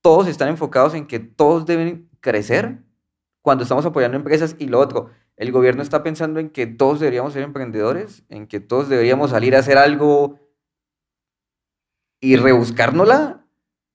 todos 0.00 0.26
están 0.26 0.48
enfocados 0.48 0.94
en 0.94 1.06
que 1.06 1.20
todos 1.20 1.66
deben 1.66 2.10
crecer 2.20 2.82
cuando 3.42 3.62
estamos 3.62 3.84
apoyando 3.86 4.16
empresas 4.16 4.56
y 4.58 4.66
lo 4.66 4.78
otro, 4.80 5.10
el 5.36 5.50
gobierno 5.50 5.82
está 5.82 6.02
pensando 6.02 6.40
en 6.40 6.50
que 6.50 6.66
todos 6.66 7.00
deberíamos 7.00 7.32
ser 7.32 7.42
emprendedores, 7.42 8.24
en 8.28 8.46
que 8.46 8.60
todos 8.60 8.88
deberíamos 8.88 9.30
salir 9.30 9.56
a 9.56 9.60
hacer 9.60 9.78
algo 9.78 10.38
y 12.20 12.36
rebuscárnosla. 12.36 13.44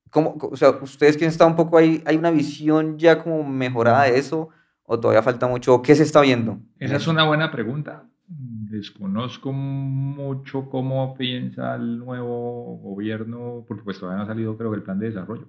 ¿Cómo, 0.09 0.37
o 0.39 0.57
sea, 0.57 0.71
ustedes 0.81 1.17
que 1.17 1.25
estado 1.25 1.49
un 1.49 1.55
poco 1.55 1.77
ahí, 1.77 2.03
¿hay 2.05 2.17
una 2.17 2.31
visión 2.31 2.97
ya 2.97 3.23
como 3.23 3.43
mejorada 3.43 4.03
de 4.03 4.17
eso 4.17 4.49
o 4.83 4.99
todavía 4.99 5.21
falta 5.21 5.47
mucho? 5.47 5.81
¿Qué 5.81 5.95
se 5.95 6.03
está 6.03 6.21
viendo? 6.21 6.59
en 6.79 6.87
Esa 6.87 6.97
es 6.97 7.07
una 7.07 7.25
buena 7.25 7.51
pregunta. 7.51 8.05
Desconozco 8.29 9.53
mucho 9.53 10.69
cómo 10.69 11.15
piensa 11.15 11.75
el 11.75 11.97
nuevo 11.97 12.77
gobierno, 12.77 13.63
porque 13.65 13.83
pues 13.83 13.99
todavía 13.99 14.17
no 14.17 14.23
ha 14.23 14.27
salido 14.27 14.57
creo 14.57 14.71
que 14.71 14.77
el 14.77 14.83
plan 14.83 14.99
de 14.99 15.07
desarrollo. 15.07 15.47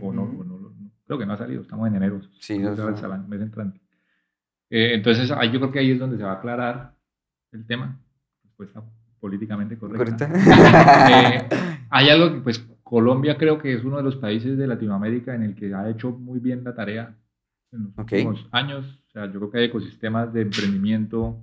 O 0.00 0.12
no, 0.12 0.22
Ujú. 0.22 0.40
o 0.40 0.44
no, 0.44 0.58
no, 0.58 0.72
creo 1.04 1.18
que 1.18 1.26
no 1.26 1.34
ha 1.34 1.36
salido, 1.36 1.60
estamos 1.60 1.86
en 1.88 1.96
enero. 1.96 2.22
Sí, 2.38 2.58
no 2.58 2.72
el 2.72 3.28
mes 3.28 3.42
entrante. 3.42 3.78
Eh, 4.70 4.94
entonces, 4.94 5.30
ahí 5.30 5.52
yo 5.52 5.60
creo 5.60 5.70
que 5.70 5.80
ahí 5.80 5.90
es 5.90 5.98
donde 5.98 6.16
se 6.16 6.22
va 6.22 6.32
a 6.32 6.36
aclarar 6.36 6.94
el 7.52 7.66
tema, 7.66 8.00
respuesta 8.42 8.82
políticamente 9.20 9.76
correcta. 9.76 10.26
Ahorita. 10.26 11.36
Eh, 11.36 11.48
hay 11.90 12.08
algo 12.08 12.34
que, 12.34 12.40
pues, 12.40 12.58
Colombia 12.82 13.36
creo 13.36 13.58
que 13.58 13.74
es 13.74 13.84
uno 13.84 13.98
de 13.98 14.02
los 14.02 14.16
países 14.16 14.56
de 14.56 14.66
Latinoamérica 14.66 15.34
en 15.34 15.42
el 15.42 15.54
que 15.54 15.74
ha 15.74 15.88
hecho 15.90 16.10
muy 16.10 16.40
bien 16.40 16.64
la 16.64 16.74
tarea 16.74 17.14
en 17.72 17.84
los 17.84 17.90
Ok. 17.98 18.12
últimos 18.12 18.48
años. 18.50 19.02
O 19.08 19.10
sea, 19.10 19.26
yo 19.26 19.38
creo 19.38 19.50
que 19.50 19.58
hay 19.58 19.64
ecosistemas 19.66 20.32
de 20.32 20.42
emprendimiento 20.42 21.38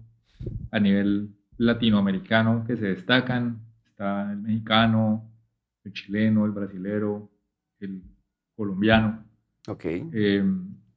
a 0.71 0.79
nivel 0.79 1.29
latinoamericano 1.57 2.63
que 2.65 2.77
se 2.77 2.87
destacan. 2.87 3.59
Está 3.85 4.31
el 4.31 4.39
mexicano, 4.39 5.29
el 5.83 5.93
chileno, 5.93 6.45
el 6.45 6.51
brasilero, 6.51 7.29
el 7.79 8.01
colombiano. 8.55 9.23
ok. 9.67 9.85
Eh, 9.85 10.43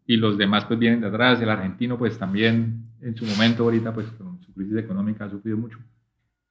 y 0.07 0.17
los 0.17 0.37
demás 0.37 0.65
pues 0.67 0.79
vienen 0.79 1.01
de 1.01 1.09
atrás. 1.09 1.41
El 1.41 1.51
argentino 1.51 1.99
pues 1.99 2.19
también 2.19 2.85
en 3.01 3.17
su 3.17 3.25
momento 3.27 3.65
ahorita 3.65 3.93
pues 3.93 4.07
con 4.13 4.41
su 4.43 4.53
crisis 4.53 4.77
económica 4.77 5.25
ha 5.25 5.31
sufrido 5.31 5.57
mucho. 5.57 5.79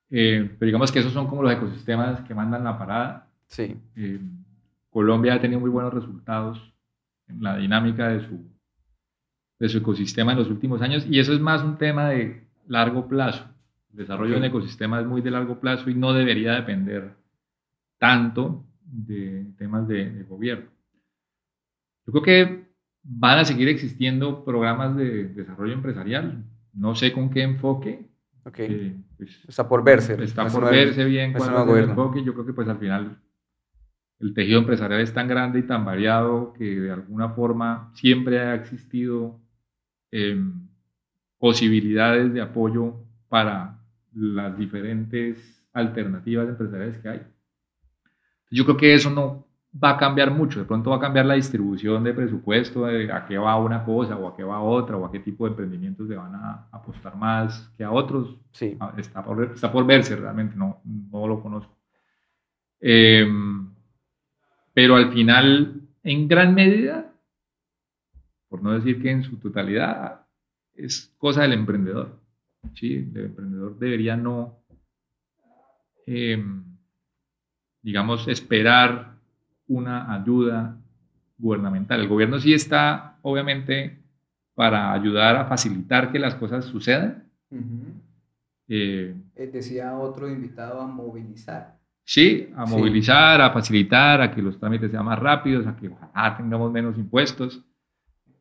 Eh, 0.09 0.55
pero 0.59 0.67
digamos 0.67 0.91
que 0.91 0.99
esos 0.99 1.13
son 1.13 1.27
como 1.27 1.43
los 1.43 1.53
ecosistemas 1.53 2.21
que 2.21 2.35
mandan 2.35 2.63
la 2.63 2.77
parada. 2.77 3.27
Sí. 3.47 3.75
Eh, 3.95 4.19
Colombia 4.89 5.33
ha 5.33 5.41
tenido 5.41 5.59
muy 5.59 5.69
buenos 5.69 5.93
resultados 5.93 6.73
en 7.27 7.41
la 7.41 7.57
dinámica 7.57 8.09
de 8.09 8.27
su, 8.27 8.45
de 9.59 9.69
su 9.69 9.79
ecosistema 9.79 10.33
en 10.33 10.39
los 10.39 10.49
últimos 10.49 10.81
años 10.81 11.05
y 11.09 11.19
eso 11.19 11.33
es 11.33 11.39
más 11.39 11.63
un 11.63 11.77
tema 11.77 12.09
de 12.09 12.45
largo 12.67 13.07
plazo. 13.07 13.45
El 13.91 13.97
desarrollo 13.97 14.33
de 14.33 14.37
un 14.39 14.45
ecosistema 14.45 14.99
es 14.99 15.05
muy 15.05 15.21
de 15.21 15.31
largo 15.31 15.59
plazo 15.59 15.89
y 15.89 15.95
no 15.95 16.13
debería 16.13 16.53
depender 16.53 17.13
tanto 17.99 18.65
de 18.85 19.45
temas 19.57 19.87
de, 19.87 20.09
de 20.09 20.23
gobierno. 20.23 20.65
Yo 22.05 22.11
creo 22.13 22.23
que 22.23 22.65
van 23.03 23.39
a 23.39 23.45
seguir 23.45 23.69
existiendo 23.69 24.43
programas 24.43 24.95
de 24.95 25.25
desarrollo 25.25 25.73
empresarial. 25.73 26.43
No 26.73 26.95
sé 26.95 27.13
con 27.13 27.29
qué 27.29 27.43
enfoque. 27.43 28.09
Ok. 28.45 28.59
eh, 28.59 28.95
pues, 29.17 29.43
Está 29.47 29.67
por 29.67 29.83
verse. 29.83 30.21
está 30.23 30.41
no 30.41 30.47
es 30.47 30.53
por 30.53 30.69
verse 30.69 31.05
bien 31.05 31.31
es 31.31 31.37
cuál 31.37 31.67
ser 31.67 31.77
el 31.83 31.89
enfoque. 31.89 32.23
Yo 32.23 32.33
creo 32.33 32.45
que 32.45 32.53
pues 32.53 32.67
al 32.67 32.77
final 32.79 33.17
el 34.19 34.33
tejido 34.33 34.59
empresarial 34.59 35.01
es 35.01 35.13
tan 35.13 35.27
grande 35.27 35.59
y 35.59 35.63
tan 35.63 35.85
variado 35.85 36.53
que 36.53 36.79
de 36.79 36.91
alguna 36.91 37.29
forma 37.29 37.91
siempre 37.93 38.39
ha 38.39 38.55
existido 38.55 39.39
em, 40.11 40.67
posibilidades 41.43 42.33
de 42.33 42.39
apoyo 42.39 43.03
para 43.27 43.77
las 44.13 44.57
diferentes 44.57 45.67
alternativas 45.73 46.47
empresariales 46.47 46.97
que 46.99 47.09
hay. 47.09 47.21
Yo 48.49 48.63
creo 48.63 48.77
que 48.77 48.93
eso 48.93 49.09
no 49.09 49.45
va 49.83 49.89
a 49.89 49.97
cambiar 49.97 50.31
mucho. 50.31 50.59
De 50.61 50.65
pronto 50.65 50.91
va 50.91 50.95
a 50.95 51.01
cambiar 51.01 51.25
la 51.25 51.33
distribución 51.33 52.01
de 52.05 52.13
presupuesto, 52.13 52.85
de 52.85 53.11
a 53.11 53.25
qué 53.25 53.37
va 53.37 53.59
una 53.59 53.83
cosa 53.83 54.15
o 54.15 54.29
a 54.29 54.37
qué 54.37 54.43
va 54.45 54.61
otra, 54.61 54.95
o 54.95 55.05
a 55.05 55.11
qué 55.11 55.19
tipo 55.19 55.43
de 55.43 55.49
emprendimientos 55.49 56.07
se 56.07 56.15
van 56.15 56.33
a 56.33 56.69
apostar 56.71 57.17
más 57.17 57.69
que 57.75 57.83
a 57.83 57.91
otros. 57.91 58.37
Sí. 58.53 58.77
Ah, 58.79 58.93
Está 58.95 59.21
por, 59.21 59.43
está 59.43 59.69
por 59.69 59.85
verse 59.85 60.15
realmente, 60.15 60.55
no, 60.55 60.79
no 60.85 61.27
lo 61.27 61.41
conozco. 61.41 61.77
Eh, 62.79 63.27
pero 64.73 64.95
al 64.95 65.11
final, 65.11 65.81
en 66.03 66.25
gran 66.29 66.55
medida, 66.55 67.13
por 68.47 68.63
no 68.63 68.71
decir 68.71 69.01
que 69.01 69.11
en 69.11 69.23
su 69.23 69.35
totalidad, 69.39 70.22
es 70.75 71.13
cosa 71.17 71.41
del 71.43 71.53
emprendedor. 71.53 72.19
¿sí? 72.75 73.09
El 73.13 73.25
emprendedor 73.25 73.77
debería 73.77 74.15
no, 74.15 74.59
eh, 76.07 76.43
digamos, 77.81 78.27
esperar 78.27 79.15
una 79.67 80.13
ayuda 80.13 80.77
gubernamental. 81.37 81.99
El 82.01 82.07
gobierno 82.07 82.39
sí 82.39 82.53
está, 82.53 83.17
obviamente, 83.21 83.99
para 84.55 84.93
ayudar 84.93 85.35
a 85.35 85.45
facilitar 85.45 86.11
que 86.11 86.19
las 86.19 86.35
cosas 86.35 86.65
sucedan. 86.65 87.23
Ujú. 87.49 87.93
Eh, 88.67 89.15
Eh, 89.35 89.47
Decía 89.47 89.97
otro 89.97 90.29
invitado 90.29 90.79
a 90.79 90.87
movilizar. 90.87 91.77
Sí, 92.05 92.49
a 92.55 92.65
Sí. 92.67 92.73
movilizar, 92.75 93.41
a 93.41 93.51
facilitar, 93.51 94.21
a 94.21 94.31
que 94.31 94.41
los 94.41 94.59
trámites 94.59 94.91
sean 94.91 95.05
más 95.05 95.19
rápidos, 95.19 95.65
a 95.67 95.75
que 95.75 95.87
ojalá 95.89 96.35
tengamos 96.37 96.71
menos 96.71 96.97
impuestos, 96.97 97.61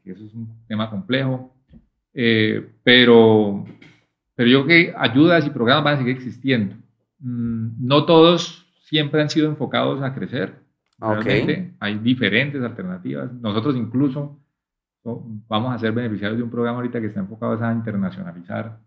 que 0.05 0.12
eso 0.12 0.24
es 0.24 0.35
un 0.35 0.49
tema 0.66 0.91
complejo. 0.91 1.51
Eh, 2.14 2.70
pero, 2.82 3.64
pero 4.34 4.48
yo 4.48 4.64
creo 4.64 4.92
que 4.92 4.94
ayudas 4.96 5.46
y 5.46 5.50
programas 5.50 5.84
van 5.84 5.94
a 5.94 5.98
seguir 5.98 6.16
existiendo. 6.16 6.76
Mm, 7.20 7.86
no 7.86 8.04
todos 8.04 8.66
siempre 8.84 9.22
han 9.22 9.30
sido 9.30 9.48
enfocados 9.48 10.02
a 10.02 10.14
crecer. 10.14 10.54
Ok. 11.00 11.24
Realmente 11.24 11.74
hay 11.80 11.98
diferentes 11.98 12.62
alternativas. 12.62 13.32
Nosotros 13.32 13.76
incluso 13.76 14.38
¿no? 15.04 15.22
vamos 15.48 15.74
a 15.74 15.78
ser 15.78 15.92
beneficiarios 15.92 16.38
de 16.38 16.44
un 16.44 16.50
programa 16.50 16.78
ahorita 16.78 17.00
que 17.00 17.06
está 17.06 17.20
enfocado 17.20 17.62
a 17.64 17.72
internacionalizar 17.72 18.78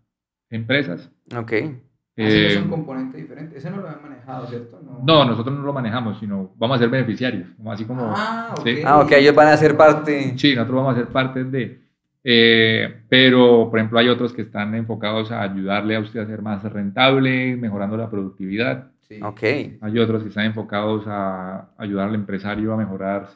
empresas. 0.50 1.10
Ok. 1.36 1.52
Así 1.52 1.82
que 2.14 2.46
es 2.46 2.56
Eh, 2.56 2.62
un 2.62 2.70
componente 2.70 3.18
diferente. 3.18 3.58
Ese 3.58 3.70
no 3.70 3.76
lo 3.78 3.88
habían 3.88 4.02
manejado, 4.02 4.46
¿cierto? 4.46 4.80
No, 5.04 5.26
nosotros 5.26 5.54
no 5.54 5.62
lo 5.62 5.72
manejamos, 5.74 6.18
sino 6.18 6.54
vamos 6.56 6.76
a 6.76 6.80
ser 6.80 6.88
beneficiarios, 6.88 7.48
así 7.66 7.84
como... 7.84 8.14
Ah, 8.16 8.54
ok. 8.56 8.64
Sí. 8.64 8.82
Ah, 8.86 9.00
ok, 9.00 9.12
ellos 9.12 9.34
van 9.34 9.48
a 9.48 9.56
ser 9.58 9.76
parte. 9.76 10.32
Sí, 10.38 10.54
nosotros 10.54 10.76
vamos 10.76 10.94
a 10.94 11.00
ser 11.00 11.08
parte 11.08 11.44
de... 11.44 11.85
eh, 12.28 13.02
pero, 13.08 13.70
por 13.70 13.78
ejemplo, 13.78 14.00
hay 14.00 14.08
otros 14.08 14.32
que 14.32 14.42
están 14.42 14.74
enfocados 14.74 15.30
a 15.30 15.42
ayudarle 15.42 15.94
a 15.94 16.00
usted 16.00 16.18
a 16.18 16.26
ser 16.26 16.42
más 16.42 16.64
rentable, 16.64 17.54
mejorando 17.54 17.96
la 17.96 18.10
productividad. 18.10 18.90
Sí. 19.02 19.20
Ok. 19.22 19.42
Hay 19.80 19.98
otros 20.00 20.24
que 20.24 20.30
están 20.30 20.46
enfocados 20.46 21.04
a 21.06 21.70
ayudar 21.78 22.08
al 22.08 22.16
empresario 22.16 22.72
a 22.72 22.76
mejorar 22.76 23.28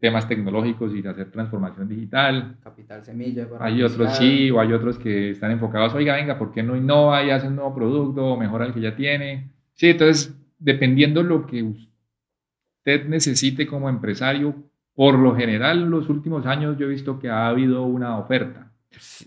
temas 0.00 0.26
tecnológicos 0.26 0.94
y 0.94 1.06
hacer 1.06 1.30
transformación 1.30 1.86
digital. 1.86 2.56
Capital 2.64 3.04
semilla. 3.04 3.46
para 3.46 3.66
Hay 3.66 3.82
otros 3.82 4.16
sí, 4.16 4.50
o 4.50 4.58
hay 4.58 4.72
otros 4.72 4.98
que 4.98 5.32
están 5.32 5.50
enfocados, 5.50 5.92
oiga, 5.92 6.16
venga, 6.16 6.38
¿por 6.38 6.50
qué 6.50 6.62
no 6.62 6.76
innova 6.76 7.22
y 7.22 7.28
hace 7.28 7.48
un 7.48 7.56
nuevo 7.56 7.74
producto 7.74 8.24
o 8.24 8.36
mejora 8.38 8.64
el 8.64 8.72
que 8.72 8.80
ya 8.80 8.96
tiene? 8.96 9.50
Sí, 9.74 9.90
entonces, 9.90 10.34
dependiendo 10.58 11.22
lo 11.22 11.46
que 11.46 11.62
usted 11.62 13.06
necesite 13.06 13.66
como 13.66 13.90
empresario, 13.90 14.54
por 14.98 15.16
lo 15.16 15.36
general, 15.36 15.82
en 15.84 15.90
los 15.90 16.08
últimos 16.08 16.44
años 16.44 16.76
yo 16.76 16.86
he 16.86 16.88
visto 16.88 17.20
que 17.20 17.30
ha 17.30 17.46
habido 17.46 17.84
una 17.84 18.18
oferta. 18.18 18.72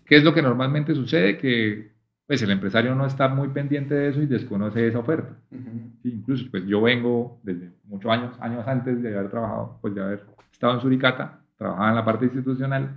¿Qué 0.05 0.17
es 0.17 0.23
lo 0.25 0.33
que 0.33 0.41
normalmente 0.41 0.93
sucede? 0.93 1.37
Que 1.37 1.93
pues, 2.27 2.41
el 2.41 2.51
empresario 2.51 2.93
no 2.93 3.05
está 3.05 3.29
muy 3.29 3.47
pendiente 3.47 3.95
de 3.95 4.09
eso 4.09 4.21
y 4.21 4.25
desconoce 4.25 4.85
esa 4.85 4.99
oferta. 4.99 5.33
Ujú. 5.49 5.93
Sí, 6.03 6.11
incluso, 6.11 6.45
pues 6.51 6.65
yo 6.65 6.81
vengo 6.81 7.39
desde 7.43 7.71
muchos 7.85 8.11
años, 8.11 8.33
años 8.41 8.67
antes 8.67 9.01
de 9.01 9.17
haber 9.17 9.31
trabajado, 9.31 9.77
pues 9.79 9.95
de 9.95 10.01
haber 10.01 10.25
estado 10.51 10.73
en 10.73 10.81
Suricata, 10.81 11.39
trabajaba 11.57 11.87
en 11.87 11.95
la 11.95 12.03
parte 12.03 12.25
institucional 12.25 12.89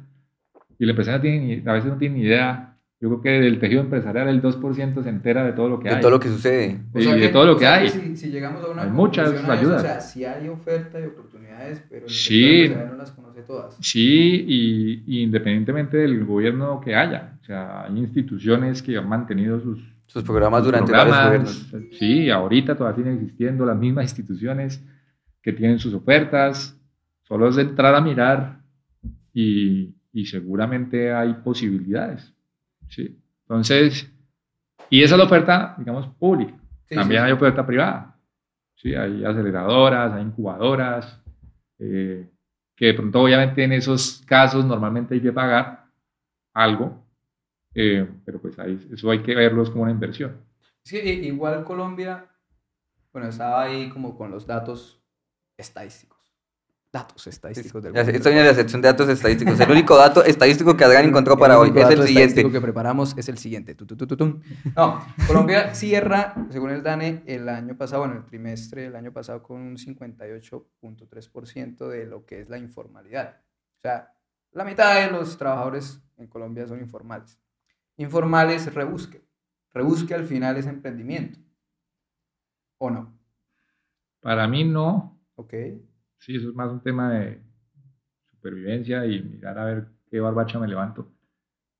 y 0.76 0.82
el 0.82 0.90
empresario 0.90 1.20
tiene 1.20 1.62
a 1.64 1.74
veces 1.74 1.92
no 1.92 1.96
tiene 1.96 2.16
ni 2.16 2.22
idea. 2.22 2.73
Yo 3.00 3.08
creo 3.10 3.20
que 3.20 3.28
del 3.44 3.58
tejido 3.58 3.82
empresarial 3.82 4.28
el 4.28 4.40
2% 4.40 5.02
se 5.02 5.08
entera 5.10 5.44
de 5.44 5.52
todo 5.52 5.68
lo 5.68 5.78
que 5.80 5.88
De 5.90 5.96
hay. 5.96 6.00
todo 6.00 6.12
lo 6.12 6.20
que 6.20 6.28
sucede. 6.28 6.78
O 6.94 6.98
y 6.98 7.02
sea 7.02 7.14
de 7.14 7.20
que- 7.20 7.28
todo 7.28 7.44
lo 7.44 7.52
o 7.52 7.56
que 7.56 7.64
sea 7.64 7.74
hay. 7.74 7.88
Si, 7.90 8.16
si 8.16 8.30
llegamos 8.30 8.64
a 8.64 8.68
una 8.70 8.82
Hay 8.84 8.90
muchas 8.90 9.26
conclusión 9.32 9.50
a 9.50 9.54
eso, 9.54 9.62
ayudas. 9.62 9.82
O 9.82 9.86
sea, 9.86 10.00
sí 10.00 10.24
hay 10.24 10.48
oferta 10.48 11.00
y 11.00 11.04
oportunidades, 11.04 11.84
pero 11.90 12.06
el 12.06 12.10
Sí. 12.10 12.72
no 12.88 12.94
las 12.96 13.10
conoce 13.10 13.42
todas. 13.42 13.76
Sí, 13.80 14.44
y, 14.48 15.02
y 15.06 15.22
independientemente 15.22 15.96
del 15.98 16.24
gobierno 16.24 16.80
que 16.80 16.94
haya. 16.94 17.36
O 17.42 17.44
sea, 17.44 17.84
hay 17.84 17.98
instituciones 17.98 18.82
que 18.82 18.96
han 18.96 19.08
mantenido 19.08 19.60
sus, 19.60 19.80
Sus 20.06 20.22
programas 20.22 20.60
sus 20.60 20.66
durante 20.68 20.92
programas. 20.92 21.26
varios 21.26 21.70
gobiernos. 21.72 21.98
Sí, 21.98 22.30
ahorita 22.30 22.76
todavía 22.76 22.96
siguen 23.04 23.18
existiendo 23.18 23.66
las 23.66 23.76
mismas 23.76 24.04
instituciones 24.04 24.82
que 25.42 25.52
tienen 25.52 25.78
sus 25.78 25.92
ofertas. 25.92 26.78
Solo 27.24 27.48
es 27.48 27.56
de 27.56 27.62
entrar 27.62 27.94
a 27.94 28.00
mirar 28.00 28.60
y, 29.34 29.94
y 30.12 30.26
seguramente 30.26 31.12
hay 31.12 31.34
posibilidades. 31.44 32.32
Sí. 32.88 33.18
Entonces, 33.42 34.10
y 34.90 35.02
esa 35.02 35.14
es 35.14 35.18
la 35.18 35.24
oferta, 35.24 35.74
digamos, 35.78 36.08
pública. 36.16 36.54
Sí, 36.88 36.94
También 36.94 37.22
sí, 37.22 37.24
hay 37.26 37.30
sí. 37.32 37.36
oferta 37.36 37.66
privada. 37.66 38.16
Sí, 38.76 38.94
hay 38.94 39.24
aceleradoras, 39.24 40.12
hay 40.12 40.22
incubadoras, 40.22 41.20
eh, 41.78 42.28
que 42.76 42.86
de 42.86 42.94
pronto 42.94 43.22
obviamente 43.22 43.62
en 43.64 43.72
esos 43.72 44.22
casos 44.26 44.64
normalmente 44.64 45.14
hay 45.14 45.20
que 45.20 45.32
pagar 45.32 45.86
algo, 46.52 47.04
eh, 47.74 48.08
pero 48.24 48.40
pues 48.40 48.58
ahí, 48.58 48.78
eso 48.92 49.10
hay 49.10 49.22
que 49.22 49.34
verlos 49.34 49.70
como 49.70 49.82
una 49.84 49.92
inversión. 49.92 50.36
Que 50.84 51.02
i- 51.04 51.26
igual 51.28 51.64
Colombia, 51.64 52.26
bueno, 53.12 53.28
estaba 53.28 53.62
ahí 53.62 53.88
como 53.90 54.16
con 54.16 54.30
los 54.30 54.46
datos 54.46 55.00
estadísticos. 55.56 56.13
Datos 56.94 57.26
estadísticos 57.26 57.82
del 57.82 57.90
gobierno. 57.90 58.12
Estoy 58.12 58.34
en 58.34 58.46
la 58.46 58.54
sección 58.54 58.80
de 58.80 58.86
datos 58.86 59.08
estadísticos. 59.08 59.58
El 59.58 59.68
único 59.68 59.96
dato 59.96 60.22
estadístico 60.22 60.76
que 60.76 60.84
Adrián 60.84 61.06
encontró 61.06 61.36
para 61.36 61.58
hoy 61.58 61.70
es 61.70 61.74
el 61.74 61.82
siguiente. 61.82 62.06
estadístico 62.06 62.52
que 62.52 62.60
preparamos 62.60 63.18
es 63.18 63.28
el 63.28 63.36
siguiente. 63.36 63.74
Tu, 63.74 63.84
tu, 63.84 63.96
tu, 63.96 64.06
tu, 64.06 64.16
tum. 64.16 64.40
No, 64.76 65.04
Colombia 65.26 65.74
cierra, 65.80 66.36
según 66.50 66.70
el 66.70 66.84
DANE, 66.84 67.24
el 67.26 67.48
año 67.48 67.76
pasado, 67.76 68.02
bueno, 68.02 68.18
el 68.18 68.24
trimestre 68.24 68.82
del 68.82 68.94
año 68.94 69.12
pasado 69.12 69.42
con 69.42 69.60
un 69.60 69.76
58.3% 69.76 71.88
de 71.88 72.06
lo 72.06 72.24
que 72.24 72.42
es 72.42 72.48
la 72.48 72.58
informalidad. 72.58 73.40
O 73.78 73.80
sea, 73.82 74.14
la 74.52 74.64
mitad 74.64 74.94
de 74.94 75.10
los 75.10 75.36
trabajadores 75.36 76.00
en 76.16 76.28
Colombia 76.28 76.68
son 76.68 76.78
informales. 76.78 77.40
Informales, 77.96 78.72
rebusque. 78.72 79.26
Rebusque 79.72 80.14
al 80.14 80.26
final 80.26 80.58
es 80.58 80.68
emprendimiento. 80.68 81.40
¿O 82.78 82.88
no? 82.88 83.18
Para 84.20 84.46
mí 84.46 84.62
no, 84.62 85.20
¿Ok? 85.34 85.54
Sí, 86.18 86.36
eso 86.36 86.48
es 86.48 86.54
más 86.54 86.70
un 86.70 86.80
tema 86.82 87.12
de 87.12 87.40
supervivencia 88.30 89.06
y 89.06 89.22
mirar 89.22 89.58
a 89.58 89.64
ver 89.64 89.86
qué 90.10 90.20
barbacha 90.20 90.58
me 90.58 90.68
levanto, 90.68 91.08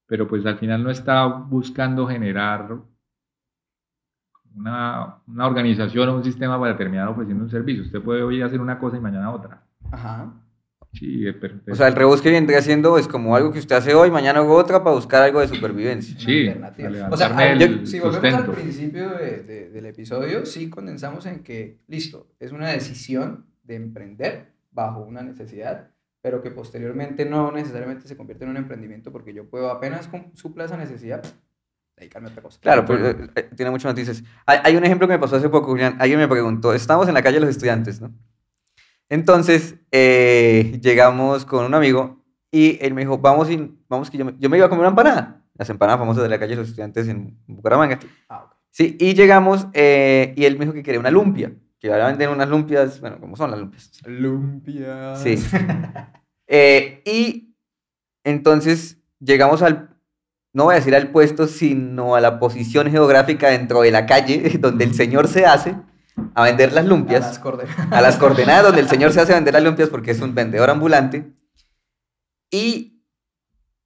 pero 0.06 0.26
pues 0.28 0.44
al 0.46 0.58
final 0.58 0.82
no 0.82 0.90
está 0.90 1.24
buscando 1.26 2.06
generar 2.06 2.78
una, 4.54 5.16
una 5.26 5.46
organización 5.46 6.08
o 6.08 6.16
un 6.16 6.24
sistema 6.24 6.58
para 6.60 6.76
terminar 6.76 7.08
ofreciendo 7.08 7.44
un 7.44 7.50
servicio. 7.50 7.82
Usted 7.82 8.00
puede 8.00 8.22
hoy 8.22 8.40
hacer 8.42 8.60
una 8.60 8.78
cosa 8.78 8.96
y 8.96 9.00
mañana 9.00 9.32
otra. 9.32 9.62
Ajá. 9.90 10.32
Sí, 10.92 11.24
pero- 11.40 11.56
O 11.72 11.74
sea, 11.74 11.88
el 11.88 11.96
rebusque 11.96 12.30
vendría 12.30 12.62
siendo 12.62 12.96
es 12.98 13.08
como 13.08 13.34
algo 13.34 13.50
que 13.52 13.58
usted 13.58 13.74
hace 13.74 13.94
hoy, 13.94 14.12
mañana 14.12 14.38
hago 14.38 14.54
otra 14.54 14.84
para 14.84 14.94
buscar 14.94 15.22
algo 15.24 15.40
de 15.40 15.48
supervivencia. 15.48 16.16
Sí, 16.20 16.46
O 17.10 17.16
sea, 17.16 17.36
al- 17.36 17.60
el 17.60 17.84
si 17.86 17.98
volvemos 17.98 18.24
al 18.24 18.30
sustento. 18.46 18.52
principio 18.52 19.08
de- 19.10 19.42
de- 19.42 19.70
del 19.70 19.86
episodio, 19.86 20.46
sí 20.46 20.70
condensamos 20.70 21.26
en 21.26 21.42
que, 21.42 21.80
listo, 21.88 22.28
es 22.38 22.52
una 22.52 22.68
decisión 22.68 23.46
de 23.64 23.76
emprender 23.76 24.52
bajo 24.70 25.00
una 25.00 25.22
necesidad, 25.22 25.90
pero 26.20 26.42
que 26.42 26.50
posteriormente 26.50 27.24
no 27.24 27.52
necesariamente 27.52 28.08
se 28.08 28.16
convierte 28.16 28.44
en 28.44 28.50
un 28.50 28.56
emprendimiento 28.56 29.12
porque 29.12 29.34
yo 29.34 29.48
puedo 29.48 29.70
apenas 29.70 30.08
supla 30.34 30.64
esa 30.64 30.76
necesidad, 30.76 31.22
dedicarme 31.96 32.28
a 32.28 32.30
otra 32.30 32.42
cosa. 32.42 32.60
Claro, 32.60 32.84
pues, 32.84 33.00
eh, 33.00 33.30
eh, 33.36 33.50
tiene 33.56 33.70
muchas 33.70 33.90
noticias. 33.92 34.22
Hay, 34.46 34.58
hay 34.62 34.76
un 34.76 34.84
ejemplo 34.84 35.06
que 35.06 35.14
me 35.14 35.18
pasó 35.18 35.36
hace 35.36 35.48
poco, 35.48 35.68
Julián. 35.68 35.96
Alguien 35.98 36.18
me 36.18 36.28
preguntó, 36.28 36.72
estamos 36.72 37.08
en 37.08 37.14
la 37.14 37.22
calle 37.22 37.36
de 37.36 37.40
los 37.40 37.50
estudiantes, 37.50 38.00
¿no? 38.00 38.12
Entonces, 39.08 39.76
eh, 39.92 40.78
llegamos 40.82 41.44
con 41.44 41.64
un 41.64 41.74
amigo 41.74 42.24
y 42.50 42.78
él 42.80 42.94
me 42.94 43.02
dijo, 43.02 43.18
vamos, 43.18 43.50
y, 43.50 43.76
vamos 43.88 44.10
que 44.10 44.18
yo 44.18 44.24
me, 44.24 44.34
yo 44.38 44.48
me 44.48 44.56
iba 44.56 44.66
a 44.66 44.68
comer 44.68 44.80
una 44.80 44.90
empanada. 44.90 45.42
Las 45.56 45.70
empanadas 45.70 46.00
famosas 46.00 46.22
de 46.22 46.28
la 46.28 46.38
calle 46.38 46.50
de 46.50 46.56
los 46.56 46.68
estudiantes 46.68 47.06
en 47.08 47.38
Bucaramanga. 47.46 47.98
Ah, 48.28 48.44
ok. 48.44 48.54
Sí, 48.70 48.96
y 48.98 49.14
llegamos 49.14 49.68
eh, 49.72 50.34
y 50.36 50.44
él 50.46 50.58
me 50.58 50.64
dijo 50.64 50.74
que 50.74 50.82
quería 50.82 50.98
una 50.98 51.10
lumpia. 51.10 51.52
Que 51.84 51.92
ahora 51.92 52.06
venden 52.06 52.30
unas 52.30 52.48
lumpias, 52.48 52.98
bueno, 52.98 53.18
¿cómo 53.20 53.36
son 53.36 53.50
las 53.50 53.60
lumpias? 53.60 53.90
Lumpia. 54.06 55.16
Sí. 55.16 55.36
Eh, 56.46 57.02
y 57.06 57.56
entonces 58.22 58.98
llegamos 59.18 59.62
al, 59.62 59.96
no 60.52 60.64
voy 60.64 60.74
a 60.74 60.76
decir 60.76 60.94
al 60.94 61.10
puesto, 61.10 61.46
sino 61.46 62.14
a 62.14 62.20
la 62.20 62.38
posición 62.38 62.90
geográfica 62.90 63.48
dentro 63.48 63.80
de 63.80 63.90
la 63.90 64.04
calle 64.04 64.50
donde 64.60 64.84
el 64.84 64.94
señor 64.94 65.26
se 65.26 65.46
hace 65.46 65.74
a 66.34 66.44
vender 66.44 66.72
las 66.72 66.84
A 66.84 66.88
lumpias, 66.88 67.20
las 67.22 67.38
coordenadas. 67.38 67.92
a 67.92 68.00
las 68.02 68.16
coordenadas 68.16 68.64
donde 68.64 68.80
el 68.82 68.88
señor 68.88 69.12
se 69.12 69.20
hace 69.20 69.32
a 69.32 69.36
vender 69.36 69.54
las 69.54 69.64
lumpias 69.64 69.88
porque 69.88 70.10
es 70.10 70.20
un 70.20 70.34
vendedor 70.34 70.68
ambulante. 70.68 71.34
Y 72.50 73.02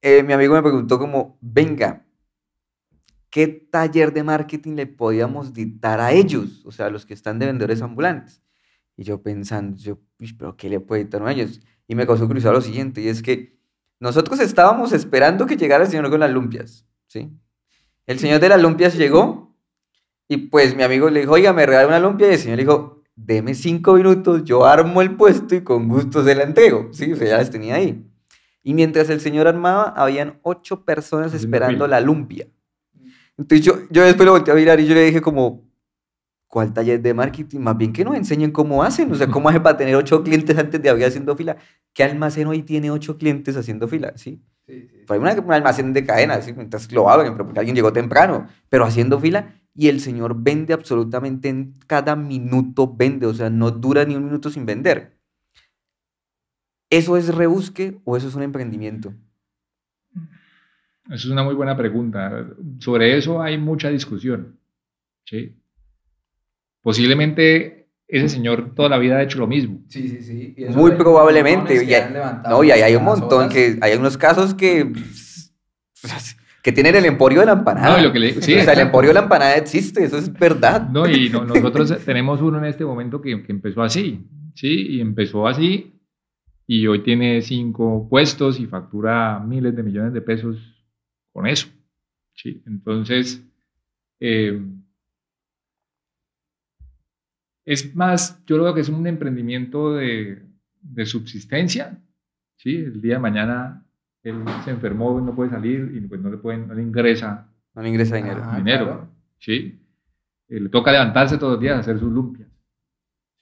eh, 0.01 0.23
mi 0.23 0.33
amigo 0.33 0.53
me 0.53 0.61
preguntó 0.61 0.99
como, 0.99 1.37
venga, 1.41 2.05
¿qué 3.29 3.47
taller 3.47 4.13
de 4.13 4.23
marketing 4.23 4.75
le 4.75 4.87
podíamos 4.87 5.53
dictar 5.53 5.99
a 5.99 6.11
ellos? 6.11 6.65
O 6.65 6.71
sea, 6.71 6.87
a 6.87 6.89
los 6.89 7.05
que 7.05 7.13
están 7.13 7.39
de 7.39 7.45
vendedores 7.45 7.81
ambulantes. 7.81 8.41
Y 8.95 9.03
yo 9.03 9.21
pensando, 9.21 9.77
yo, 9.77 9.99
pero 10.37 10.57
¿qué 10.57 10.69
le 10.69 10.79
puede 10.79 11.03
dictar 11.03 11.25
a 11.25 11.31
ellos? 11.31 11.61
Y 11.87 11.95
me 11.95 12.05
causó 12.05 12.27
curiosidad 12.27 12.53
lo 12.53 12.61
siguiente, 12.61 13.01
y 13.01 13.07
es 13.07 13.21
que 13.21 13.57
nosotros 13.99 14.39
estábamos 14.39 14.93
esperando 14.93 15.45
que 15.45 15.57
llegara 15.57 15.83
el 15.83 15.89
señor 15.89 16.09
con 16.09 16.19
las 16.19 16.31
lumpias, 16.31 16.85
¿sí? 17.07 17.31
El 18.05 18.19
señor 18.19 18.39
de 18.39 18.49
las 18.49 18.61
lumpias 18.61 18.95
llegó 18.95 19.55
y 20.27 20.37
pues 20.37 20.75
mi 20.75 20.83
amigo 20.83 21.09
le 21.09 21.21
dijo, 21.21 21.33
oiga, 21.33 21.53
me 21.53 21.65
regala 21.65 21.87
una 21.87 21.99
lumpia 21.99 22.29
y 22.29 22.33
el 22.33 22.39
señor 22.39 22.57
le 22.57 22.63
dijo, 22.63 23.03
deme 23.15 23.53
cinco 23.53 23.93
minutos, 23.93 24.43
yo 24.43 24.65
armo 24.65 25.01
el 25.01 25.15
puesto 25.15 25.55
y 25.55 25.61
con 25.61 25.87
gusto 25.87 26.23
se 26.23 26.35
la 26.35 26.43
entrego, 26.43 26.89
¿sí? 26.91 27.11
O 27.11 27.15
sea, 27.15 27.27
ya 27.27 27.37
las 27.37 27.51
tenía 27.51 27.75
ahí. 27.75 28.05
Y 28.63 28.73
mientras 28.73 29.09
el 29.09 29.19
señor 29.19 29.47
armaba, 29.47 29.93
habían 29.95 30.39
ocho 30.43 30.85
personas 30.85 31.33
esperando 31.33 31.87
la 31.87 31.99
lumpia. 31.99 32.47
Entonces 33.39 33.65
yo, 33.65 33.79
yo 33.89 34.03
después 34.03 34.25
lo 34.25 34.33
volteé 34.33 34.51
a 34.51 34.55
mirar 34.57 34.79
y 34.81 34.85
yo 34.85 34.93
le 34.93 35.05
dije 35.05 35.21
como, 35.21 35.63
¿cuál 36.49 36.73
taller 36.73 37.01
de 37.01 37.13
marketing? 37.13 37.59
Más 37.59 37.77
bien 37.77 37.93
que 37.93 38.03
nos 38.03 38.15
enseñen 38.15 38.51
cómo 38.51 38.83
hacen, 38.83 39.09
o 39.13 39.15
sea, 39.15 39.27
cómo 39.27 39.47
hace 39.47 39.61
para 39.61 39.77
tener 39.77 39.95
ocho 39.95 40.23
clientes 40.23 40.57
antes 40.57 40.81
de 40.81 40.89
abrir 40.89 41.05
haciendo 41.05 41.37
fila. 41.37 41.55
¿Qué 41.93 42.03
almacén 42.03 42.47
hoy 42.47 42.63
tiene 42.63 42.91
ocho 42.91 43.17
clientes 43.17 43.55
haciendo 43.55 43.87
fila? 43.87 44.11
¿Sí? 44.17 44.43
Sí, 44.67 44.87
sí. 44.89 45.03
Fue 45.07 45.17
una, 45.17 45.33
un 45.33 45.53
almacén 45.53 45.93
de 45.93 46.05
cadena, 46.05 46.41
¿sí? 46.41 46.53
Entonces 46.57 46.91
lo 46.91 47.09
abren, 47.09 47.31
pero 47.31 47.45
porque 47.45 47.59
alguien 47.59 47.77
llegó 47.77 47.93
temprano, 47.93 48.47
pero 48.67 48.83
haciendo 48.83 49.17
fila 49.21 49.55
y 49.73 49.87
el 49.87 50.01
señor 50.01 50.35
vende 50.37 50.73
absolutamente 50.73 51.47
en 51.47 51.75
cada 51.87 52.17
minuto, 52.17 52.93
vende, 52.93 53.25
o 53.25 53.33
sea, 53.33 53.49
no 53.49 53.71
dura 53.71 54.03
ni 54.03 54.15
un 54.15 54.25
minuto 54.25 54.49
sin 54.49 54.65
vender. 54.65 55.17
¿Eso 56.89 57.15
es 57.15 57.33
rebusque 57.33 58.01
o 58.03 58.17
eso 58.17 58.27
es 58.27 58.35
un 58.35 58.43
emprendimiento? 58.43 59.13
Esa 61.09 61.15
es 61.15 61.25
una 61.25 61.43
muy 61.43 61.55
buena 61.55 61.75
pregunta. 61.75 62.47
Sobre 62.79 63.17
eso 63.17 63.41
hay 63.41 63.57
mucha 63.57 63.89
discusión. 63.89 64.59
¿sí? 65.25 65.55
Posiblemente 66.81 67.87
ese 68.07 68.29
señor 68.29 68.73
toda 68.75 68.89
la 68.89 68.97
vida 68.97 69.17
ha 69.17 69.23
hecho 69.23 69.39
lo 69.39 69.47
mismo. 69.47 69.81
Sí, 69.87 70.07
sí, 70.07 70.21
sí. 70.21 70.55
Muy 70.69 70.91
probablemente. 70.91 71.83
Y 71.83 71.93
hay, 71.93 72.13
no, 72.49 72.63
y 72.63 72.71
hay 72.71 72.95
un 72.95 73.03
montón, 73.03 73.49
que 73.49 73.77
hay 73.81 73.95
unos 73.97 74.17
casos 74.17 74.53
que, 74.53 74.91
que 76.63 76.71
tienen 76.71 76.95
el 76.95 77.05
emporio 77.05 77.41
de 77.41 77.47
la 77.47 77.51
empanada. 77.53 77.97
No, 77.97 78.03
lo 78.03 78.11
que 78.11 78.19
le, 78.19 78.41
sí, 78.41 78.55
o 78.55 78.61
sea, 78.61 78.73
el 78.73 78.79
emporio 78.79 79.09
de 79.09 79.15
la 79.15 79.21
empanada 79.21 79.55
existe, 79.55 80.03
eso 80.03 80.17
es 80.17 80.31
verdad. 80.33 80.89
No, 80.89 81.07
y 81.07 81.29
nosotros 81.29 82.03
tenemos 82.03 82.41
uno 82.41 82.57
en 82.57 82.65
este 82.65 82.83
momento 82.85 83.21
que, 83.21 83.43
que 83.43 83.51
empezó 83.51 83.83
así, 83.83 84.25
¿sí? 84.55 84.95
Y 84.95 85.01
empezó 85.01 85.47
así 85.47 85.95
y 86.65 86.87
hoy 86.87 87.03
tiene 87.03 87.41
cinco 87.41 88.07
puestos 88.09 88.59
y 88.59 88.65
factura 88.65 89.39
miles 89.39 89.75
de 89.75 89.83
millones 89.83 90.13
de 90.13 90.21
pesos 90.21 90.78
con 91.39 91.47
eso. 91.47 91.69
¿sí? 92.33 92.61
Entonces, 92.67 93.41
eh, 94.19 94.61
es 97.63 97.95
más, 97.95 98.43
yo 98.45 98.57
creo 98.57 98.73
que 98.73 98.81
es 98.81 98.89
un 98.89 99.07
emprendimiento 99.07 99.93
de, 99.93 100.43
de, 100.81 101.05
subsistencia. 101.05 101.97
¿sí? 102.57 102.75
El 102.75 103.01
día 103.01 103.13
de 103.13 103.19
mañana 103.21 103.85
él 104.21 104.43
se 104.65 104.71
enfermó, 104.71 105.21
no 105.21 105.33
puede 105.33 105.49
salir 105.49 105.93
y 105.95 106.01
pues 106.01 106.19
no 106.19 106.29
le, 106.29 106.35
pueden, 106.35 106.67
no 106.67 106.73
le 106.73 106.81
ingresa. 106.81 107.47
No 107.73 107.83
le 107.83 107.87
ingresa 107.87 108.17
dinero. 108.17 108.41
Ah, 108.43 108.57
dinero. 108.57 109.07
¿sí? 109.37 109.79
Eh, 110.49 110.59
le 110.59 110.67
toca 110.67 110.91
levantarse 110.91 111.37
todos 111.37 111.53
los 111.53 111.61
días 111.61 111.77
a 111.77 111.79
hacer 111.79 111.99
sus 111.99 112.11
lumpias. 112.11 112.49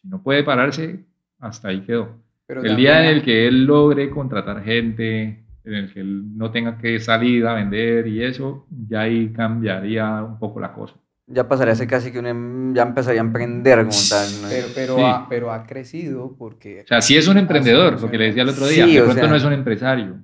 Si 0.03 0.07
no 0.07 0.21
puede 0.21 0.43
pararse, 0.43 1.03
hasta 1.39 1.69
ahí 1.69 1.81
quedó. 1.81 2.15
Pero 2.45 2.61
el 2.61 2.75
día 2.75 3.03
en 3.03 3.17
el 3.17 3.23
que 3.23 3.47
él 3.47 3.65
logre 3.65 4.11
contratar 4.11 4.63
gente, 4.63 5.46
en 5.67 5.73
el 5.73 5.93
que 5.93 5.99
él 5.99 6.37
no 6.37 6.49
tenga 6.51 6.77
que 6.77 6.99
salir 6.99 7.45
a 7.45 7.53
vender 7.53 8.07
y 8.07 8.23
eso, 8.23 8.65
ya 8.87 9.01
ahí 9.01 9.33
cambiaría 9.33 10.23
un 10.23 10.39
poco 10.39 10.59
la 10.59 10.73
cosa. 10.73 10.95
Ya 11.27 11.45
pasaría 11.45 11.73
a 11.73 11.75
ser 11.75 11.87
casi 11.87 12.09
que 12.09 12.19
un, 12.19 12.25
em, 12.25 12.73
ya 12.73 12.83
empezaría 12.83 13.19
a 13.19 13.25
emprender 13.25 13.79
como 13.79 13.99
tal. 14.09 14.29
Pero, 14.49 14.67
pero, 14.73 15.05
ha, 15.05 15.27
pero 15.27 15.51
ha 15.51 15.65
crecido 15.65 16.37
porque... 16.37 16.83
O 16.83 16.87
sea, 16.87 17.01
sí 17.01 17.17
es 17.17 17.27
un 17.27 17.37
emprendedor, 17.37 18.01
lo 18.01 18.09
que 18.09 18.17
le 18.17 18.27
decía 18.27 18.43
el 18.43 18.49
otro 18.49 18.65
día, 18.65 18.85
de 18.85 19.01
pronto 19.01 19.27
no 19.27 19.35
es 19.35 19.43
un 19.43 19.53
empresario. 19.53 20.23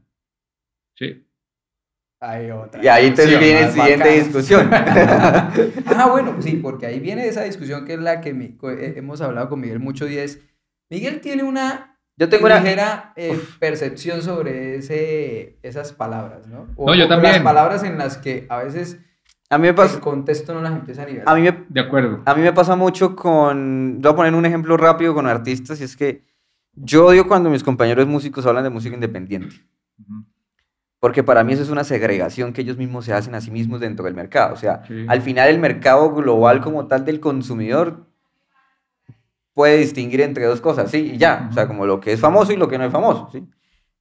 Sí. 0.96 1.28
Hay 2.22 2.52
otra. 2.52 2.82
Y 2.82 2.88
ahí 2.88 3.12
te 3.12 3.26
viene 3.26 3.62
la 3.62 3.72
siguiente 3.72 4.10
discusión. 4.12 4.70
ah, 4.72 6.08
bueno, 6.10 6.42
sí, 6.42 6.54
porque 6.56 6.86
ahí 6.86 7.02
viene 7.02 7.28
esa 7.28 7.44
discusión 7.44 7.84
que 7.84 7.96
es 7.96 8.00
la 8.00 8.22
que 8.22 8.30
eh, 8.30 8.94
hemos 8.96 9.20
hablado 9.20 9.50
con 9.50 9.60
Miguel 9.60 9.80
mucho 9.80 10.08
y 10.08 10.18
es, 10.18 10.40
Miguel 10.90 11.20
tiene 11.20 11.44
una 11.44 11.93
yo 12.18 12.30
tengo 12.30 12.46
una 12.46 12.60
ligera 12.60 13.14
eh, 13.16 13.40
percepción 13.60 14.22
sobre 14.22 14.76
ese, 14.76 15.58
esas 15.64 15.94
palabras, 15.94 16.48
¿no? 16.48 16.68
O, 16.76 16.88
no, 16.88 16.96
yo 16.96 17.08
también. 17.08 17.34
las 17.34 17.44
palabras 17.44 17.84
en 17.84 17.98
las 17.98 18.18
que 18.18 18.46
a 18.50 18.64
veces 18.64 19.00
a 19.50 19.58
mí 19.58 19.68
me 19.68 19.74
pasa, 19.74 19.96
el 19.96 20.02
contexto 20.02 20.54
no 20.54 20.62
las 20.62 20.72
empieza 20.74 21.04
a 21.04 21.06
nivelar. 21.06 21.30
A 21.30 21.36
mí 21.36 21.44
me, 21.44 21.66
de 21.70 21.82
acuerdo. 21.82 22.22
A 22.26 22.34
mí 22.34 22.42
me 22.42 22.54
pasa 22.54 22.76
mucho 22.76 23.16
con, 23.16 24.00
voy 24.02 24.12
a 24.12 24.16
poner 24.16 24.34
un 24.34 24.46
ejemplo 24.46 24.78
rápido 24.78 25.14
con 25.14 25.28
artistas, 25.28 25.80
y 25.80 25.84
es 25.84 25.96
que 25.96 26.24
yo 26.74 27.06
odio 27.06 27.28
cuando 27.28 27.50
mis 27.50 27.64
compañeros 27.64 28.08
músicos 28.08 28.46
hablan 28.46 28.64
de 28.64 28.72
música 28.72 28.96
independiente. 28.96 29.56
Porque 31.00 31.22
para 31.22 31.44
mí 31.44 31.54
eso 31.54 31.62
es 31.62 31.70
una 31.70 31.84
segregación 31.84 32.54
que 32.54 32.62
ellos 32.62 32.78
mismos 32.78 33.06
se 33.06 33.14
hacen 33.14 33.36
a 33.36 33.42
sí 33.42 33.52
mismos 33.52 33.80
dentro 33.80 34.06
del 34.06 34.16
mercado. 34.16 34.54
O 34.54 34.58
sea, 34.58 34.84
al 35.08 35.22
final 35.22 35.50
el 35.50 35.60
mercado 35.60 36.12
global 36.14 36.62
como 36.62 36.88
tal 36.88 37.06
del 37.06 37.20
consumidor 37.20 38.08
puede 39.54 39.78
distinguir 39.78 40.22
entre 40.22 40.46
dos 40.46 40.62
cosas, 40.62 40.90
¿sí? 40.92 41.12
Y 41.14 41.18
ya, 41.18 41.48
o 41.50 41.54
sea, 41.54 41.68
como 41.68 41.86
lo 41.86 42.00
que 42.00 42.14
es 42.14 42.20
famoso 42.20 42.52
y 42.52 42.58
lo 42.58 42.68
que 42.68 42.78
no 42.78 42.86
es 42.86 42.92
famoso, 42.92 43.30
¿sí? 43.32 43.48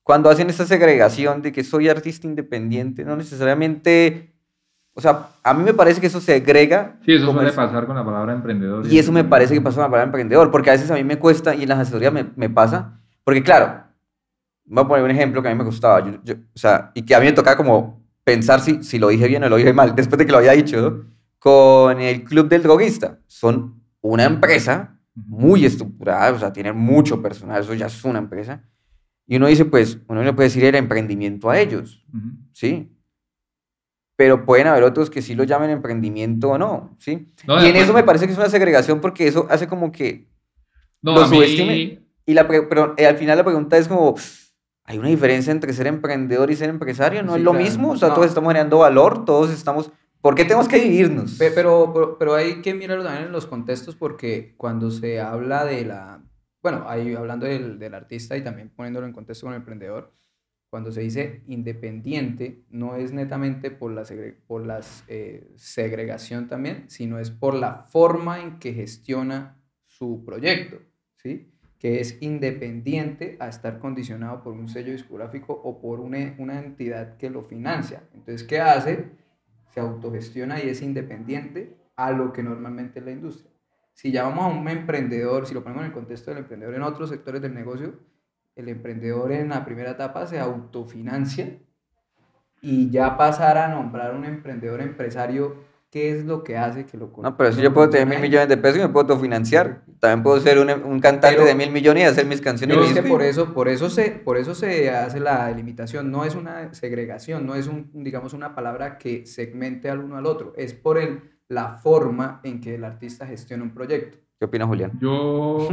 Cuando 0.02 0.30
hacen 0.30 0.50
esta 0.50 0.66
segregación 0.66 1.42
de 1.42 1.52
que 1.52 1.62
soy 1.62 1.88
artista 1.88 2.26
independiente, 2.26 3.04
no 3.04 3.16
necesariamente, 3.16 4.34
o 4.94 5.00
sea, 5.00 5.28
a 5.44 5.54
mí 5.54 5.62
me 5.62 5.74
parece 5.74 6.00
que 6.00 6.08
eso 6.08 6.20
se 6.20 6.34
agrega. 6.34 6.98
Sí, 7.04 7.12
eso 7.12 7.30
suele 7.30 7.52
pasar 7.52 7.86
con 7.86 7.94
la 7.94 8.04
palabra 8.04 8.32
emprendedor. 8.32 8.84
Y, 8.90 8.98
eso 8.98 9.12
me 9.12 9.22
parece 9.22 9.54
que 9.54 9.60
pasa 9.60 9.76
con 9.76 9.84
la 9.84 9.90
palabra 9.90 10.06
emprendedor, 10.06 10.50
porque 10.50 10.70
a 10.70 10.72
veces 10.72 10.90
a 10.90 10.94
mí 10.94 11.04
me 11.04 11.18
cuesta 11.18 11.54
y 11.54 11.62
en 11.62 11.68
las 11.68 11.78
asesorías 11.78 12.12
me, 12.12 12.26
me 12.34 12.50
pasa, 12.50 13.00
porque 13.22 13.42
claro, 13.42 13.84
voy 14.64 14.84
a 14.84 14.88
poner 14.88 15.04
un 15.04 15.10
ejemplo 15.10 15.42
que 15.42 15.48
a 15.48 15.52
mí 15.52 15.58
me 15.58 15.64
gustaba, 15.64 16.00
yo, 16.00 16.34
o 16.34 16.58
sea, 16.58 16.90
y 16.94 17.02
que 17.02 17.14
a 17.14 17.20
mí 17.20 17.26
me 17.26 17.32
tocaba 17.32 17.56
como 17.56 18.02
pensar 18.24 18.60
si, 18.60 18.82
si 18.82 18.98
lo 18.98 19.08
dije 19.08 19.28
bien 19.28 19.44
o 19.44 19.48
lo 19.48 19.56
dije 19.56 19.72
mal, 19.72 19.94
después 19.96 20.18
de 20.18 20.26
que 20.26 20.32
lo 20.32 20.38
había 20.38 20.52
dicho, 20.52 21.04
con 21.38 22.00
el 22.00 22.22
Club 22.22 22.48
del 22.48 22.62
Droguista. 22.62 23.18
Son 23.26 23.82
una 24.00 24.24
empresa 24.24 25.00
muy 25.14 25.64
estructurada, 25.64 26.32
o 26.32 26.38
sea, 26.38 26.52
tiene 26.52 26.72
mucho 26.72 27.20
personal, 27.22 27.62
eso 27.62 27.74
ya 27.74 27.86
es 27.86 28.04
una 28.04 28.18
empresa. 28.18 28.64
Y 29.26 29.36
uno 29.36 29.46
dice, 29.46 29.64
pues, 29.64 29.98
uno 30.08 30.22
le 30.22 30.32
puede 30.32 30.48
decir 30.48 30.64
el 30.64 30.74
emprendimiento 30.74 31.50
a 31.50 31.58
ellos, 31.58 32.04
¿sí? 32.52 32.96
Pero 34.16 34.44
pueden 34.44 34.66
haber 34.66 34.84
otros 34.84 35.10
que 35.10 35.22
sí 35.22 35.34
lo 35.34 35.44
llamen 35.44 35.70
emprendimiento 35.70 36.50
o 36.50 36.58
no, 36.58 36.96
¿sí? 36.98 37.32
y 37.46 37.66
en 37.66 37.76
eso 37.76 37.92
me 37.92 38.02
parece 38.02 38.26
que 38.26 38.32
es 38.32 38.38
una 38.38 38.48
segregación 38.48 39.00
porque 39.00 39.26
eso 39.26 39.46
hace 39.50 39.66
como 39.66 39.90
que 39.90 40.28
no, 41.00 41.14
lo 41.14 41.26
subestimen. 41.26 42.06
Y 42.24 42.34
la, 42.34 42.46
pero 42.46 42.94
eh, 42.96 43.06
al 43.06 43.16
final 43.16 43.36
la 43.36 43.44
pregunta 43.44 43.76
es 43.76 43.88
como, 43.88 44.14
¿hay 44.84 44.98
una 44.98 45.08
diferencia 45.08 45.50
entre 45.50 45.72
ser 45.72 45.86
emprendedor 45.86 46.50
y 46.50 46.56
ser 46.56 46.70
empresario? 46.70 47.22
¿No 47.22 47.36
es 47.36 47.42
lo 47.42 47.52
mismo? 47.52 47.92
O 47.92 47.96
sea, 47.96 48.14
todos 48.14 48.28
estamos 48.28 48.48
generando 48.48 48.78
valor, 48.78 49.24
todos 49.24 49.50
estamos 49.50 49.90
¿Por 50.22 50.36
qué 50.36 50.44
tenemos 50.44 50.68
que 50.68 50.78
dividirnos? 50.78 51.36
Pero, 51.36 52.16
pero, 52.18 52.34
hay 52.34 52.62
que 52.62 52.72
mirarlo 52.74 53.02
también 53.02 53.26
en 53.26 53.32
los 53.32 53.46
contextos 53.46 53.96
porque 53.96 54.54
cuando 54.56 54.90
se 54.90 55.20
habla 55.20 55.64
de 55.64 55.84
la, 55.84 56.22
bueno, 56.62 56.84
ahí 56.86 57.12
hablando 57.14 57.44
del, 57.44 57.78
del, 57.80 57.92
artista 57.92 58.36
y 58.36 58.44
también 58.44 58.70
poniéndolo 58.70 59.06
en 59.06 59.12
contexto 59.12 59.46
con 59.46 59.52
el 59.52 59.58
emprendedor, 59.58 60.14
cuando 60.72 60.90
se 60.92 61.02
dice 61.02 61.42
independiente, 61.48 62.64
no 62.70 62.94
es 62.94 63.12
netamente 63.12 63.70
por 63.70 63.90
la, 63.90 64.04
por 64.46 64.64
las, 64.64 65.04
eh, 65.06 65.52
segregación 65.56 66.48
también, 66.48 66.84
sino 66.88 67.18
es 67.18 67.30
por 67.30 67.54
la 67.54 67.84
forma 67.90 68.40
en 68.40 68.58
que 68.58 68.72
gestiona 68.72 69.60
su 69.84 70.24
proyecto, 70.24 70.78
¿sí? 71.16 71.52
que 71.78 72.00
es 72.00 72.16
independiente 72.22 73.36
a 73.40 73.48
estar 73.48 73.80
condicionado 73.80 74.42
por 74.42 74.54
un 74.54 74.68
sello 74.68 74.92
discográfico 74.92 75.52
o 75.52 75.80
por 75.80 76.00
una, 76.00 76.36
una 76.38 76.60
entidad 76.60 77.18
que 77.18 77.28
lo 77.28 77.42
financia. 77.42 78.04
Entonces, 78.14 78.42
¿qué 78.44 78.60
hace? 78.60 79.10
Se 79.72 79.80
autogestiona 79.80 80.62
y 80.62 80.68
es 80.68 80.82
independiente 80.82 81.76
a 81.96 82.12
lo 82.12 82.32
que 82.32 82.42
normalmente 82.42 82.98
es 82.98 83.04
la 83.04 83.12
industria. 83.12 83.50
Si 83.92 84.10
llamamos 84.10 84.44
a 84.44 84.58
un 84.58 84.68
emprendedor, 84.68 85.46
si 85.46 85.54
lo 85.54 85.62
ponemos 85.62 85.82
en 85.82 85.88
el 85.88 85.94
contexto 85.94 86.30
del 86.30 86.40
emprendedor 86.40 86.74
en 86.74 86.82
otros 86.82 87.10
sectores 87.10 87.42
del 87.42 87.54
negocio, 87.54 87.94
el 88.56 88.68
emprendedor 88.68 89.32
en 89.32 89.48
la 89.50 89.64
primera 89.64 89.92
etapa 89.92 90.26
se 90.26 90.38
autofinancia 90.38 91.58
y 92.60 92.90
ya 92.90 93.16
pasar 93.16 93.58
a 93.58 93.68
nombrar 93.68 94.14
un 94.14 94.24
emprendedor 94.24 94.80
empresario 94.80 95.56
¿Qué 95.92 96.10
es 96.10 96.24
lo 96.24 96.42
que 96.42 96.56
hace 96.56 96.86
que 96.86 96.96
lo 96.96 97.12
No, 97.22 97.36
pero 97.36 97.52
si 97.52 97.60
yo 97.60 97.74
puedo 97.74 97.90
tener 97.90 98.08
mil 98.08 98.18
millones 98.18 98.48
de 98.48 98.56
pesos 98.56 98.78
y 98.78 98.80
me 98.80 98.88
puedo 98.88 99.12
autofinanciar. 99.12 99.84
También 100.00 100.22
puedo 100.22 100.40
ser 100.40 100.58
un, 100.58 100.70
un 100.70 101.00
cantante 101.00 101.44
de 101.44 101.54
mil 101.54 101.70
millones 101.70 102.04
y 102.04 102.06
hacer 102.06 102.24
mis 102.24 102.40
canciones. 102.40 102.78
es 102.78 102.94
que 102.94 103.02
por 103.02 103.20
eso, 103.20 103.52
por, 103.52 103.68
eso 103.68 103.90
se, 103.90 104.10
por 104.10 104.38
eso 104.38 104.54
se 104.54 104.88
hace 104.88 105.20
la 105.20 105.48
delimitación. 105.48 106.10
No 106.10 106.24
es 106.24 106.34
una 106.34 106.72
segregación, 106.72 107.44
no 107.46 107.56
es, 107.56 107.66
un, 107.66 107.90
digamos, 107.92 108.32
una 108.32 108.54
palabra 108.54 108.96
que 108.96 109.26
segmente 109.26 109.90
al 109.90 109.98
uno 109.98 110.16
al 110.16 110.24
otro. 110.24 110.54
Es 110.56 110.72
por 110.72 110.96
el, 110.96 111.24
la 111.48 111.76
forma 111.76 112.40
en 112.42 112.62
que 112.62 112.76
el 112.76 112.84
artista 112.84 113.26
gestiona 113.26 113.62
un 113.62 113.74
proyecto. 113.74 114.16
¿Qué 114.38 114.46
opina 114.46 114.66
Julián? 114.66 114.92
Yo, 114.98 115.68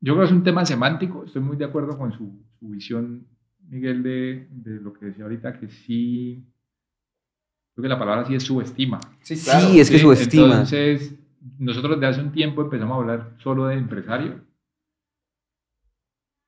yo 0.00 0.14
creo 0.14 0.18
que 0.18 0.24
es 0.24 0.32
un 0.32 0.42
tema 0.42 0.66
semántico. 0.66 1.22
Estoy 1.24 1.40
muy 1.40 1.56
de 1.56 1.66
acuerdo 1.66 1.96
con 1.96 2.10
su, 2.10 2.42
su 2.58 2.68
visión, 2.68 3.28
Miguel, 3.68 4.02
de, 4.02 4.48
de 4.50 4.80
lo 4.80 4.92
que 4.92 5.06
decía 5.06 5.22
ahorita, 5.22 5.52
que 5.60 5.68
sí 5.68 6.48
creo 7.74 7.82
que 7.82 7.88
la 7.88 7.98
palabra 7.98 8.24
sí 8.26 8.34
es 8.34 8.42
subestima. 8.44 9.00
Sí, 9.20 9.36
claro. 9.42 9.66
Sí, 9.66 9.80
es 9.80 9.90
que 9.90 9.96
Sí, 9.98 10.02
subestima. 10.02 10.44
Entonces, 10.46 11.14
nosotros 11.58 11.98
de 12.00 12.06
hace 12.06 12.20
un 12.20 12.32
tiempo 12.32 12.62
empezamos 12.62 12.94
a 12.96 13.00
hablar 13.00 13.30
solo 13.38 13.66
de 13.66 13.74
empresario 13.76 14.40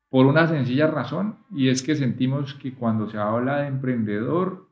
por 0.08 0.26
una 0.26 0.46
sencilla 0.46 0.86
razón 0.86 1.36
y 1.50 1.68
es 1.68 1.82
que 1.82 1.94
sentimos 1.96 2.54
que 2.54 2.72
cuando 2.74 3.10
se 3.10 3.18
habla 3.18 3.58
de 3.62 3.68
emprendedor 3.68 4.68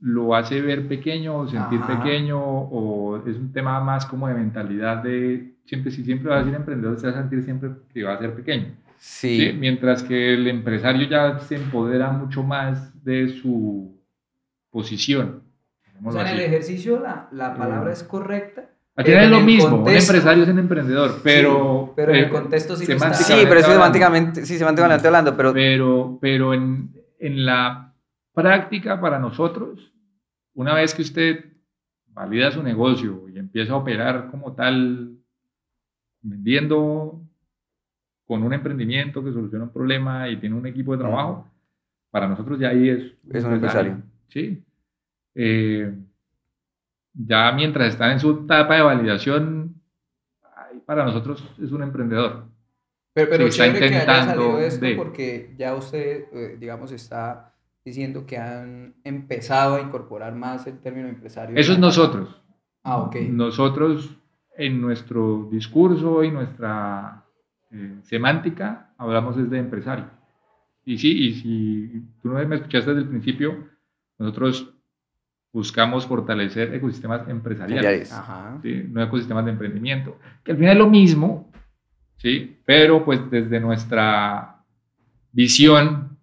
lo 0.00 0.34
hace 0.34 0.60
ver 0.60 0.88
pequeño 0.88 1.36
o 1.38 1.48
sentir 1.48 1.78
Ajá. 1.80 2.02
pequeño 2.02 2.38
o 2.42 3.16
es 3.24 3.36
un 3.36 3.52
tema 3.52 3.80
más 3.80 4.04
como 4.04 4.26
de 4.28 4.34
mentalidad 4.34 5.02
de 5.02 5.54
siempre 5.64 5.92
si 5.92 6.02
siempre 6.04 6.28
vas 6.28 6.40
a 6.40 6.44
decir 6.44 6.56
emprendedor 6.56 6.98
se 6.98 7.06
va 7.06 7.12
a 7.18 7.20
sentir 7.22 7.42
siempre 7.44 7.70
que 7.94 8.02
va 8.02 8.14
a 8.14 8.18
ser 8.18 8.34
pequeño 8.34 8.74
Sí. 8.98 9.38
¿sí? 9.50 9.56
mientras 9.58 10.02
que 10.02 10.34
el 10.34 10.46
empresario 10.48 11.08
ya 11.08 11.38
se 11.38 11.56
empodera 11.56 12.10
mucho 12.10 12.42
más 12.42 13.02
de 13.04 13.28
su 13.28 13.96
posición 14.70 15.42
O 16.04 16.12
sea, 16.12 16.22
en 16.22 16.28
el 16.38 16.40
ejercicio 16.40 17.00
la, 17.00 17.28
la 17.32 17.54
palabra 17.54 17.90
Eh, 17.90 17.94
es 17.94 18.02
correcta. 18.04 18.68
Al 18.94 19.04
final 19.06 19.24
es 19.24 19.30
lo 19.30 19.40
mismo, 19.40 19.64
un 19.64 19.70
contexto- 19.84 20.12
empresario 20.12 20.42
es 20.44 20.48
un 20.50 20.58
emprendedor, 20.58 21.20
pero... 21.22 21.84
Sí, 21.86 21.92
pero 21.96 22.12
en 22.12 22.18
el 22.18 22.24
eh, 22.24 22.28
contexto 22.30 22.76
sí 22.76 22.92
está- 22.92 23.14
Sí, 23.14 23.32
pero 23.32 23.42
es 23.42 23.48
que 23.48 23.72
hablando. 23.72 23.72
semánticamente, 23.72 24.44
sí, 24.46 24.58
semánticamente 24.58 25.06
hablando, 25.06 25.36
pero 25.36 25.52
pero, 25.54 26.18
pero 26.20 26.52
en, 26.54 26.92
en 27.18 27.46
la 27.46 27.94
práctica 28.34 29.00
para 29.00 29.18
nosotros, 29.18 29.92
una 30.54 30.74
vez 30.74 30.94
que 30.94 31.02
usted 31.02 31.44
valida 32.08 32.50
su 32.50 32.62
negocio 32.62 33.28
y 33.30 33.38
empieza 33.38 33.72
a 33.72 33.76
operar 33.76 34.30
como 34.30 34.52
tal, 34.54 35.16
vendiendo 36.20 37.20
con 38.26 38.42
un 38.42 38.52
emprendimiento 38.52 39.24
que 39.24 39.32
soluciona 39.32 39.64
un 39.64 39.72
problema 39.72 40.28
y 40.28 40.36
tiene 40.38 40.54
un 40.54 40.66
equipo 40.66 40.92
de 40.92 40.98
trabajo, 40.98 41.50
para 42.10 42.28
nosotros 42.28 42.58
ya 42.58 42.68
ahí 42.68 42.88
es, 42.90 43.12
Es 43.30 43.44
un 43.44 43.54
empresario. 43.54 44.02
Sí. 44.28 44.62
Eh, 45.34 45.94
ya 47.14 47.52
mientras 47.52 47.88
están 47.92 48.12
en 48.12 48.20
su 48.20 48.30
etapa 48.44 48.74
de 48.76 48.82
validación, 48.82 49.74
para 50.86 51.04
nosotros 51.04 51.44
es 51.62 51.70
un 51.72 51.82
emprendedor. 51.82 52.44
Pero, 53.14 53.30
pero 53.30 53.44
está 53.46 53.64
chévere 53.66 53.78
que 53.80 53.84
haya 53.96 54.02
intentando 54.02 54.58
esto 54.58 54.84
de- 54.86 54.94
porque 54.96 55.54
ya 55.58 55.74
usted, 55.74 56.24
eh, 56.32 56.56
digamos, 56.58 56.92
está 56.92 57.54
diciendo 57.84 58.24
que 58.26 58.38
han 58.38 58.94
empezado 59.04 59.76
a 59.76 59.80
incorporar 59.80 60.34
más 60.34 60.66
el 60.66 60.78
término 60.80 61.08
empresario. 61.08 61.56
Eso 61.56 61.72
es 61.72 61.78
nosotros. 61.78 62.40
Ah, 62.84 62.98
ok. 63.02 63.16
Nosotros 63.28 64.16
en 64.56 64.80
nuestro 64.80 65.48
discurso 65.50 66.22
y 66.24 66.30
nuestra 66.30 67.24
eh, 67.70 67.96
semántica 68.02 68.92
hablamos 68.96 69.36
desde 69.36 69.58
empresario. 69.58 70.06
Y 70.84 70.98
sí, 70.98 71.10
y 71.28 71.34
si 71.34 72.02
tú 72.22 72.28
no 72.28 72.46
me 72.46 72.56
escuchaste 72.56 72.90
desde 72.90 73.02
el 73.02 73.08
principio, 73.08 73.68
nosotros 74.18 74.71
buscamos 75.52 76.06
fortalecer 76.06 76.74
ecosistemas 76.74 77.28
empresariales. 77.28 78.12
Ajá. 78.12 78.58
¿sí? 78.62 78.86
no 78.88 79.02
ecosistemas 79.02 79.44
de 79.44 79.50
emprendimiento, 79.50 80.18
que 80.42 80.52
al 80.52 80.58
final 80.58 80.72
es 80.72 80.78
lo 80.78 80.88
mismo, 80.88 81.50
¿sí? 82.16 82.58
pero 82.64 83.04
pues 83.04 83.30
desde 83.30 83.60
nuestra 83.60 84.64
visión 85.32 86.16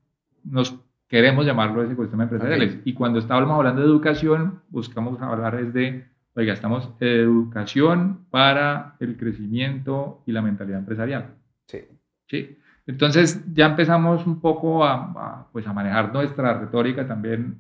nos 0.44 0.76
queremos 1.08 1.46
llamarlo 1.46 1.84
ese 1.84 1.94
ecosistema 1.94 2.24
empresariales. 2.24 2.80
Y 2.86 2.94
cuando 2.94 3.20
estábamos 3.20 3.52
hablando 3.56 3.82
de 3.82 3.88
educación, 3.88 4.62
buscamos 4.70 5.22
hablar 5.22 5.56
es 5.56 5.74
de, 5.74 6.06
oiga, 6.36 6.54
estamos 6.54 6.90
educación 7.00 8.26
para 8.30 8.96
el 9.00 9.18
crecimiento 9.18 10.24
y 10.26 10.32
la 10.32 10.42
mentalidad 10.42 10.80
empresarial. 10.80 11.36
Sí. 11.68 11.80
¿sí? 12.28 12.58
Entonces 12.88 13.44
ya 13.54 13.68
empezamos 13.68 14.26
un 14.26 14.40
poco 14.40 14.84
a, 14.84 14.94
a, 14.94 15.48
pues 15.52 15.68
a 15.68 15.74
manejar 15.74 16.12
nuestra 16.14 16.60
retórica 16.60 17.08
también, 17.08 17.58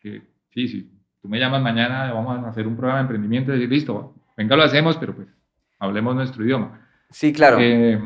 que 0.00 0.35
sí, 0.56 0.66
sí, 0.68 0.90
tú 1.22 1.28
me 1.28 1.38
llamas 1.38 1.60
mañana, 1.62 2.12
vamos 2.12 2.44
a 2.44 2.48
hacer 2.48 2.66
un 2.66 2.74
programa 2.76 2.98
de 2.98 3.02
emprendimiento 3.02 3.52
y 3.52 3.56
decir, 3.56 3.70
listo, 3.70 4.14
venga, 4.36 4.56
lo 4.56 4.62
hacemos, 4.64 4.96
pero 4.96 5.14
pues 5.14 5.28
hablemos 5.78 6.14
nuestro 6.16 6.44
idioma. 6.44 6.80
sí, 7.10 7.32
claro. 7.32 7.58
Eh, 7.60 8.00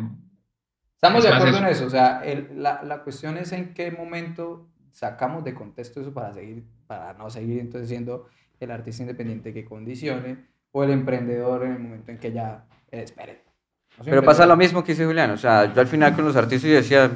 Estamos 0.96 1.24
Es 1.24 1.30
de 1.30 1.36
acuerdo 1.36 1.56
eso. 1.56 1.66
en 1.66 1.72
eso. 1.72 1.86
O 1.86 1.90
sea, 1.90 2.22
el- 2.24 2.62
la, 2.62 2.82
la 2.82 3.02
cuestión 3.02 3.38
es 3.38 3.52
en 3.52 3.72
qué 3.72 3.90
momento 3.90 4.68
sacamos 4.90 5.44
de 5.44 5.54
contexto 5.54 6.00
eso 6.02 6.12
para 6.12 6.34
seguir, 6.34 6.62
para 6.86 7.14
no 7.14 7.30
seguir 7.30 7.58
entonces 7.60 7.88
siendo 7.88 8.26
el 8.58 8.70
artista 8.70 9.02
independiente 9.04 9.54
que 9.54 9.64
condicione 9.64 10.44
o 10.72 10.84
el 10.84 10.90
emprendedor 10.90 11.64
en 11.64 11.72
el 11.72 11.78
momento 11.78 12.10
en 12.10 12.18
que 12.18 12.32
ya, 12.32 12.66
eh, 12.90 13.00
espere. 13.04 13.44
no 13.98 14.04
Pero 14.04 14.22
pasa 14.22 14.44
lo 14.44 14.56
mismo 14.58 14.84
que 14.84 14.92
dice 14.92 15.06
Julián. 15.06 15.30
O 15.30 15.38
sea, 15.38 15.72
yo 15.72 15.80
al 15.80 15.86
final 15.86 16.14
con 16.14 16.26
los 16.26 16.36
artistas 16.36 16.68
yo 16.68 16.76
decía, 16.76 17.10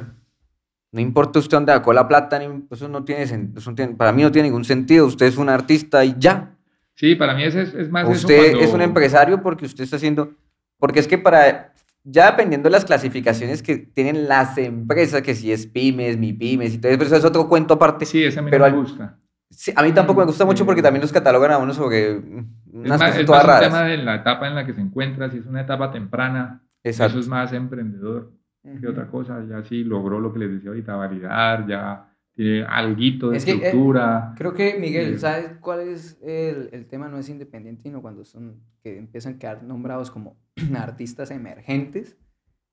no 0.91 1.01
importa 1.01 1.39
usted 1.39 1.57
dónde 1.57 1.73
sacó 1.73 1.93
la 1.93 2.07
plata, 2.07 2.39
ni- 2.39 2.65
eso 2.71 2.87
no 2.87 3.03
tiene, 3.03 3.23
eso 3.23 3.35
no 3.71 3.75
tiene- 3.75 3.95
para 3.95 4.11
mí 4.11 4.21
no 4.23 4.31
tiene 4.31 4.47
ningún 4.47 4.63
sentido. 4.65 5.05
Usted 5.05 5.25
es 5.25 5.37
un 5.37 5.49
artista 5.49 6.03
y 6.05 6.15
ya. 6.17 6.51
sí, 6.93 7.15
para 7.15 7.33
mí 7.33 7.43
es, 7.43 7.55
es, 7.55 7.89
más 7.91 8.03
eso 8.03 8.11
Usted 8.13 8.51
cuando- 8.51 8.59
es 8.61 8.73
un 8.73 8.81
empresario 8.81 9.41
porque 9.41 9.65
usted 9.65 9.83
está 9.83 9.97
haciendo, 9.97 10.33
porque 10.79 10.99
es 11.01 11.07
que 11.07 11.17
para, 11.17 11.73
ya 12.03 12.31
dependiendo 12.31 12.67
de 12.67 12.71
las 12.71 12.85
clasificaciones 12.85 13.61
que 13.61 13.75
tienen 13.77 14.27
las 14.29 14.57
empresas, 14.57 15.21
que 15.21 15.35
si 15.35 15.51
es 15.51 15.67
pymes, 15.67 16.17
mi 16.17 16.31
pymes 16.31 16.73
y 16.73 16.77
todo 16.77 16.89
eso, 16.91 16.97
pero 16.99 17.07
eso 17.07 17.17
es 17.17 17.25
otro 17.25 17.49
cuento 17.49 17.73
aparte. 17.73 18.05
Sí, 18.05 18.23
ese 18.23 18.39
a 18.39 18.41
mí 18.41 18.49
pero 18.51 18.63
me 18.63 18.69
al- 18.71 18.75
gusta. 18.77 19.17
Sí, 19.49 19.71
a 19.75 19.83
mí 19.83 19.91
tampoco 19.91 20.21
me 20.21 20.25
gusta 20.25 20.43
mucho 20.45 20.65
porque 20.65 20.81
también 20.81 21.01
los 21.01 21.11
catalogan 21.13 21.51
a 21.51 21.57
uno 21.57 21.73
sobre 21.73 22.15
mm, 22.15 22.39
Es 22.39 22.73
unas 22.73 22.89
más, 22.99 23.09
cosas 23.09 23.19
es 23.19 23.25
todas 23.25 23.45
más 23.45 23.55
un 23.57 23.63
tema 23.65 23.77
raras. 23.81 23.89
de 23.97 24.03
la 24.03 24.15
etapa 24.15 24.47
en 24.47 24.55
la 24.55 24.65
que 24.65 24.73
se 24.73 24.81
encuentra, 24.81 25.29
si 25.29 25.37
es 25.37 25.45
una 25.45 25.61
etapa 25.61 25.91
temprana, 25.91 26.63
Exacto. 26.83 27.11
eso 27.11 27.19
es 27.19 27.27
más 27.27 27.51
emprendedor 27.53 28.31
que 28.73 28.79
Ujú. 28.79 28.89
otra 28.89 29.07
cosa, 29.07 29.45
ya 29.47 29.63
sí 29.63 29.83
logró 29.83 30.19
lo 30.19 30.33
que 30.33 30.39
les 30.39 30.51
decía 30.51 30.69
ahorita, 30.69 30.95
validar, 30.95 31.67
ya 31.67 32.11
tiene 32.33 32.63
alguito 32.65 33.29
de 33.29 33.37
Es 33.37 33.45
que, 33.45 33.51
eh, 33.51 33.55
estructura. 33.55 34.33
Creo 34.37 34.53
que, 34.53 34.77
Miguel, 34.79 35.13
Sí. 35.13 35.19
¿sabes 35.19 35.51
cuál 35.61 35.81
es 35.81 36.19
el, 36.21 36.69
el 36.73 36.85
tema? 36.87 37.07
No 37.07 37.17
es 37.17 37.29
independiente, 37.29 37.83
sino 37.83 38.01
cuando 38.01 38.25
son, 38.25 38.61
que 38.83 38.97
empiezan 38.97 39.35
a 39.35 39.39
quedar 39.39 39.63
nombrados 39.63 40.11
como 40.11 40.35
artistas 40.75 41.31
emergentes 41.31 42.17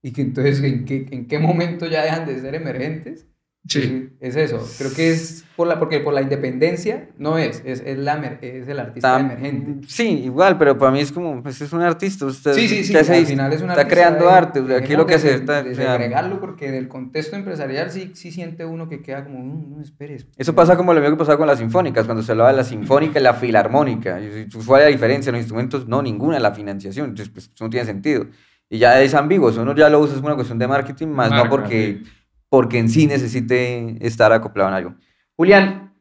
y 0.03 0.12
que 0.12 0.22
entonces, 0.22 0.62
¿en 0.64 0.84
qué, 0.84 1.07
en 1.11 1.26
qué 1.28 1.38
momento 1.38 1.86
ya 1.86 2.03
dejan 2.03 2.26
de 2.26 2.40
ser 2.40 2.55
emergentes? 2.57 3.28
Sí. 3.69 4.11
Es 4.21 4.37
eso, 4.37 4.59
creo 4.79 4.93
que 4.95 5.11
es 5.11 5.45
por 5.57 5.67
la, 5.67 5.79
porque 5.79 6.01
por 6.01 6.15
la 6.15 6.23
independencia 6.23 7.09
no 7.19 7.39
es, 7.39 7.63
es, 7.65 7.83
es, 7.85 7.99
la, 7.99 8.15
es 8.41 8.67
el 8.69 8.79
artista 8.81 9.17
Tam- 9.19 9.21
emergente. 9.25 9.87
Sí, 9.89 10.09
igual, 10.25 10.57
pero 10.59 10.79
para 10.79 10.91
mí 10.93 11.01
es 11.01 11.13
como, 11.13 11.43
pues 11.43 11.61
es 11.61 11.73
un 11.73 11.83
artista. 11.83 12.25
Usted, 12.27 12.55
Sí, 12.55 12.69
sí, 12.69 12.85
sí, 12.85 12.93
¿qué 12.93 13.01
hace 13.01 13.15
al 13.17 13.27
final 13.27 13.53
es 13.53 13.61
un 13.63 13.69
está 13.71 13.83
artista 13.83 13.95
creando 13.95 14.25
de- 14.27 14.31
arte. 14.33 14.61
O 14.61 14.67
sea, 14.67 14.79
aquí 14.79 14.97
lo 14.97 15.07
que 15.07 15.15
hace 15.15 15.35
está- 15.35 15.63
de 15.63 15.73
o 15.73 15.75
sea, 15.75 15.93
segregarlo 15.93 16.41
porque 16.41 16.71
del 16.71 16.89
contexto 16.89 17.37
empresarial 17.37 17.91
sí, 17.91 18.13
sí 18.15 18.31
siente 18.33 18.65
uno 18.65 18.89
que 18.89 19.03
queda 19.03 19.25
como, 19.25 19.41
"Mm, 19.41 19.77
no, 19.77 19.83
esperes. 19.83 20.27
Eso 20.39 20.55
pasa 20.55 20.77
como 20.77 20.95
lo 20.95 21.01
mismo 21.01 21.17
que 21.17 21.21
pasaba 21.21 21.37
con 21.39 21.47
las 21.47 21.59
sinfónicas, 21.59 22.07
cuando 22.07 22.23
se 22.23 22.33
hablaba 22.33 22.51
de 22.51 22.57
la 22.57 22.65
sinfónica 22.65 23.21
y 23.21 23.23
la 23.23 23.35
filarmónica. 23.35 24.19
¿Cuál 24.67 24.81
es 24.83 24.87
la 24.87 24.91
diferencia? 24.93 25.31
Los 25.33 25.41
instrumentos, 25.41 25.87
no, 25.87 26.01
ninguna, 26.03 26.39
la 26.41 26.53
financiación. 26.53 27.11
Entonces, 27.11 27.33
pues, 27.33 27.51
eso 27.55 27.65
no 27.65 27.71
tiene 27.71 27.85
sentido. 27.87 28.27
Y 28.71 28.79
ya 28.79 29.01
es 29.03 29.13
ambiguo, 29.15 29.53
si 29.53 29.59
uno 29.59 29.75
ya 29.75 29.91
lo 29.91 30.01
usa 30.01 30.17
es 30.17 30.23
una 30.23 30.35
cuestión 30.35 30.59
de 30.59 30.67
marketing, 30.67 31.09
más 31.09 31.29
no 31.31 31.37
Marca, 31.37 31.51
porque, 31.51 32.01
sí. 32.03 32.11
Porque 32.53 32.78
en 32.78 32.90
sí 32.90 33.07
necesite 33.07 33.96
estar 34.07 34.30
acoplado 34.30 34.68
en 34.68 34.74
algo. 34.74 34.94
Julián, 35.36 35.94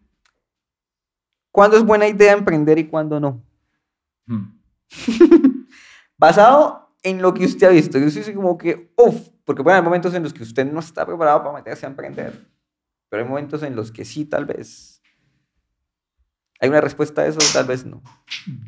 ¿cuándo 1.49 1.77
es 1.77 1.85
buena 1.85 2.09
idea 2.09 2.33
emprender 2.33 2.77
y 2.77 2.89
cuándo 2.89 3.21
no? 3.21 3.41
Mm. 4.25 4.59
Basado 6.17 6.93
en 7.03 7.21
lo 7.21 7.33
que 7.33 7.45
usted 7.45 7.67
ha 7.67 7.69
visto, 7.69 7.97
yo 7.97 8.07
así 8.07 8.33
como 8.33 8.57
que, 8.57 8.91
uff, 8.97 9.29
porque 9.45 9.61
bueno, 9.61 9.77
hay 9.77 9.81
momentos 9.81 10.13
en 10.13 10.23
los 10.23 10.33
que 10.33 10.43
usted 10.43 10.69
no 10.69 10.81
está 10.81 11.05
preparado 11.05 11.41
para 11.41 11.55
meterse 11.55 11.85
a 11.85 11.89
emprender, 11.89 12.45
pero 13.07 13.23
hay 13.23 13.29
momentos 13.29 13.63
en 13.63 13.73
los 13.73 13.89
que 13.89 14.03
sí, 14.03 14.25
tal 14.25 14.45
vez. 14.45 15.01
¿Hay 16.59 16.67
una 16.67 16.81
respuesta 16.81 17.21
a 17.21 17.27
eso? 17.27 17.39
Tal 17.53 17.65
vez 17.65 17.85
no. 17.85 18.03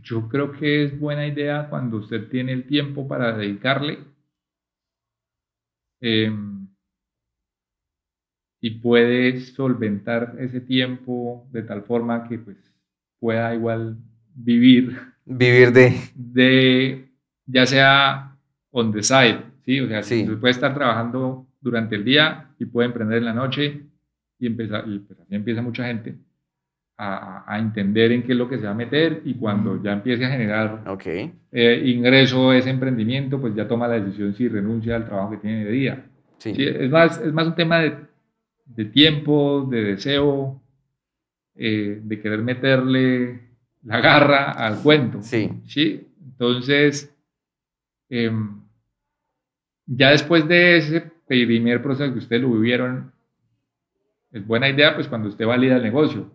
Yo 0.04 0.30
creo 0.30 0.54
que 0.54 0.86
es 0.86 0.98
buena 0.98 1.28
idea 1.28 1.70
cuando 1.70 1.98
usted 1.98 2.30
tiene 2.30 2.54
el 2.54 2.66
tiempo 2.66 3.10
para 3.10 3.34
dedicarle 3.36 4.06
em, 6.00 6.63
y 8.66 8.70
puede 8.80 9.42
solventar 9.42 10.36
ese 10.40 10.62
tiempo 10.62 11.46
de 11.52 11.64
tal 11.64 11.84
forma 11.84 12.26
que 12.30 12.38
pues 12.40 12.56
pueda 13.20 13.54
igual 13.54 13.98
vivir 14.34 14.98
Vivir 15.26 15.74
de... 15.74 15.94
de 16.16 17.10
ya 17.46 17.66
sea 17.66 18.38
on 18.72 18.94
the 18.94 19.04
side, 19.04 19.40
¿sí? 19.66 19.82
O 19.82 19.88
sea, 19.90 20.02
Sí. 20.02 20.26
puede 20.40 20.52
estar 20.52 20.74
trabajando 20.74 21.46
durante 21.60 21.96
el 21.98 22.06
día 22.06 22.48
y 22.58 22.64
puede 22.66 22.88
emprender 22.88 23.18
en 23.18 23.26
la 23.26 23.34
noche 23.34 23.82
y, 24.40 24.48
empezar, 24.48 24.86
y 24.88 25.00
pues 25.00 25.20
así 25.20 25.36
empieza 25.36 25.62
mucha 25.62 25.86
gente 25.86 26.16
a, 26.98 27.44
a 27.46 27.60
entender 27.60 28.14
en 28.14 28.24
qué 28.24 28.32
es 28.32 28.38
lo 28.38 28.48
que 28.48 28.58
se 28.60 28.64
va 28.66 28.72
a 28.72 28.76
meter 28.76 29.22
y 29.26 29.34
cuando 29.34 29.82
ya 29.84 29.92
empiece 29.92 30.24
a 30.26 30.30
generar 30.30 30.84
Ok. 30.88 31.06
eh, 31.52 31.82
ingreso 31.86 32.54
ese 32.54 32.70
emprendimiento, 32.70 33.42
pues 33.42 33.54
ya 33.56 33.68
toma 33.68 33.90
la 33.90 34.00
decisión 34.00 34.34
si 34.36 34.48
renuncia 34.48 34.96
al 34.96 35.06
trabajo 35.06 35.32
que 35.32 35.38
tiene 35.38 35.66
de 35.66 35.72
día. 35.72 36.06
Sí. 36.38 36.54
Sí, 36.56 36.64
es, 36.66 36.90
más, 36.90 37.20
es 37.20 37.34
más 37.34 37.48
un 37.48 37.56
tema 37.56 37.80
de, 37.80 37.94
de 38.76 38.86
tiempo, 38.86 39.68
de 39.70 39.84
deseo, 39.84 40.62
eh, 41.56 42.00
de 42.04 42.22
querer 42.22 42.40
meterle 42.42 43.42
la 43.84 44.00
garra 44.02 44.52
al 44.52 44.82
cuento. 44.82 45.22
Sí. 45.22 45.50
¿sí? 45.68 46.08
Entonces, 46.24 47.14
em, 48.10 48.62
ya 49.86 50.12
después 50.12 50.48
de 50.48 50.78
ese 50.78 51.02
primer 51.28 51.82
proceso 51.82 52.12
que 52.12 52.20
ustedes 52.20 52.42
lo 52.42 52.52
vivieron, 52.52 53.12
es 54.32 54.46
buena 54.46 54.70
idea 54.70 54.96
pues 54.96 55.08
cuando 55.08 55.30
usted 55.30 55.46
valida 55.46 55.78
el 55.78 55.84
negocio, 55.84 56.32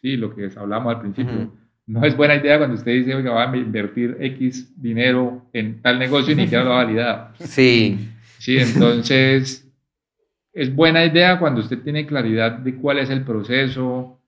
¿sí? 0.00 0.16
Lo 0.16 0.34
que 0.34 0.50
hablábamos 0.56 0.94
al 0.94 1.00
principio. 1.00 1.52
No 1.86 2.04
es 2.04 2.16
buena 2.16 2.36
idea 2.36 2.58
cuando 2.58 2.76
usted 2.76 2.92
dice, 2.92 3.14
oiga, 3.16 3.32
va 3.32 3.50
a 3.50 3.56
invertir 3.56 4.16
X 4.20 4.80
dinero 4.80 5.44
en 5.52 5.82
tal 5.82 5.98
negocio 5.98 6.32
y 6.32 6.36
ni 6.36 6.42
siquiera 6.44 6.62
lo 6.62 6.74
ha 6.74 6.84
validado. 6.84 7.34
Sí. 7.40 8.08
Sí, 8.38 8.56
entonces 8.58 9.69
es 10.52 10.74
buena 10.74 11.04
idea 11.04 11.38
cuando 11.38 11.60
usted 11.60 11.78
tiene 11.80 12.06
claridad 12.06 12.52
de 12.58 12.74
cuál 12.76 12.98
es 12.98 13.10
el 13.10 13.22
proceso, 13.24 14.18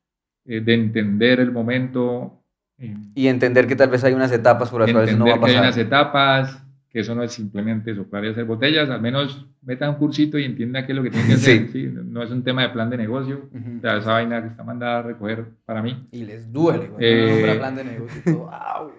eh, 0.45 0.61
de 0.61 0.75
entender 0.75 1.41
el 1.41 1.53
momento. 1.53 2.41
eh, 2.79 2.95
Y 3.15 3.27
entender 3.29 3.67
que 3.67 3.77
tal 3.77 3.91
vez 3.91 4.03
hay 4.05 4.13
unas 4.15 4.33
etapas 4.33 4.71
por 4.71 4.81
las 4.83 4.91
cuales 4.93 5.17
no 5.17 5.25
va 5.25 5.33
a 5.33 5.35
entender 5.35 5.51
que 5.51 5.57
hay 5.57 5.61
unas 5.63 5.75
pasar. 5.77 5.87
etapas, 5.87 6.59
que 6.91 7.01
eso 7.01 7.15
no 7.15 7.23
es 7.23 7.33
simplemente 7.33 7.95
soplar 7.95 8.25
y 8.25 8.29
hacer 8.29 8.45
botellas, 8.45 8.91
al 8.91 9.01
menos 9.01 9.47
meta 9.63 9.89
un 9.89 9.97
cursito 9.97 10.39
y 10.39 10.45
entienda 10.45 10.85
qué 10.85 10.93
es 10.93 10.97
lo 10.97 11.03
que 11.03 11.11
tiene 11.11 11.27
que 11.27 11.35
hacer. 11.35 11.69
Sí. 11.69 11.89
¿sí? 11.89 11.91
No 12.05 12.23
es 12.23 12.31
un 12.31 12.43
tema 12.45 12.63
de 12.63 12.69
plan 12.69 12.91
de 12.91 12.99
negocio, 12.99 13.49
o 13.55 13.81
sea, 13.81 13.97
esa 13.99 14.13
vaina 14.13 14.43
que 14.43 14.49
está 14.49 14.63
mandada 14.63 14.99
a 14.99 15.03
recoger 15.03 15.45
para 15.65 15.83
mí. 15.83 16.07
Y 16.13 16.25
les 16.25 16.53
duele, 16.53 16.89
güey. 16.89 17.05
Eh, 17.07 17.55
plan 17.57 17.75
de 17.77 17.85
negocio 17.85 18.21
todo. 18.25 18.51
¡Auch! 18.53 18.93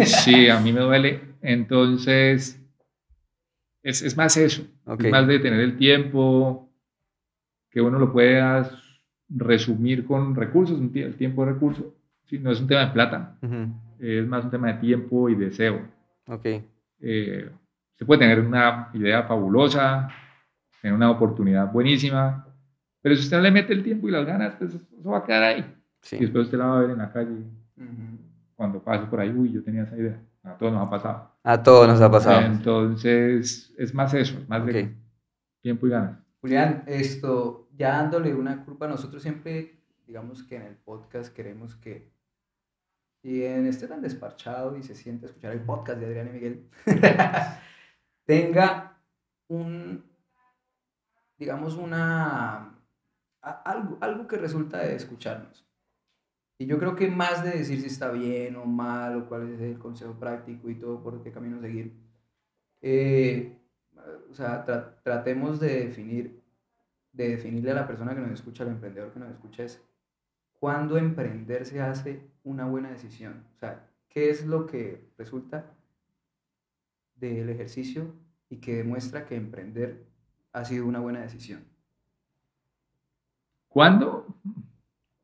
Eh, 0.00 0.06
Sí, 0.06 0.48
a 0.48 0.58
mí 0.60 0.72
me 0.72 0.80
duele. 0.80 1.20
Entonces, 1.42 2.59
es, 3.82 4.02
es 4.02 4.16
más 4.16 4.36
eso. 4.36 4.62
Ok. 4.86 5.04
Es 5.04 5.10
más 5.10 5.26
de 5.26 5.38
tener 5.38 5.60
el 5.60 5.76
tiempo, 5.76 6.70
que 7.70 7.80
uno 7.80 7.98
lo 7.98 8.12
pueda 8.12 8.70
resumir 9.28 10.04
con 10.04 10.34
recursos, 10.34 10.80
el 10.80 11.14
tiempo 11.16 11.44
de 11.44 11.52
recursos. 11.52 11.86
Sí, 12.26 12.38
no 12.38 12.50
es 12.50 12.60
un 12.60 12.66
tema 12.68 12.86
de 12.86 12.92
plata, 12.92 13.36
Ujú. 13.42 13.72
es 13.98 14.26
más 14.26 14.44
un 14.44 14.50
tema 14.50 14.68
de 14.72 14.74
tiempo 14.80 15.28
y 15.28 15.34
deseo. 15.34 15.80
Ok. 16.26 16.46
Eh, 17.00 17.50
se 17.94 18.04
puede 18.04 18.20
tener 18.20 18.40
una 18.40 18.88
idea 18.94 19.22
fabulosa, 19.24 20.08
tener 20.80 20.94
una 20.96 21.10
oportunidad 21.10 21.72
buenísima, 21.72 22.46
pero 23.02 23.14
si 23.14 23.22
usted 23.22 23.36
no 23.36 23.42
le 23.42 23.50
mete 23.50 23.72
el 23.72 23.82
tiempo 23.82 24.08
y 24.08 24.12
las 24.12 24.26
ganas, 24.26 24.54
pues 24.58 24.74
eso 24.74 25.10
va 25.10 25.18
a 25.18 25.24
quedar 25.24 25.42
ahí. 25.42 25.74
Sí. 26.02 26.16
Y 26.16 26.20
después 26.20 26.44
usted 26.46 26.58
la 26.58 26.66
va 26.66 26.78
a 26.78 26.80
ver 26.82 26.90
en 26.90 26.98
la 26.98 27.12
calle 27.12 27.30
Ujú. 27.76 28.18
cuando 28.54 28.82
pase 28.82 29.06
por 29.06 29.20
ahí, 29.20 29.30
uy, 29.30 29.52
yo 29.52 29.62
tenía 29.62 29.82
esa 29.82 29.96
idea. 29.96 30.20
A 30.42 30.56
todos 30.56 30.72
nos 30.72 30.86
ha 30.86 30.90
pasado. 30.90 31.29
A 31.42 31.62
todos 31.62 31.88
nos 31.88 32.00
ha 32.00 32.10
pasado. 32.10 32.40
Entonces, 32.46 33.72
es 33.78 33.94
más 33.94 34.12
eso, 34.14 34.38
es 34.38 34.48
más 34.48 34.64
de 34.66 34.94
tiempo 35.62 35.86
y 35.86 35.90
ganas. 35.90 36.18
Julián, 36.40 36.84
esto, 36.86 37.68
ya 37.76 37.92
dándole 37.96 38.34
una 38.34 38.64
culpa, 38.64 38.86
nosotros 38.88 39.22
siempre, 39.22 39.82
digamos 40.06 40.42
que 40.42 40.56
en 40.56 40.62
el 40.62 40.76
podcast 40.76 41.34
queremos 41.34 41.76
que 41.76 42.10
quien 43.22 43.66
esté 43.66 43.86
tan 43.86 44.00
desparchado 44.00 44.76
y 44.76 44.82
se 44.82 44.94
siente 44.94 45.26
a 45.26 45.28
escuchar 45.28 45.52
el 45.52 45.60
podcast 45.60 45.98
de 45.98 46.06
Adrián 46.06 46.28
y 46.28 46.32
Miguel, 46.32 46.70
tenga 48.26 48.98
un, 49.48 50.04
digamos, 51.38 51.74
una, 51.76 52.78
a- 53.42 53.62
algo, 53.64 53.98
algo 54.00 54.26
que 54.26 54.36
resulta 54.38 54.78
de 54.78 54.94
escucharnos. 54.96 55.66
Y 56.60 56.66
yo 56.66 56.78
creo 56.78 56.94
que 56.94 57.08
más 57.10 57.42
de 57.42 57.52
decir 57.52 57.80
si 57.80 57.86
está 57.86 58.10
bien 58.10 58.54
o 58.56 58.66
mal 58.66 59.16
o 59.16 59.26
cuál 59.28 59.50
es 59.54 59.60
el 59.62 59.78
consejo 59.78 60.12
práctico 60.18 60.68
y 60.68 60.74
todo 60.74 61.02
por 61.02 61.22
qué 61.22 61.32
camino 61.32 61.58
seguir, 61.58 61.94
eh, 62.82 63.58
o 64.30 64.34
sea, 64.34 64.64
tra- 64.66 65.02
tratemos 65.02 65.58
de 65.58 65.86
definir, 65.86 66.42
de 67.12 67.30
definirle 67.30 67.70
a 67.72 67.74
la 67.74 67.86
persona 67.86 68.14
que 68.14 68.20
nos 68.20 68.32
escucha, 68.32 68.64
al 68.64 68.70
emprendedor 68.70 69.12
que 69.12 69.20
nos 69.20 69.30
escucha, 69.30 69.64
es 69.64 69.82
cuándo 70.52 70.98
emprender 70.98 71.66
se 71.66 71.80
hace 71.80 72.30
una 72.44 72.66
buena 72.66 72.90
decisión. 72.90 73.46
O 73.56 73.58
sea, 73.58 73.88
¿qué 74.10 74.30
es 74.30 74.46
lo 74.46 74.66
que 74.66 75.10
resulta 75.16 75.64
del 77.14 77.48
ejercicio 77.50 78.12
y 78.48 78.56
que 78.60 78.74
demuestra 78.76 79.24
que 79.24 79.36
emprender 79.36 80.04
ha 80.52 80.64
sido 80.64 80.86
una 80.86 81.00
buena 81.00 81.20
decisión? 81.22 81.64
¿Cuándo? 83.68 84.29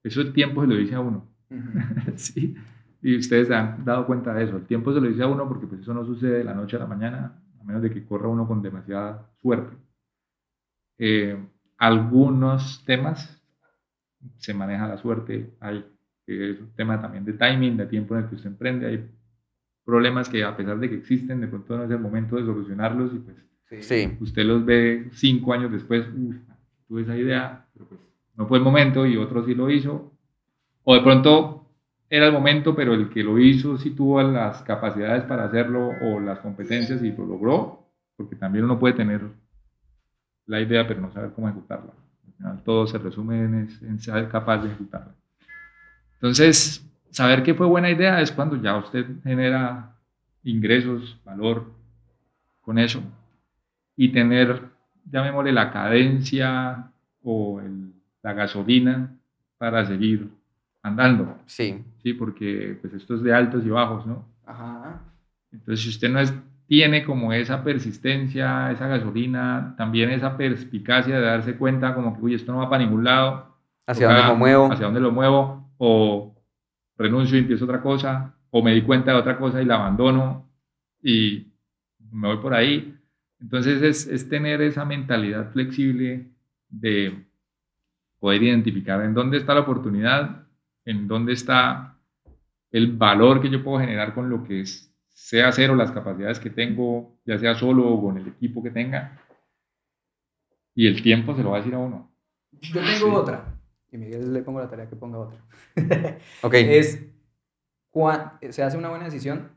Eso 0.06 0.20
el 0.20 0.32
tiempo 0.32 0.62
se 0.62 0.68
lo 0.68 0.76
dice 0.76 0.94
a 0.94 1.00
uno. 1.00 1.26
Sí. 2.16 2.54
Y 3.02 3.16
ustedes 3.18 3.48
se 3.48 3.54
han 3.54 3.84
dado 3.84 4.06
cuenta 4.06 4.32
de 4.34 4.44
eso. 4.44 4.56
El 4.56 4.66
tiempo 4.66 4.92
se 4.92 5.00
lo 5.00 5.08
dice 5.08 5.22
a 5.22 5.26
uno 5.28 5.46
porque 5.48 5.66
pues, 5.66 5.80
eso 5.82 5.92
no 5.94 6.04
sucede 6.04 6.38
de 6.38 6.44
la 6.44 6.54
noche 6.54 6.76
a 6.76 6.80
la 6.80 6.86
mañana, 6.86 7.40
a 7.60 7.64
menos 7.64 7.82
de 7.82 7.90
que 7.90 8.04
corra 8.04 8.26
uno 8.28 8.46
con 8.48 8.62
demasiada 8.62 9.30
suerte. 9.42 9.76
Eh, 10.98 11.36
algunos 11.78 12.84
temas 12.84 13.42
se 14.38 14.54
maneja 14.54 14.88
la 14.88 14.96
suerte, 14.96 15.54
hay 15.60 15.84
que 16.24 16.50
es 16.52 16.60
un 16.60 16.72
tema 16.74 17.00
también 17.00 17.24
de 17.24 17.34
timing, 17.34 17.76
de 17.76 17.86
tiempo 17.86 18.16
en 18.16 18.24
el 18.24 18.28
que 18.28 18.34
usted 18.34 18.50
emprende, 18.50 18.86
hay 18.86 19.08
problemas 19.84 20.28
que 20.28 20.42
a 20.42 20.56
pesar 20.56 20.78
de 20.80 20.88
que 20.88 20.96
existen, 20.96 21.40
de 21.40 21.46
pronto 21.46 21.76
no 21.76 21.84
es 21.84 21.90
el 21.90 22.00
momento 22.00 22.34
de 22.36 22.44
solucionarlos 22.44 23.12
y 23.14 23.18
pues 23.18 23.36
Sí. 23.84 24.16
usted 24.20 24.44
los 24.44 24.64
ve 24.64 25.08
cinco 25.12 25.52
años 25.52 25.70
después, 25.70 26.06
"Uf, 26.16 26.36
tuve 26.88 27.02
esa 27.02 27.16
idea, 27.16 27.66
pero 27.74 27.86
pues 27.88 28.00
no 28.36 28.46
fue 28.46 28.58
el 28.58 28.64
momento 28.64 29.06
y 29.06 29.16
otro 29.16 29.44
sí 29.44 29.54
lo 29.54 29.70
hizo. 29.70 30.12
O 30.84 30.94
de 30.94 31.00
pronto 31.00 31.66
era 32.08 32.26
el 32.26 32.32
momento, 32.32 32.74
pero 32.74 32.94
el 32.94 33.08
que 33.10 33.22
lo 33.22 33.38
hizo 33.38 33.76
sí 33.78 33.90
tuvo 33.90 34.22
las 34.22 34.62
capacidades 34.62 35.24
para 35.24 35.44
hacerlo 35.44 35.90
o 36.02 36.20
las 36.20 36.38
competencias 36.40 37.02
y 37.02 37.10
lo 37.12 37.26
logró, 37.26 37.86
porque 38.16 38.36
también 38.36 38.64
uno 38.64 38.78
puede 38.78 38.94
tener 38.94 39.22
la 40.46 40.60
idea, 40.60 40.86
pero 40.86 41.00
no 41.00 41.10
saber 41.12 41.32
cómo 41.32 41.48
ejecutarla. 41.48 41.92
Al 42.26 42.32
final 42.34 42.62
todo 42.62 42.86
se 42.86 42.98
resume 42.98 43.38
en, 43.44 43.98
ser 44.00 44.28
capaz 44.28 44.58
de 44.58 44.68
ejecutarla. 44.68 45.14
Entonces, 46.14 46.88
saber 47.10 47.42
que 47.42 47.54
fue 47.54 47.66
buena 47.66 47.90
idea 47.90 48.20
es 48.20 48.30
cuando 48.30 48.56
ya 48.56 48.76
usted 48.76 49.04
genera 49.24 49.96
ingresos, 50.44 51.18
valor 51.24 51.72
con 52.60 52.78
eso 52.78 53.02
y 53.96 54.12
tener, 54.12 54.70
llamémosle 55.10 55.52
la 55.52 55.72
cadencia 55.72 56.90
o 57.22 57.60
el- 57.60 57.85
la 58.26 58.32
gasolina 58.32 59.16
para 59.56 59.86
seguir 59.86 60.28
andando, 60.82 61.38
Sí. 61.46 61.84
¿sí? 62.02 62.12
Porque 62.14 62.76
pues 62.80 62.92
esto 62.94 63.14
es 63.14 63.22
de 63.22 63.32
altos 63.32 63.64
y 63.64 63.68
bajos, 63.70 64.04
¿no? 64.04 64.26
Ajá. 64.44 65.00
Entonces, 65.52 65.84
si 65.84 65.90
usted 65.90 66.10
no 66.10 66.18
es- 66.18 66.34
tiene 66.66 67.04
como 67.04 67.32
esa 67.32 67.62
persistencia, 67.62 68.72
esa 68.72 68.88
gasolina, 68.88 69.74
también 69.78 70.10
esa 70.10 70.36
perspicacia 70.36 71.14
de 71.20 71.24
darse 71.24 71.56
cuenta 71.56 71.94
como 71.94 72.16
que, 72.16 72.22
uy, 72.22 72.34
esto 72.34 72.50
no 72.50 72.58
va 72.58 72.68
para 72.68 72.82
ningún 72.84 73.04
lado, 73.04 73.54
¿Hacia 73.86 74.08
dónde 74.08 74.32
me 74.32 74.34
muevo? 74.34 74.72
hacia 74.72 74.86
dónde 74.86 75.00
lo 75.00 75.12
muevo, 75.12 75.70
o 75.78 76.34
renuncio 76.98 77.36
y 77.36 77.42
empiezo 77.42 77.64
otra 77.64 77.80
cosa, 77.80 78.34
o 78.50 78.60
me 78.60 78.74
di 78.74 78.82
cuenta 78.82 79.12
de 79.12 79.18
otra 79.18 79.38
cosa 79.38 79.62
y 79.62 79.64
la 79.64 79.76
abandono 79.76 80.50
y 81.00 81.52
me 82.10 82.26
voy 82.26 82.38
por 82.38 82.52
ahí. 82.54 82.92
Entonces 83.40 83.80
es, 83.82 84.08
es 84.08 84.28
tener 84.28 84.60
esa 84.62 84.84
mentalidad 84.84 85.52
flexible 85.52 86.26
de 86.68 87.24
poder 88.26 88.42
identificar 88.42 89.04
en 89.04 89.14
dónde 89.14 89.36
está 89.36 89.54
la 89.54 89.60
oportunidad, 89.60 90.48
en 90.84 91.06
dónde 91.06 91.32
está 91.32 91.96
el 92.72 92.96
valor 92.96 93.40
que 93.40 93.48
yo 93.48 93.62
puedo 93.62 93.78
generar 93.78 94.14
con 94.14 94.28
lo 94.28 94.42
que 94.42 94.62
es, 94.62 94.92
sé 95.10 95.44
hacer 95.44 95.70
o 95.70 95.76
las 95.76 95.92
capacidades 95.92 96.40
que 96.40 96.50
tengo, 96.50 97.20
ya 97.24 97.38
sea 97.38 97.54
solo 97.54 97.88
o 97.88 98.02
con 98.02 98.18
el 98.18 98.26
equipo 98.26 98.64
que 98.64 98.72
tenga. 98.72 99.16
Y 100.74 100.88
el 100.88 101.04
tiempo 101.04 101.36
se 101.36 101.44
lo 101.44 101.50
va 101.50 101.58
a 101.58 101.60
decir 101.60 101.76
a 101.76 101.78
uno. 101.78 102.10
Yo 102.50 102.80
tengo 102.80 103.14
otra. 103.14 103.44
Y 103.92 103.96
Miguel 103.96 104.32
le 104.32 104.42
pongo 104.42 104.58
la 104.58 104.68
tarea 104.68 104.88
que 104.88 104.96
ponga 104.96 105.20
otra. 105.20 105.38
Ok. 106.42 106.54
es 106.54 107.06
se 108.50 108.62
hace 108.64 108.76
una 108.76 108.88
buena 108.88 109.04
decisión, 109.04 109.52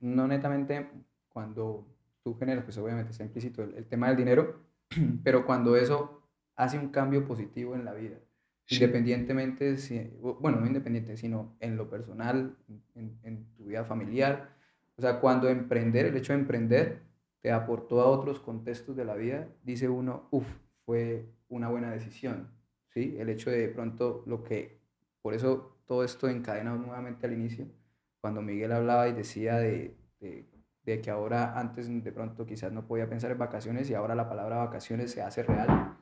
no 0.00 0.26
netamente 0.26 0.90
cuando 1.28 1.86
tú 2.24 2.36
generas, 2.36 2.64
pues 2.64 2.76
obviamente 2.78 3.12
está 3.12 3.22
implícito 3.22 3.62
el, 3.62 3.76
el 3.76 3.86
tema 3.86 4.08
del 4.08 4.16
dinero, 4.16 4.64
pero 5.22 5.46
cuando 5.46 5.76
eso 5.76 6.17
hace 6.58 6.78
un 6.78 6.88
cambio 6.90 7.24
positivo 7.26 7.74
en 7.74 7.84
la 7.86 7.94
vida, 7.94 8.18
Sí. 8.66 8.74
independientemente, 8.76 9.78
si, 9.78 9.98
bueno, 10.20 10.60
no 10.60 10.66
independiente, 10.66 11.16
sino 11.16 11.56
en 11.60 11.76
lo 11.78 11.88
personal, 11.88 12.54
en, 12.94 13.18
en 13.22 13.46
tu 13.56 13.64
vida 13.64 13.84
familiar. 13.84 14.50
O 14.98 15.00
sea, 15.00 15.20
cuando 15.20 15.48
emprender, 15.48 16.04
el 16.06 16.16
hecho 16.18 16.34
de 16.34 16.40
emprender, 16.40 17.00
te 17.40 17.50
aportó 17.52 18.02
a 18.02 18.06
otros 18.08 18.40
contextos 18.40 18.94
de 18.96 19.06
la 19.06 19.14
vida, 19.14 19.48
dice 19.62 19.88
uno, 19.88 20.28
uff, 20.32 20.46
fue 20.84 21.24
una 21.48 21.68
buena 21.70 21.90
decisión. 21.92 22.50
¿sí? 22.88 23.16
El 23.18 23.30
hecho 23.30 23.50
de, 23.50 23.58
de 23.58 23.68
pronto 23.68 24.22
lo 24.26 24.42
que, 24.44 24.80
por 25.22 25.32
eso 25.34 25.78
todo 25.86 26.04
esto 26.04 26.28
encadena 26.28 26.74
nuevamente 26.74 27.26
al 27.26 27.32
inicio, 27.32 27.66
cuando 28.20 28.42
Miguel 28.42 28.72
hablaba 28.72 29.08
y 29.08 29.12
decía 29.14 29.56
de, 29.56 29.96
de, 30.20 30.46
de 30.84 31.00
que 31.00 31.10
ahora 31.10 31.58
antes 31.58 31.88
de 32.04 32.12
pronto 32.12 32.44
quizás 32.46 32.72
no 32.72 32.86
podía 32.86 33.08
pensar 33.08 33.30
en 33.30 33.38
vacaciones 33.38 33.88
y 33.88 33.94
ahora 33.94 34.14
la 34.14 34.28
palabra 34.28 34.56
vacaciones 34.58 35.12
se 35.12 35.22
hace 35.22 35.42
real. 35.44 35.97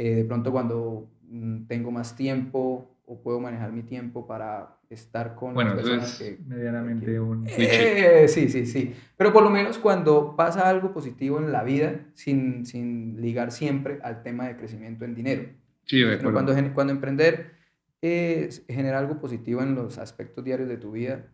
Eh, 0.00 0.14
de 0.14 0.24
pronto 0.24 0.52
cuando 0.52 1.10
mm, 1.28 1.66
tengo 1.66 1.90
más 1.90 2.14
tiempo 2.14 2.96
o 3.04 3.20
puedo 3.20 3.40
manejar 3.40 3.72
mi 3.72 3.82
tiempo 3.82 4.28
para 4.28 4.78
estar 4.88 5.34
con 5.34 5.54
Bueno, 5.54 5.74
las 5.74 5.80
eso 5.80 5.88
personas 5.90 6.20
es 6.20 6.36
que, 6.36 6.44
medianamente 6.44 7.06
que- 7.06 7.18
un 7.18 7.44
cliché. 7.44 8.22
eh, 8.24 8.28
sí, 8.28 8.48
sí, 8.48 8.64
sí. 8.64 8.94
Pero 9.16 9.32
por 9.32 9.42
lo 9.42 9.50
menos 9.50 9.76
cuando 9.78 10.36
pasa 10.36 10.68
algo 10.68 10.92
positivo 10.92 11.38
en 11.40 11.50
la 11.50 11.64
vida, 11.64 12.00
sin, 12.14 12.64
sin 12.64 13.20
ligar 13.20 13.50
siempre 13.50 13.98
al 14.04 14.22
tema 14.22 14.46
de 14.46 14.56
crecimiento 14.56 15.04
en 15.04 15.16
dinero. 15.16 15.42
Sí, 15.84 16.00
de 16.00 16.16
Sino 16.18 16.32
cuando, 16.32 16.54
cuando 16.74 16.92
emprender 16.92 17.54
eh, 18.00 18.48
genera 18.68 19.00
algo 19.00 19.18
positivo 19.18 19.62
en 19.62 19.74
los 19.74 19.98
aspectos 19.98 20.44
diarios 20.44 20.68
de 20.68 20.76
tu 20.76 20.92
vida, 20.92 21.26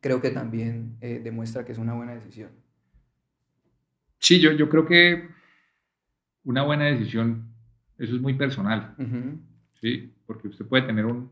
creo 0.00 0.22
que 0.22 0.30
también 0.30 0.96
eh, 1.02 1.20
demuestra 1.22 1.66
que 1.66 1.72
es 1.72 1.78
una 1.78 1.92
buena 1.92 2.14
decisión. 2.14 2.48
Sí, 4.20 4.40
yo, 4.40 4.52
yo 4.52 4.70
creo 4.70 4.86
que 4.86 5.28
una 6.44 6.62
buena 6.62 6.84
decisión, 6.86 7.53
eso 7.98 8.14
es 8.16 8.20
muy 8.20 8.34
personal. 8.34 8.94
¿sí? 9.80 10.12
Porque 10.26 10.48
usted 10.48 10.64
puede 10.66 10.84
tener 10.84 11.04
un- 11.06 11.30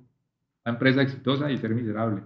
una 0.64 0.74
empresa 0.74 1.02
exitosa 1.02 1.50
y 1.50 1.58
ser 1.58 1.74
miserable. 1.74 2.22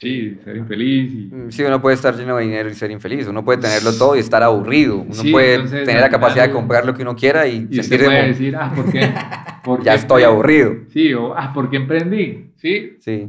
Sí, 0.00 0.38
ser 0.44 0.56
infeliz. 0.56 1.12
Y... 1.12 1.34
Mm, 1.34 1.50
Sí, 1.50 1.62
uno 1.64 1.80
puede 1.82 1.96
estar 1.96 2.14
lleno 2.16 2.36
de 2.36 2.44
dinero 2.44 2.68
y 2.68 2.74
ser 2.74 2.90
infeliz. 2.90 3.26
Uno 3.26 3.44
puede 3.44 3.60
tenerlo 3.60 3.92
todo 3.98 4.14
y 4.14 4.20
estar 4.20 4.42
aburrido. 4.42 4.98
Uno 5.00 5.12
Sí, 5.14 5.32
puede 5.32 5.54
entonces, 5.54 5.84
tener 5.84 6.00
la 6.00 6.08
capacidad 6.08 6.46
de 6.46 6.52
comprar 6.52 6.86
lo 6.86 6.94
que 6.94 7.02
uno 7.02 7.16
quiera 7.16 7.46
y, 7.48 7.66
Y 7.70 7.74
sentirse 7.82 8.04
puede 8.04 8.16
como, 8.18 8.28
decir, 8.28 8.56
ah, 8.56 8.72
¿por 8.74 8.92
qué? 8.92 9.00
¿Por 9.64 9.82
ya 9.82 9.92
qué 9.92 9.98
estoy 9.98 10.22
emprendí? 10.22 10.24
aburrido. 10.60 10.84
Sí, 10.90 11.12
o 11.14 11.34
ah, 11.36 11.52
¿por 11.52 11.68
qué 11.68 11.76
emprendí? 11.76 12.52
Sí, 12.56 12.96
Sí. 13.00 13.28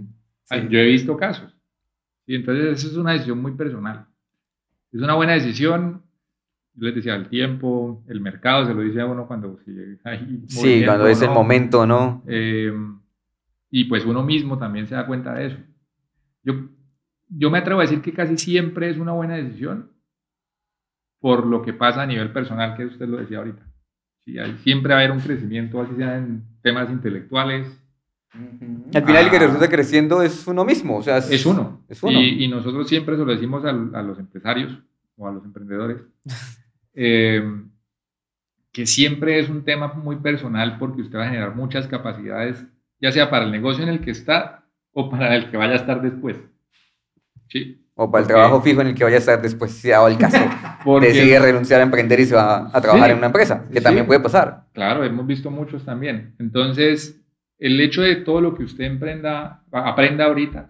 Ah, 0.51 0.57
Yo 0.57 0.80
he 0.80 0.86
visto 0.86 1.17
casos. 1.17 1.55
Y 2.27 2.36
entonces 2.36 2.80
eso 2.80 2.88
es 2.88 2.95
una 2.97 3.13
decisión 3.13 3.39
muy 3.41 3.53
personal. 3.53 4.05
Es 4.91 5.01
una 5.01 5.15
buena 5.15 5.34
decisión. 5.34 6.03
Yo 6.80 6.86
les 6.88 6.95
decía, 6.95 7.15
el 7.15 7.27
tiempo, 7.30 8.03
el 8.07 8.21
mercado, 8.21 8.65
se 8.65 8.73
lo 8.73 8.82
dice 8.82 9.01
a 9.01 9.05
uno 9.05 9.27
cuando 9.27 9.59
si 9.65 9.71
hay 10.03 10.43
Sí, 10.47 10.84
cuando 10.86 11.07
es 11.07 11.21
el 11.21 11.27
no. 11.30 11.34
momento, 11.34 11.86
¿no? 11.86 12.23
Eh, 12.27 12.71
y 13.71 13.84
pues 13.86 14.05
uno 14.05 14.23
mismo 14.23 14.57
también 14.57 14.88
se 14.88 14.95
da 14.95 15.05
cuenta 15.05 15.34
de 15.34 15.47
eso. 15.47 15.57
Yo, 16.43 16.53
yo 17.27 17.49
me 17.51 17.57
atrevo 17.59 17.82
a 17.82 17.84
decir 17.84 18.01
que 18.01 18.13
casi 18.13 18.38
siempre 18.38 18.89
es 18.89 18.97
una 18.97 19.11
buena 19.11 19.36
decisión 19.36 19.91
por 21.19 21.45
lo 21.45 21.61
que 21.61 21.73
pasa 21.73 22.01
a 22.03 22.05
nivel 22.07 22.32
personal, 22.32 22.75
que 22.77 22.86
usted 22.86 23.07
lo 23.07 23.17
decía 23.17 23.39
ahorita. 23.39 23.61
Sí, 24.23 24.39
hay, 24.39 24.57
siempre 24.63 24.93
va 24.93 24.99
a 24.99 25.03
haber 25.03 25.11
un 25.15 25.21
crecimiento, 25.21 25.82
así 25.82 25.95
sea 25.95 26.17
en 26.17 26.43
temas 26.61 26.89
intelectuales, 26.89 27.67
Al 28.32 29.03
final 29.03 29.25
el 29.25 29.30
que 29.32 29.38
Ah. 29.38 29.39
resulta 29.47 29.67
creciendo 29.69 30.21
es 30.21 30.45
uno 30.47 30.63
mismo. 30.63 30.97
O 30.97 31.03
sea, 31.03 31.17
es, 31.17 31.30
Es 31.32 31.45
uno. 31.45 31.84
Es 31.89 32.01
uno. 32.03 32.11
Y, 32.19 32.43
y 32.45 32.47
nosotros 32.47 32.88
siempre 32.88 33.17
se 33.17 33.25
lo 33.25 33.32
decimos 33.32 33.65
al- 33.65 33.93
a, 33.95 34.01
los 34.03 34.17
empresarios 34.19 34.77
o 35.17 35.27
a 35.27 35.32
los 35.32 35.43
emprendedores, 35.43 35.97
eh, 37.02 37.41
que 38.74 38.86
siempre 38.86 39.39
es 39.39 39.47
un 39.50 39.64
tema 39.64 39.93
muy 39.93 40.18
personal 40.18 40.78
porque 40.78 41.02
usted 41.02 41.18
va 41.18 41.24
a 41.26 41.30
generar 41.30 41.56
muchas 41.56 41.88
capacidades, 41.88 42.62
ya 43.00 43.12
sea 43.14 43.30
para 43.30 43.45
el 43.45 43.52
negocio 43.52 43.84
en 43.84 43.89
el 43.89 44.02
que 44.02 44.12
está 44.12 44.66
o 44.91 45.10
para 45.10 45.34
el 45.38 45.50
que 45.50 45.56
vaya 45.56 45.74
a 45.74 45.78
estar 45.78 46.02
después. 46.02 46.36
Sí. 47.47 47.86
O 47.95 48.12
para 48.12 48.22
el 48.24 48.28
trabajo 48.28 48.62
fijo 48.62 48.82
en 48.82 48.88
el 48.88 48.95
que 48.95 49.04
vaya 49.06 49.16
a 49.16 49.20
estar 49.20 49.41
después, 49.41 49.72
si 49.72 49.89
dado 49.89 50.08
el 50.10 50.18
caso. 50.18 50.38
Porque, 50.84 51.08
Decide 51.08 51.39
renunciar 51.39 51.80
a 51.80 51.84
emprender 51.84 52.20
y 52.20 52.26
se 52.26 52.36
va 52.36 52.70
a 52.72 52.82
trabajar 52.82 53.08
Sí. 53.08 53.12
en 53.12 53.18
una 53.18 53.28
empresa, 53.28 53.66
que 53.72 53.78
Sí. 53.78 53.84
también 53.84 54.06
puede 54.06 54.20
pasar. 54.20 54.66
Claro, 54.74 55.04
hemos 55.06 55.26
visto 55.26 55.50
muchos 55.52 55.84
también. 55.86 56.36
Entonces, 56.38 57.20
el 57.60 57.80
hecho 57.80 58.02
de 58.02 58.18
todo 58.18 58.41
lo 58.41 58.56
que 58.56 58.64
usted 58.64 58.84
emprenda, 58.84 59.64
aprenda 59.72 60.26
ahorita, 60.26 60.70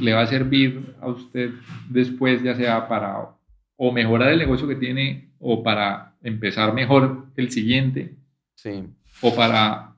le 0.00 0.12
va 0.12 0.22
a 0.22 0.26
servir 0.26 0.94
a 1.00 1.08
usted 1.08 1.50
después, 1.88 2.42
ya 2.42 2.54
sea 2.56 2.88
para 2.88 3.28
o 3.76 3.92
mejorar 3.92 4.30
el 4.30 4.38
negocio 4.38 4.68
que 4.68 4.76
tiene 4.76 5.31
o 5.42 5.62
para 5.62 6.14
empezar 6.22 6.72
mejor 6.72 7.26
el 7.36 7.50
siguiente 7.50 8.14
Sí. 8.54 8.84
o 9.20 9.34
para, 9.34 9.96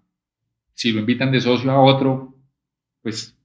si 0.73 0.91
lo 0.91 1.01
invitan 1.01 1.31
de 1.31 1.41
socio 1.41 1.71
a 1.71 1.81
otro, 1.81 2.35
pues 3.03 3.37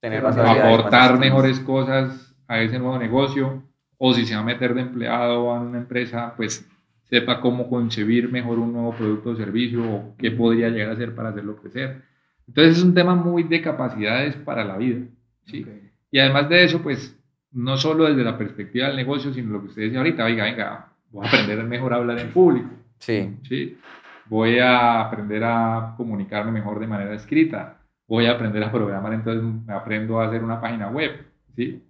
Tener 0.00 0.24
aportar 0.24 1.18
mejores 1.18 1.60
cosas 1.60 2.34
a 2.46 2.60
ese 2.60 2.78
nuevo 2.78 2.98
negocio 2.98 3.62
o 3.98 4.12
si 4.14 4.24
se 4.26 4.34
va 4.34 4.40
a 4.40 4.44
meter 4.44 4.74
de 4.74 4.82
empleado 4.82 5.50
a 5.50 5.60
una 5.60 5.78
empresa, 5.78 6.34
pues 6.36 6.66
sepa 7.04 7.40
cómo 7.40 7.68
concebir 7.68 8.30
mejor 8.30 8.58
un 8.58 8.72
nuevo 8.72 8.92
producto 8.94 9.30
o 9.30 9.36
servicio 9.36 9.82
o 9.82 10.14
qué 10.16 10.30
podría 10.30 10.68
llegar 10.68 10.90
a 10.90 10.92
hacer 10.92 11.14
para 11.14 11.30
hacerlo 11.30 11.56
crecer. 11.56 12.02
Entonces 12.46 12.78
es 12.78 12.84
un 12.84 12.94
tema 12.94 13.14
muy 13.14 13.42
de 13.44 13.60
capacidades 13.62 14.36
para 14.36 14.64
la 14.64 14.76
vida. 14.76 15.06
¿sí? 15.46 15.66
Y 16.10 16.18
además 16.18 16.48
de 16.48 16.64
eso, 16.64 16.82
pues 16.82 17.16
no 17.52 17.76
solo 17.76 18.04
desde 18.04 18.24
la 18.24 18.38
perspectiva 18.38 18.88
del 18.88 18.96
negocio, 18.96 19.32
sino 19.32 19.52
lo 19.52 19.60
que 19.60 19.68
usted 19.68 19.82
decía 19.82 19.98
ahorita, 19.98 20.24
oiga, 20.24 20.44
venga, 20.44 20.89
voy 21.10 21.26
a 21.26 21.28
aprender 21.28 21.64
mejor 21.64 21.92
a 21.92 21.96
hablar 21.96 22.18
en 22.18 22.30
público. 22.32 22.70
Sí. 22.98 23.36
¿sí? 23.48 23.78
Voy 24.26 24.58
a 24.58 25.00
aprender 25.00 25.42
a 25.44 25.94
comunicarme 25.96 26.52
mejor 26.52 26.78
de 26.78 26.86
manera 26.86 27.14
escrita. 27.14 27.78
Voy 28.06 28.26
a 28.26 28.32
aprender 28.32 28.62
a 28.62 28.72
programar, 28.72 29.12
entonces 29.12 29.42
me 29.66 29.72
aprendo 29.72 30.20
a 30.20 30.26
hacer 30.26 30.42
una 30.42 30.60
página 30.60 30.88
web, 30.88 31.12
¿sí? 31.54 31.82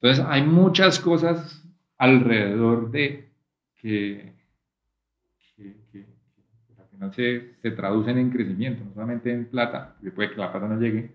Entonces 0.00 0.24
hay 0.28 0.42
muchas 0.42 0.98
cosas 1.00 1.62
alrededor 1.98 2.90
de 2.90 3.28
que, 3.76 4.32
que, 5.56 5.76
que- 5.92 6.06
que 6.06 6.80
al 6.80 6.86
final 6.88 7.14
se, 7.14 7.54
se 7.60 7.70
traducen 7.72 8.18
en 8.18 8.30
crecimiento, 8.30 8.84
no 8.84 8.92
solamente 8.94 9.32
en 9.32 9.46
plata, 9.46 9.94
porque 9.96 10.10
puede 10.12 10.30
que 10.30 10.36
la 10.36 10.50
plata 10.50 10.66
no 10.68 10.80
llegue, 10.80 11.12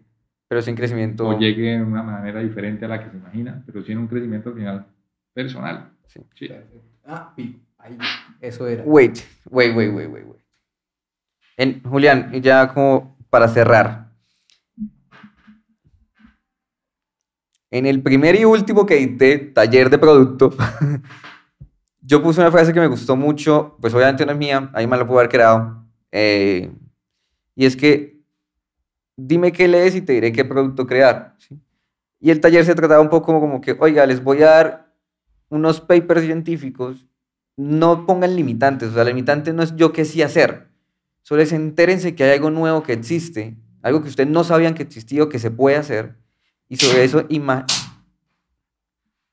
Pero 0.48 0.62
sin 0.62 0.76
crecimiento. 0.76 1.28
o 1.28 1.38
llegue 1.38 1.78
de 1.78 1.82
una 1.84 2.04
manera 2.04 2.40
diferente 2.42 2.86
a 2.86 2.88
la 2.88 3.04
que 3.04 3.10
se 3.10 3.18
imagina, 3.18 3.64
pero 3.66 3.84
sí 3.84 3.92
en 3.92 3.98
un 4.00 4.08
crecimiento 4.08 4.50
al 4.50 4.56
final 4.56 4.86
personal. 5.34 5.90
Sí. 6.08 6.20
¿sí? 6.36 6.50
Ah, 7.10 7.34
ahí, 7.80 7.97
eso 8.39 8.68
era. 8.68 8.84
Wait, 8.84 9.20
wait, 9.49 9.76
wait, 9.76 9.91
wait, 9.91 10.07
wait. 10.07 10.26
wait. 10.26 10.41
En, 11.57 11.82
Julián, 11.84 12.32
ya 12.41 12.72
como 12.72 13.18
para 13.32 13.47
cerrar. 13.47 14.12
En 17.72 17.86
el 17.88 18.01
primer 18.03 18.36
y 18.36 18.45
último 18.45 18.86
que 18.86 18.97
edité, 18.97 19.38
taller 19.39 19.89
de 19.89 19.97
producto, 19.97 20.51
yo 22.01 22.22
puse 22.22 22.41
una 22.41 22.51
frase 22.51 22.74
que 22.74 22.80
me 22.80 22.88
gustó 22.88 23.16
mucho, 23.16 23.76
pues 23.82 23.93
obviamente 23.93 24.26
no 24.26 24.32
es 24.32 24.38
mía, 24.38 24.70
ahí 24.74 24.88
me 24.88 24.97
la 24.97 25.05
puedo 25.05 25.20
haber 25.20 25.32
creado. 25.32 25.86
eh, 26.12 26.72
y 27.55 27.66
es 27.66 27.76
que, 27.76 28.22
dime 29.18 29.51
qué 29.51 29.68
lees 29.68 29.95
y 29.95 30.01
te 30.01 30.14
diré 30.14 30.32
qué 30.32 30.45
producto 30.45 30.88
crear. 30.88 31.36
¿sí? 31.39 31.60
Y 32.22 32.32
el 32.32 32.39
taller 32.39 32.64
se 32.64 32.76
trataba 32.76 33.01
un 33.01 33.10
poco 33.10 33.39
como 33.39 33.60
que, 33.60 33.76
oiga, 33.80 34.05
les 34.05 34.24
voy 34.24 34.41
a 34.43 34.49
dar 34.49 34.89
unos 35.50 35.82
papers 35.82 36.24
científicos 36.24 37.06
no 37.58 38.06
pongan 38.06 38.36
limitantes, 38.36 38.89
o 38.89 38.93
sea, 38.93 39.04
la 39.04 39.10
limitante 39.10 39.52
no 39.52 39.64
es 39.64 39.76
yo 39.76 39.91
qué 39.91 40.06
sí 40.06 40.22
hacer, 40.22 40.70
solo 41.24 41.41
es 41.41 41.52
entérense 41.52 42.16
que 42.16 42.24
hay 42.24 42.32
algo 42.32 42.52
nuevo 42.52 42.84
que 42.84 42.93
existe, 42.93 43.58
algo 43.82 44.02
que 44.02 44.10
ustedes 44.10 44.30
no 44.30 44.43
sabían 44.43 44.76
que 44.76 44.84
existía 44.84 45.24
o 45.24 45.30
que 45.30 45.39
se 45.39 45.52
puede 45.52 45.76
hacer, 45.76 46.16
y 46.70 46.78
sobre 46.78 47.04
eso, 47.04 47.26
ima 47.30 47.66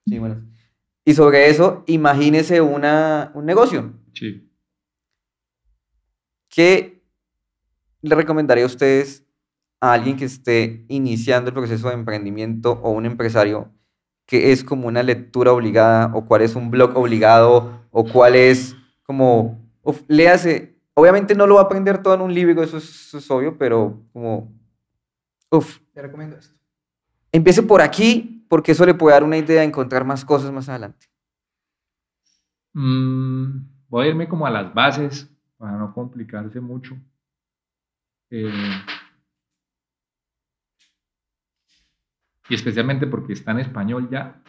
sí, 0.06 0.18
bueno. 0.18 0.42
y 1.04 1.14
sobre 1.14 1.48
eso 1.50 1.84
imagínese 1.86 2.60
una, 2.60 3.30
un 3.34 3.44
negocio. 3.44 3.92
Sí. 4.14 4.50
¿Qué 6.48 6.96
le 8.00 8.14
recomendaría 8.14 8.64
a 8.64 8.68
ustedes 8.68 9.26
a 9.80 9.92
alguien 9.92 10.16
que 10.16 10.24
esté 10.24 10.84
iniciando 10.88 11.50
el 11.50 11.54
proceso 11.54 11.88
de 11.88 11.94
emprendimiento 11.94 12.72
o 12.72 12.90
un 12.90 13.06
empresario 13.06 13.75
que 14.26 14.52
es 14.52 14.64
como 14.64 14.88
una 14.88 15.02
lectura 15.02 15.52
obligada 15.52 16.10
o 16.14 16.26
cuál 16.26 16.42
es 16.42 16.54
un 16.56 16.70
blog 16.70 16.96
obligado 16.96 17.80
o 17.90 18.04
cuál 18.04 18.34
es 18.34 18.74
como, 19.04 19.58
uf, 19.82 20.02
léase, 20.08 20.76
obviamente 20.94 21.34
no 21.34 21.46
lo 21.46 21.54
va 21.54 21.62
a 21.62 21.64
aprender 21.64 22.02
todo 22.02 22.14
en 22.14 22.20
un 22.20 22.34
libro, 22.34 22.62
eso 22.62 22.76
es, 22.78 22.84
eso 23.06 23.18
es 23.18 23.30
obvio, 23.30 23.56
pero 23.56 24.02
como, 24.12 24.52
uff, 25.50 25.78
Te 25.92 26.02
recomiendo 26.02 26.36
esto. 26.36 26.54
empiece 27.32 27.62
por 27.62 27.80
aquí 27.80 28.44
porque 28.48 28.72
eso 28.72 28.84
le 28.84 28.94
puede 28.94 29.14
dar 29.14 29.24
una 29.24 29.36
idea 29.38 29.60
de 29.60 29.66
encontrar 29.66 30.04
más 30.04 30.24
cosas 30.24 30.52
más 30.52 30.68
adelante. 30.68 31.06
Mm, 32.74 33.66
voy 33.88 34.06
a 34.06 34.10
irme 34.10 34.28
como 34.28 34.46
a 34.46 34.50
las 34.50 34.72
bases 34.74 35.30
para 35.56 35.72
no 35.78 35.92
complicarse 35.94 36.60
mucho. 36.60 36.96
Eh, 38.30 38.50
y 42.48 42.54
especialmente 42.54 43.06
porque 43.06 43.32
está 43.32 43.52
en 43.52 43.60
español 43.60 44.08
ya, 44.10 44.42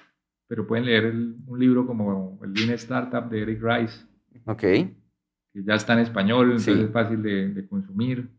pero 0.48 0.66
pueden 0.68 0.86
leer 0.86 1.06
el- 1.06 1.36
un 1.48 1.60
libro 1.60 1.86
como 1.86 2.40
el 2.44 2.54
Lean 2.54 2.70
Startup 2.72 3.30
de 3.30 3.42
Eric 3.42 3.62
Rice, 3.62 4.06
Ok, 4.46 4.60
que 4.62 5.64
ya 5.64 5.76
está 5.76 5.94
en 5.94 6.00
español, 6.00 6.48
entonces 6.48 6.76
Sí. 6.78 6.82
es 6.84 6.92
fácil 6.92 7.22
de, 7.22 7.50
de 7.50 7.68
consumir. 7.68 8.30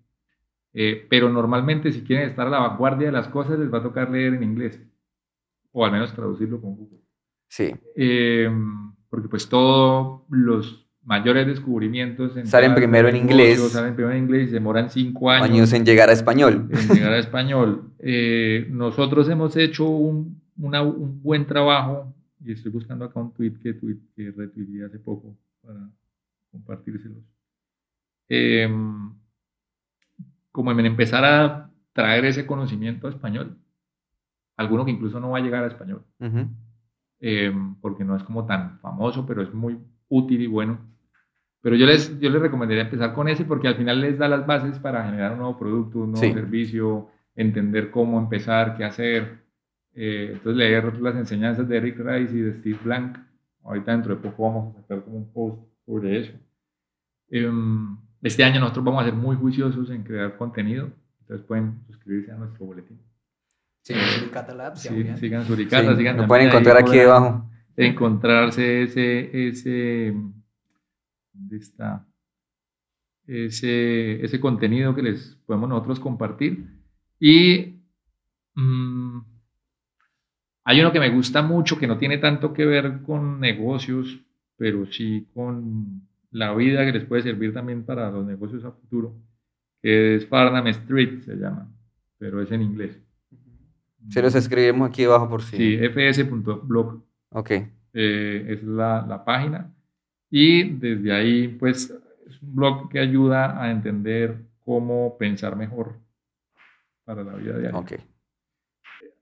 Eh, 0.75 1.07
pero 1.11 1.29
normalmente 1.31 1.91
si 1.93 2.03
quieren 2.03 2.29
estar 2.29 2.47
a 2.47 2.51
la 2.51 2.61
vanguardia 2.61 3.07
de 3.07 3.13
las 3.13 3.29
cosas 3.29 3.59
les 3.59 3.73
va 3.73 3.79
a 3.79 3.83
tocar 3.83 4.11
leer 4.11 4.35
en 4.35 4.43
inglés, 4.43 4.81
o 5.73 5.85
al 5.85 5.93
menos 5.93 6.13
traducirlo 6.15 6.61
con 6.61 6.77
Google. 6.77 7.01
sí, 7.49 7.75
Eh, 7.97 8.51
porque 9.11 9.29
pues 9.29 9.49
todos 9.49 10.23
los 10.31 10.88
mayores 11.09 11.47
descubrimientos 11.47 12.37
en 12.37 12.47
Salen 12.47 12.75
primero 12.75 13.09
en 13.09 13.17
inglés. 13.17 13.59
Salen 13.73 13.95
primero 13.95 14.15
en 14.15 14.25
inglés 14.25 14.49
y 14.51 14.53
demoran 14.53 14.91
cinco 14.91 15.31
años, 15.31 15.49
años 15.49 15.73
en 15.73 15.85
llegar 15.87 16.11
a 16.11 16.13
español. 16.13 16.69
en 16.71 16.89
llegar 16.95 17.13
a 17.15 17.19
español. 17.19 17.91
Eh, 17.99 18.67
nosotros 18.71 19.27
hemos 19.31 19.57
hecho 19.57 19.89
un, 19.89 20.41
una- 20.59 20.83
un 20.83 21.23
buen 21.23 21.47
trabajo 21.47 22.15
y 22.45 22.53
estoy 22.53 22.71
buscando 22.71 23.07
acá 23.07 23.19
un 23.21 23.33
tweet 23.33 23.55
que, 23.63 23.73
tweet, 23.73 23.97
que 24.15 24.31
retuiteé 24.37 24.85
hace 24.85 24.99
poco 24.99 25.35
para 25.63 25.81
compartírselos. 26.53 27.25
Eh, 28.29 28.69
como 30.53 30.71
en 30.73 30.87
empezar 30.87 31.25
a 31.25 31.71
traer 31.95 32.27
ese 32.27 32.47
conocimiento 32.47 33.07
a 33.07 33.11
español, 33.11 33.57
alguno 34.57 34.85
que 34.85 34.91
incluso 34.91 35.21
no 35.21 35.31
va 35.31 35.39
a 35.39 35.41
llegar 35.41 35.65
a 35.65 35.69
español 35.69 36.03
Ujú. 36.21 36.49
eh, 37.21 37.53
porque 37.81 38.05
no 38.05 38.15
es 38.17 38.23
como 38.25 38.45
tan 38.45 38.79
famoso, 38.81 39.25
pero 39.27 39.41
es 39.43 39.53
muy 39.55 39.79
útil 40.09 40.43
y 40.43 40.47
bueno. 40.47 40.79
Pero 41.61 41.77
yo 41.77 41.87
les, 41.87 42.19
yo 42.21 42.31
les 42.31 42.41
recomendaría 42.41 42.85
empezar 42.85 43.13
con 43.15 43.29
ese 43.29 43.45
porque 43.45 43.69
al 43.69 43.75
final 43.77 44.01
les 44.01 44.17
da 44.19 44.29
las 44.29 44.47
bases 44.47 44.79
para 44.79 45.05
generar 45.05 45.33
un 45.33 45.39
nuevo 45.39 45.59
producto, 45.59 45.99
un 46.01 46.13
nuevo 46.13 46.27
Sí. 46.27 46.33
servicio, 46.33 47.09
entender 47.35 47.91
cómo 47.91 48.19
empezar, 48.19 48.77
qué 48.77 48.85
hacer. 48.85 49.39
Eh, 49.95 50.31
entonces 50.35 50.57
leer 50.57 51.01
las 51.01 51.17
enseñanzas 51.17 51.69
de 51.69 51.77
Eric 51.77 51.99
Rice 51.99 52.37
y 52.37 52.41
de 52.41 52.53
Steve 52.61 52.79
Blank. 52.85 53.19
Ahorita 53.65 53.93
dentro 53.93 54.15
de 54.15 54.23
poco 54.23 54.45
vamos 54.45 54.77
a 54.77 54.81
sacar 54.83 55.03
como 55.03 55.17
un 55.17 55.33
post 55.33 55.59
sobre 55.85 56.21
eso. 56.21 56.33
Em, 57.31 57.97
este 58.23 58.45
año 58.45 58.61
nosotros 58.61 58.85
vamos 58.85 59.03
a 59.03 59.07
ser 59.07 59.15
muy 59.15 59.37
juiciosos 59.37 59.91
en 59.91 60.03
crear 60.05 60.37
contenido, 60.37 60.91
entonces 61.21 61.45
pueden 61.47 61.81
suscribirse 61.87 62.33
a 62.33 62.37
nuestro 62.37 62.65
boletín. 62.67 62.99
Sí, 63.83 63.95
Suricata 63.95 64.55
Labs. 64.55 64.85
y 64.85 64.89
a 64.89 64.93
Sí, 64.93 65.21
sigan 65.21 65.45
Suricata, 65.45 65.91
Sí, 65.93 65.97
sigan 65.99 66.17
lo 66.19 66.27
pueden 66.27 66.49
encontrar 66.49 66.77
aquí 66.79 66.97
debajo. 66.97 67.45
Encontrarse 67.77 68.83
ese, 68.83 69.49
ese, 69.49 70.15
¿dónde 71.39 71.57
está? 71.59 72.07
Ese, 73.27 74.25
ese 74.25 74.41
contenido 74.41 74.95
que 74.95 75.03
les 75.03 75.37
podemos 75.47 75.69
nosotros 75.69 76.01
compartir. 76.01 76.65
Y 77.21 77.75
mm, 78.55 79.19
hay 80.65 80.81
uno 80.81 80.93
que 80.93 81.01
me 81.01 81.11
gusta 81.11 81.43
mucho 81.43 81.79
que 81.79 81.87
no 81.87 81.99
tiene 81.99 82.19
tanto 82.19 82.53
que 82.53 82.65
ver 82.65 83.03
con 83.03 83.39
negocios, 83.41 84.19
pero 84.57 84.87
sí 84.87 85.29
con 85.35 86.03
la 86.31 86.55
vida 86.55 86.85
que 86.85 86.93
les 86.93 87.05
puede 87.05 87.23
servir 87.23 87.53
también 87.53 87.85
para 87.85 88.11
los 88.11 88.27
negocios 88.27 88.65
a 88.65 88.73
futuro, 88.73 89.15
que 89.83 90.17
es 90.17 90.27
Farnham 90.27 90.67
Street, 90.69 91.23
se 91.23 91.37
llama, 91.37 91.71
pero 92.19 92.41
es 92.43 92.51
en 92.51 92.63
inglés. 92.63 92.99
Se 94.09 94.23
los 94.23 94.35
escribimos 94.35 94.89
aquí 94.89 95.03
debajo 95.03 95.29
por 95.29 95.43
si. 95.43 95.57
Sí, 95.57 95.77
fs.blog 95.77 97.03
Ok. 97.31 97.51
eh, 97.93 98.47
es 98.49 98.63
la, 98.63 99.05
la 99.07 99.23
página. 99.25 99.75
Y 100.31 100.65
desde 100.71 101.13
ahí, 101.13 101.49
pues, 101.49 101.91
es 102.27 102.43
un 102.43 102.55
blog 102.55 102.89
que 102.91 102.99
ayuda 102.99 103.63
a 103.63 103.71
entender 103.71 104.37
cómo 104.65 105.17
pensar 105.19 105.57
mejor 105.57 105.95
para 107.05 107.25
la 107.25 107.35
vida 107.35 107.59
diaria. 107.59 107.79
Ok. 107.79 107.93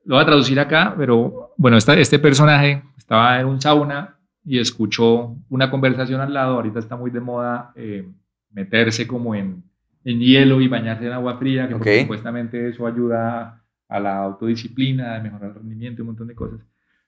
Lo 0.05 0.17
voy 0.17 0.23
a 0.23 0.27
traducir 0.27 0.59
acá, 0.61 0.95
pero 0.97 1.53
bueno, 1.57 1.77
esta- 1.77 1.95
este 1.99 2.19
personaje 2.19 2.83
estaba 2.97 3.41
en 3.41 3.47
un 3.47 3.61
sauna 3.61 4.17
y 4.45 4.59
escuchó 4.59 5.37
una 5.49 5.71
conversación 5.71 6.21
al 6.21 6.33
lado. 6.33 6.55
Ahorita 6.55 6.79
está 6.79 6.97
muy 6.97 7.11
de 7.11 7.21
moda 7.21 7.73
eh, 7.75 8.09
meterse 8.53 9.07
como 9.07 9.35
en, 9.35 9.63
en 10.05 10.21
hielo 10.21 10.61
y 10.61 10.69
bañarse 10.69 11.07
en 11.07 11.13
agua 11.13 11.37
fría, 11.39 11.67
que 11.69 11.75
porque 11.77 11.97
Ok. 11.99 12.03
supuestamente 12.03 12.69
eso 12.69 12.87
ayuda 12.87 13.63
a 13.89 14.01
la 14.01 14.17
autodisciplina, 14.19 15.17
a 15.17 15.21
mejorar 15.21 15.51
el 15.51 15.55
rendimiento 15.57 16.01
y 16.01 16.03
un 16.03 16.07
montón 16.09 16.29
de 16.29 16.35
cosas. 16.35 16.61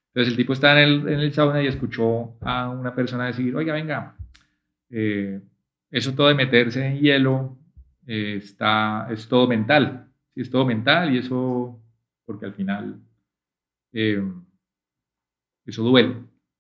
Entonces 0.09 0.33
el 0.33 0.37
tipo 0.37 0.53
está 0.53 0.73
en 0.73 0.89
el, 0.89 1.09
en 1.09 1.21
el 1.21 1.33
sauna 1.33 1.63
y 1.63 1.67
escuchó 1.67 2.37
a 2.41 2.71
una 2.71 2.95
persona 2.95 3.27
decir, 3.27 3.55
oiga, 3.55 3.75
venga, 3.75 4.17
eh, 4.91 5.41
eso 5.91 6.15
todo 6.15 6.29
de 6.29 6.35
meterse 6.35 6.87
en 6.87 6.99
hielo 6.99 7.57
eh, 8.07 8.37
está, 8.37 9.07
es 9.11 9.29
todo 9.29 9.47
mental. 9.47 10.09
Sí, 10.35 10.41
es 10.41 10.51
todo 10.51 10.65
mental 10.65 11.15
y 11.15 11.19
eso, 11.19 11.81
porque 12.25 12.47
al 12.47 12.55
final 12.55 13.01
eh, 13.93 14.23
eso 15.67 15.83
duele. 15.83 16.17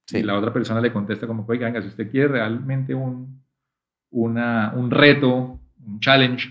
Sí. 0.06 0.18
Y 0.18 0.22
la 0.22 0.38
otra 0.38 0.52
persona 0.52 0.80
le 0.80 0.92
contesta 0.92 1.26
como, 1.26 1.44
oiga, 1.46 1.66
venga, 1.66 1.82
si 1.82 1.88
usted 1.88 2.10
quiere 2.10 2.28
realmente 2.28 2.94
un, 2.94 3.42
una, 4.10 4.72
un 4.74 4.90
reto, 4.90 5.60
un 5.84 6.00
challenge, 6.00 6.48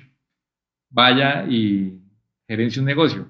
vaya 0.89 1.45
y 1.47 1.99
gerencie 2.47 2.79
un 2.79 2.85
negocio. 2.85 3.27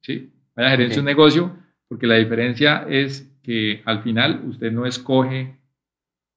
¿Sí? 0.00 0.32
Vaya 0.54 0.68
a 0.68 0.70
gerencia 0.72 0.98
Ok. 0.98 1.02
un 1.02 1.06
negocio, 1.06 1.56
porque 1.92 2.06
la 2.06 2.14
diferencia 2.14 2.86
es 2.88 3.30
que 3.42 3.82
al 3.84 4.02
final 4.02 4.44
usted 4.46 4.72
no 4.72 4.86
escoge 4.86 5.58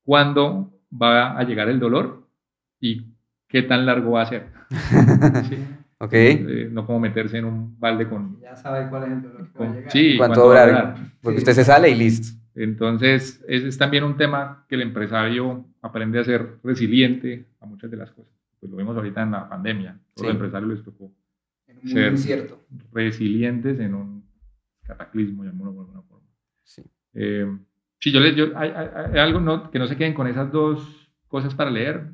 cuándo 0.04 0.70
va 0.92 1.38
a 1.40 1.44
llegar 1.44 1.70
el 1.70 1.80
dolor 1.80 2.28
y 2.82 3.06
qué 3.48 3.62
tan 3.62 3.86
largo 3.86 4.12
va 4.12 4.24
a 4.24 4.26
ser. 4.26 4.48
¿sí? 5.50 5.58
ok. 6.00 6.12
Eh, 6.14 6.70
no 6.70 6.86
como 6.86 7.00
meterse 7.00 7.38
en 7.38 7.46
un 7.46 7.80
balde 7.80 8.10
con... 8.10 8.38
Ya 8.42 8.54
sabe 8.58 8.90
cuál 8.90 9.04
es 9.04 9.12
el 9.12 9.22
dolor 9.22 9.48
que 9.50 9.58
va 9.60 9.66
a 9.66 9.68
con 9.70 9.76
llegar. 9.78 9.92
sí, 9.94 10.18
¿Cuánto 10.18 10.42
cuánto 10.42 10.54
va 10.56 10.62
a 10.62 10.68
durar? 10.68 10.96
Porque 11.22 11.38
Sí. 11.38 11.44
usted 11.44 11.54
se 11.54 11.64
sale 11.64 11.90
y 11.90 11.96
listo. 11.96 12.38
Entonces, 12.56 13.42
ese 13.48 13.70
es 13.70 13.78
también 13.78 14.04
un 14.04 14.18
tema 14.18 14.66
que 14.68 14.76
el 14.76 14.82
empresario 14.82 15.66
aprende 15.82 16.20
a 16.20 16.26
ser 16.26 16.58
resiliente 16.66 17.46
a 17.62 17.66
muchas 17.66 17.90
de 17.90 17.96
las 17.96 18.12
cosas. 18.12 18.34
Pues 18.60 18.70
lo 18.72 18.78
vimos 18.78 18.98
ahorita 18.98 19.22
en 19.24 19.32
la 19.32 19.48
pandemia. 19.48 19.92
A 19.92 19.94
Todos 19.94 20.04
Sí. 20.16 20.24
los 20.24 20.32
empresarios 20.34 20.70
les 20.72 20.84
tocó 20.84 21.12
En 21.68 21.78
un 21.78 21.84
mundo 21.86 21.94
ser- 22.02 22.12
incierto. 22.12 22.60
resilientes 22.92 23.80
en 23.80 23.94
un 23.96 24.25
cataclismo, 24.86 25.44
llamémoslo 25.44 25.74
de 25.74 25.80
alguna 25.80 26.02
forma. 26.04 26.28
Sí. 26.64 26.84
Eh, 27.14 27.46
sí, 28.00 28.12
yo 28.12 28.20
les, 28.20 28.36
yo, 28.36 28.58
hay, 28.58 28.70
hay- 28.72 28.90
hay 29.14 29.20
algo 29.20 29.40
no, 29.40 29.70
que 29.72 29.80
no 29.80 29.88
se 29.88 29.96
queden 29.98 30.14
con 30.14 30.28
esas 30.28 30.52
dos 30.52 31.12
cosas 31.28 31.54
para 31.56 31.70
leer. 31.72 32.10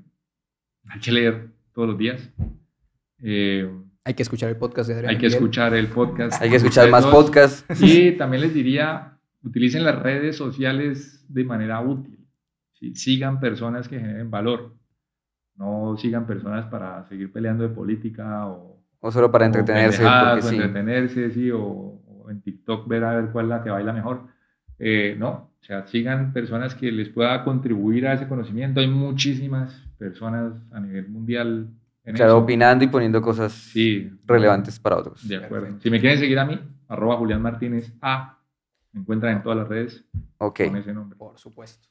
Hay 0.89 0.99
que 0.99 1.11
leer 1.11 1.49
todos 1.73 1.87
los 1.89 1.97
días. 1.97 2.33
Eh, 3.23 3.69
Hay 4.03 4.13
que 4.15 4.23
escuchar 4.23 4.49
el 4.49 4.57
podcast 4.57 4.89
de 4.89 4.95
Adrián. 4.95 5.09
hay 5.11 5.17
que 5.17 5.27
Miguel. 5.27 5.33
escuchar 5.37 5.73
el 5.75 5.87
podcast. 5.87 6.41
Hay 6.41 6.49
que 6.49 6.55
escuchar 6.55 6.89
más 6.89 7.05
podcasts. 7.05 7.65
Y 7.81 8.13
también 8.13 8.41
les 8.41 8.53
diría, 8.53 9.17
utilicen 9.43 9.83
las 9.83 9.99
redes 10.01 10.35
sociales 10.35 11.23
de 11.29 11.43
manera 11.43 11.79
útil. 11.81 12.27
¿sí? 12.73 12.95
Sigan 12.95 13.39
personas 13.39 13.87
que 13.87 13.99
generen 13.99 14.31
valor. 14.31 14.75
No 15.55 15.95
sigan 15.97 16.25
personas 16.25 16.65
para 16.65 17.03
seguir 17.05 17.31
peleando 17.31 17.67
de 17.67 17.73
política 17.75 18.47
o, 18.47 18.81
O 18.99 19.11
solo 19.11 19.31
para 19.31 19.43
o 19.45 19.47
entretenerse. 19.47 19.97
pendejadas, 19.99 20.33
Porque 20.33 20.45
o 20.47 20.49
sí. 20.49 20.55
entretenerse, 20.55 21.31
sí, 21.31 21.51
o, 21.51 22.00
o 22.23 22.29
en 22.29 22.41
TikTok 22.41 22.87
ver 22.87 23.03
a 23.03 23.15
ver 23.15 23.31
cuál 23.31 23.45
es 23.45 23.49
la 23.49 23.63
que 23.63 23.69
baila 23.69 23.93
mejor. 23.93 24.21
Eh, 24.79 25.15
no, 25.17 25.29
o 25.61 25.63
sea, 25.63 25.85
sigan 25.87 26.33
personas 26.33 26.73
que 26.75 26.91
les 26.91 27.09
pueda 27.09 27.43
contribuir 27.43 28.07
a 28.07 28.13
ese 28.13 28.27
conocimiento. 28.27 28.79
Hay 28.79 28.87
muchísimas 28.87 29.73
personas 29.97 30.53
a 30.71 30.79
nivel 30.79 31.07
mundial 31.09 31.67
en 32.03 32.15
Claro, 32.15 32.31
eso. 32.31 32.37
opinando 32.39 32.83
y 32.83 32.87
poniendo 32.87 33.21
cosas 33.21 33.51
Sí, 33.53 34.11
relevantes 34.25 34.79
para 34.79 34.97
otros. 34.97 35.27
de 35.27 35.35
acuerdo. 35.35 35.65
Perfecto. 35.65 35.83
Si 35.83 35.89
me 35.91 35.99
quieren 35.99 36.17
seguir 36.19 36.39
a 36.39 36.45
mí, 36.45 36.59
arroba 36.87 37.17
Julián 37.17 37.41
Martínez 37.41 37.93
A, 38.01 38.39
me 38.91 39.01
encuentran 39.01 39.37
en 39.37 39.43
todas 39.43 39.57
las 39.59 39.67
redes 39.67 40.03
Ok. 40.39 40.61
con 40.65 40.77
ese 40.77 40.93
nombre. 40.93 41.15
Por 41.17 41.37
supuesto. 41.37 41.87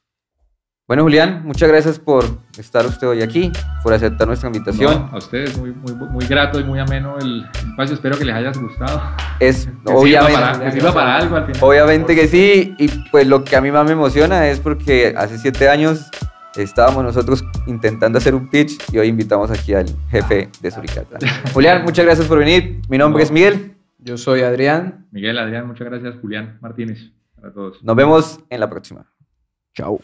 Bueno, 0.91 1.03
Julián, 1.03 1.43
muchas 1.45 1.69
gracias 1.69 1.99
por 1.99 2.25
estar 2.57 2.85
usted 2.85 3.07
hoy 3.07 3.21
aquí, 3.21 3.49
por 3.81 3.93
aceptar 3.93 4.27
nuestra 4.27 4.49
invitación. 4.49 5.07
No, 5.09 5.15
a 5.15 5.19
ustedes 5.19 5.57
muy, 5.57 5.71
muy, 5.71 5.93
muy 5.93 6.25
grato 6.25 6.59
y 6.59 6.65
muy 6.65 6.79
ameno 6.79 7.17
el 7.17 7.45
espacio. 7.55 7.95
Espero 7.95 8.17
que 8.17 8.25
les 8.25 8.35
haya 8.35 8.51
gustado. 8.51 9.01
Es 9.39 9.67
Que 9.85 9.87
sirva 9.87 9.95
obviamente, 9.95 10.33
para, 10.33 10.59
que 10.59 10.71
sirva 10.73 10.93
para 10.93 11.15
algo 11.15 11.37
al 11.37 11.45
final. 11.45 11.63
obviamente 11.63 12.13
que 12.13 12.27
sí, 12.27 12.75
y 12.77 12.89
pues 13.09 13.25
lo 13.25 13.45
que 13.45 13.55
a 13.55 13.61
mí 13.61 13.71
más 13.71 13.85
me 13.85 13.93
emociona 13.93 14.49
es 14.49 14.59
porque 14.59 15.13
hace 15.15 15.37
siete 15.37 15.69
años 15.69 16.11
estábamos 16.57 17.05
nosotros 17.05 17.45
intentando 17.67 18.17
hacer 18.17 18.35
un 18.35 18.49
pitch 18.49 18.77
y 18.91 18.97
hoy 18.97 19.07
invitamos 19.07 19.49
aquí 19.49 19.73
al 19.73 19.85
jefe 20.09 20.49
de 20.59 20.71
Suricata. 20.71 21.19
Julián, 21.53 21.83
muchas 21.85 22.03
gracias 22.03 22.27
por 22.27 22.37
venir. 22.37 22.81
Mi 22.89 22.97
nombre 22.97 23.21
No. 23.21 23.23
es 23.27 23.31
Miguel. 23.31 23.77
Yo 23.97 24.17
soy 24.17 24.41
Adrián. 24.41 25.07
Miguel, 25.11 25.37
Adrián, 25.37 25.67
muchas 25.67 25.87
gracias. 25.87 26.15
Julián 26.19 26.57
Martínez, 26.59 27.13
para 27.39 27.53
todos. 27.53 27.81
Nos 27.81 27.95
vemos 27.95 28.41
en 28.49 28.59
la 28.59 28.69
próxima. 28.69 29.05
Chao. 29.73 29.97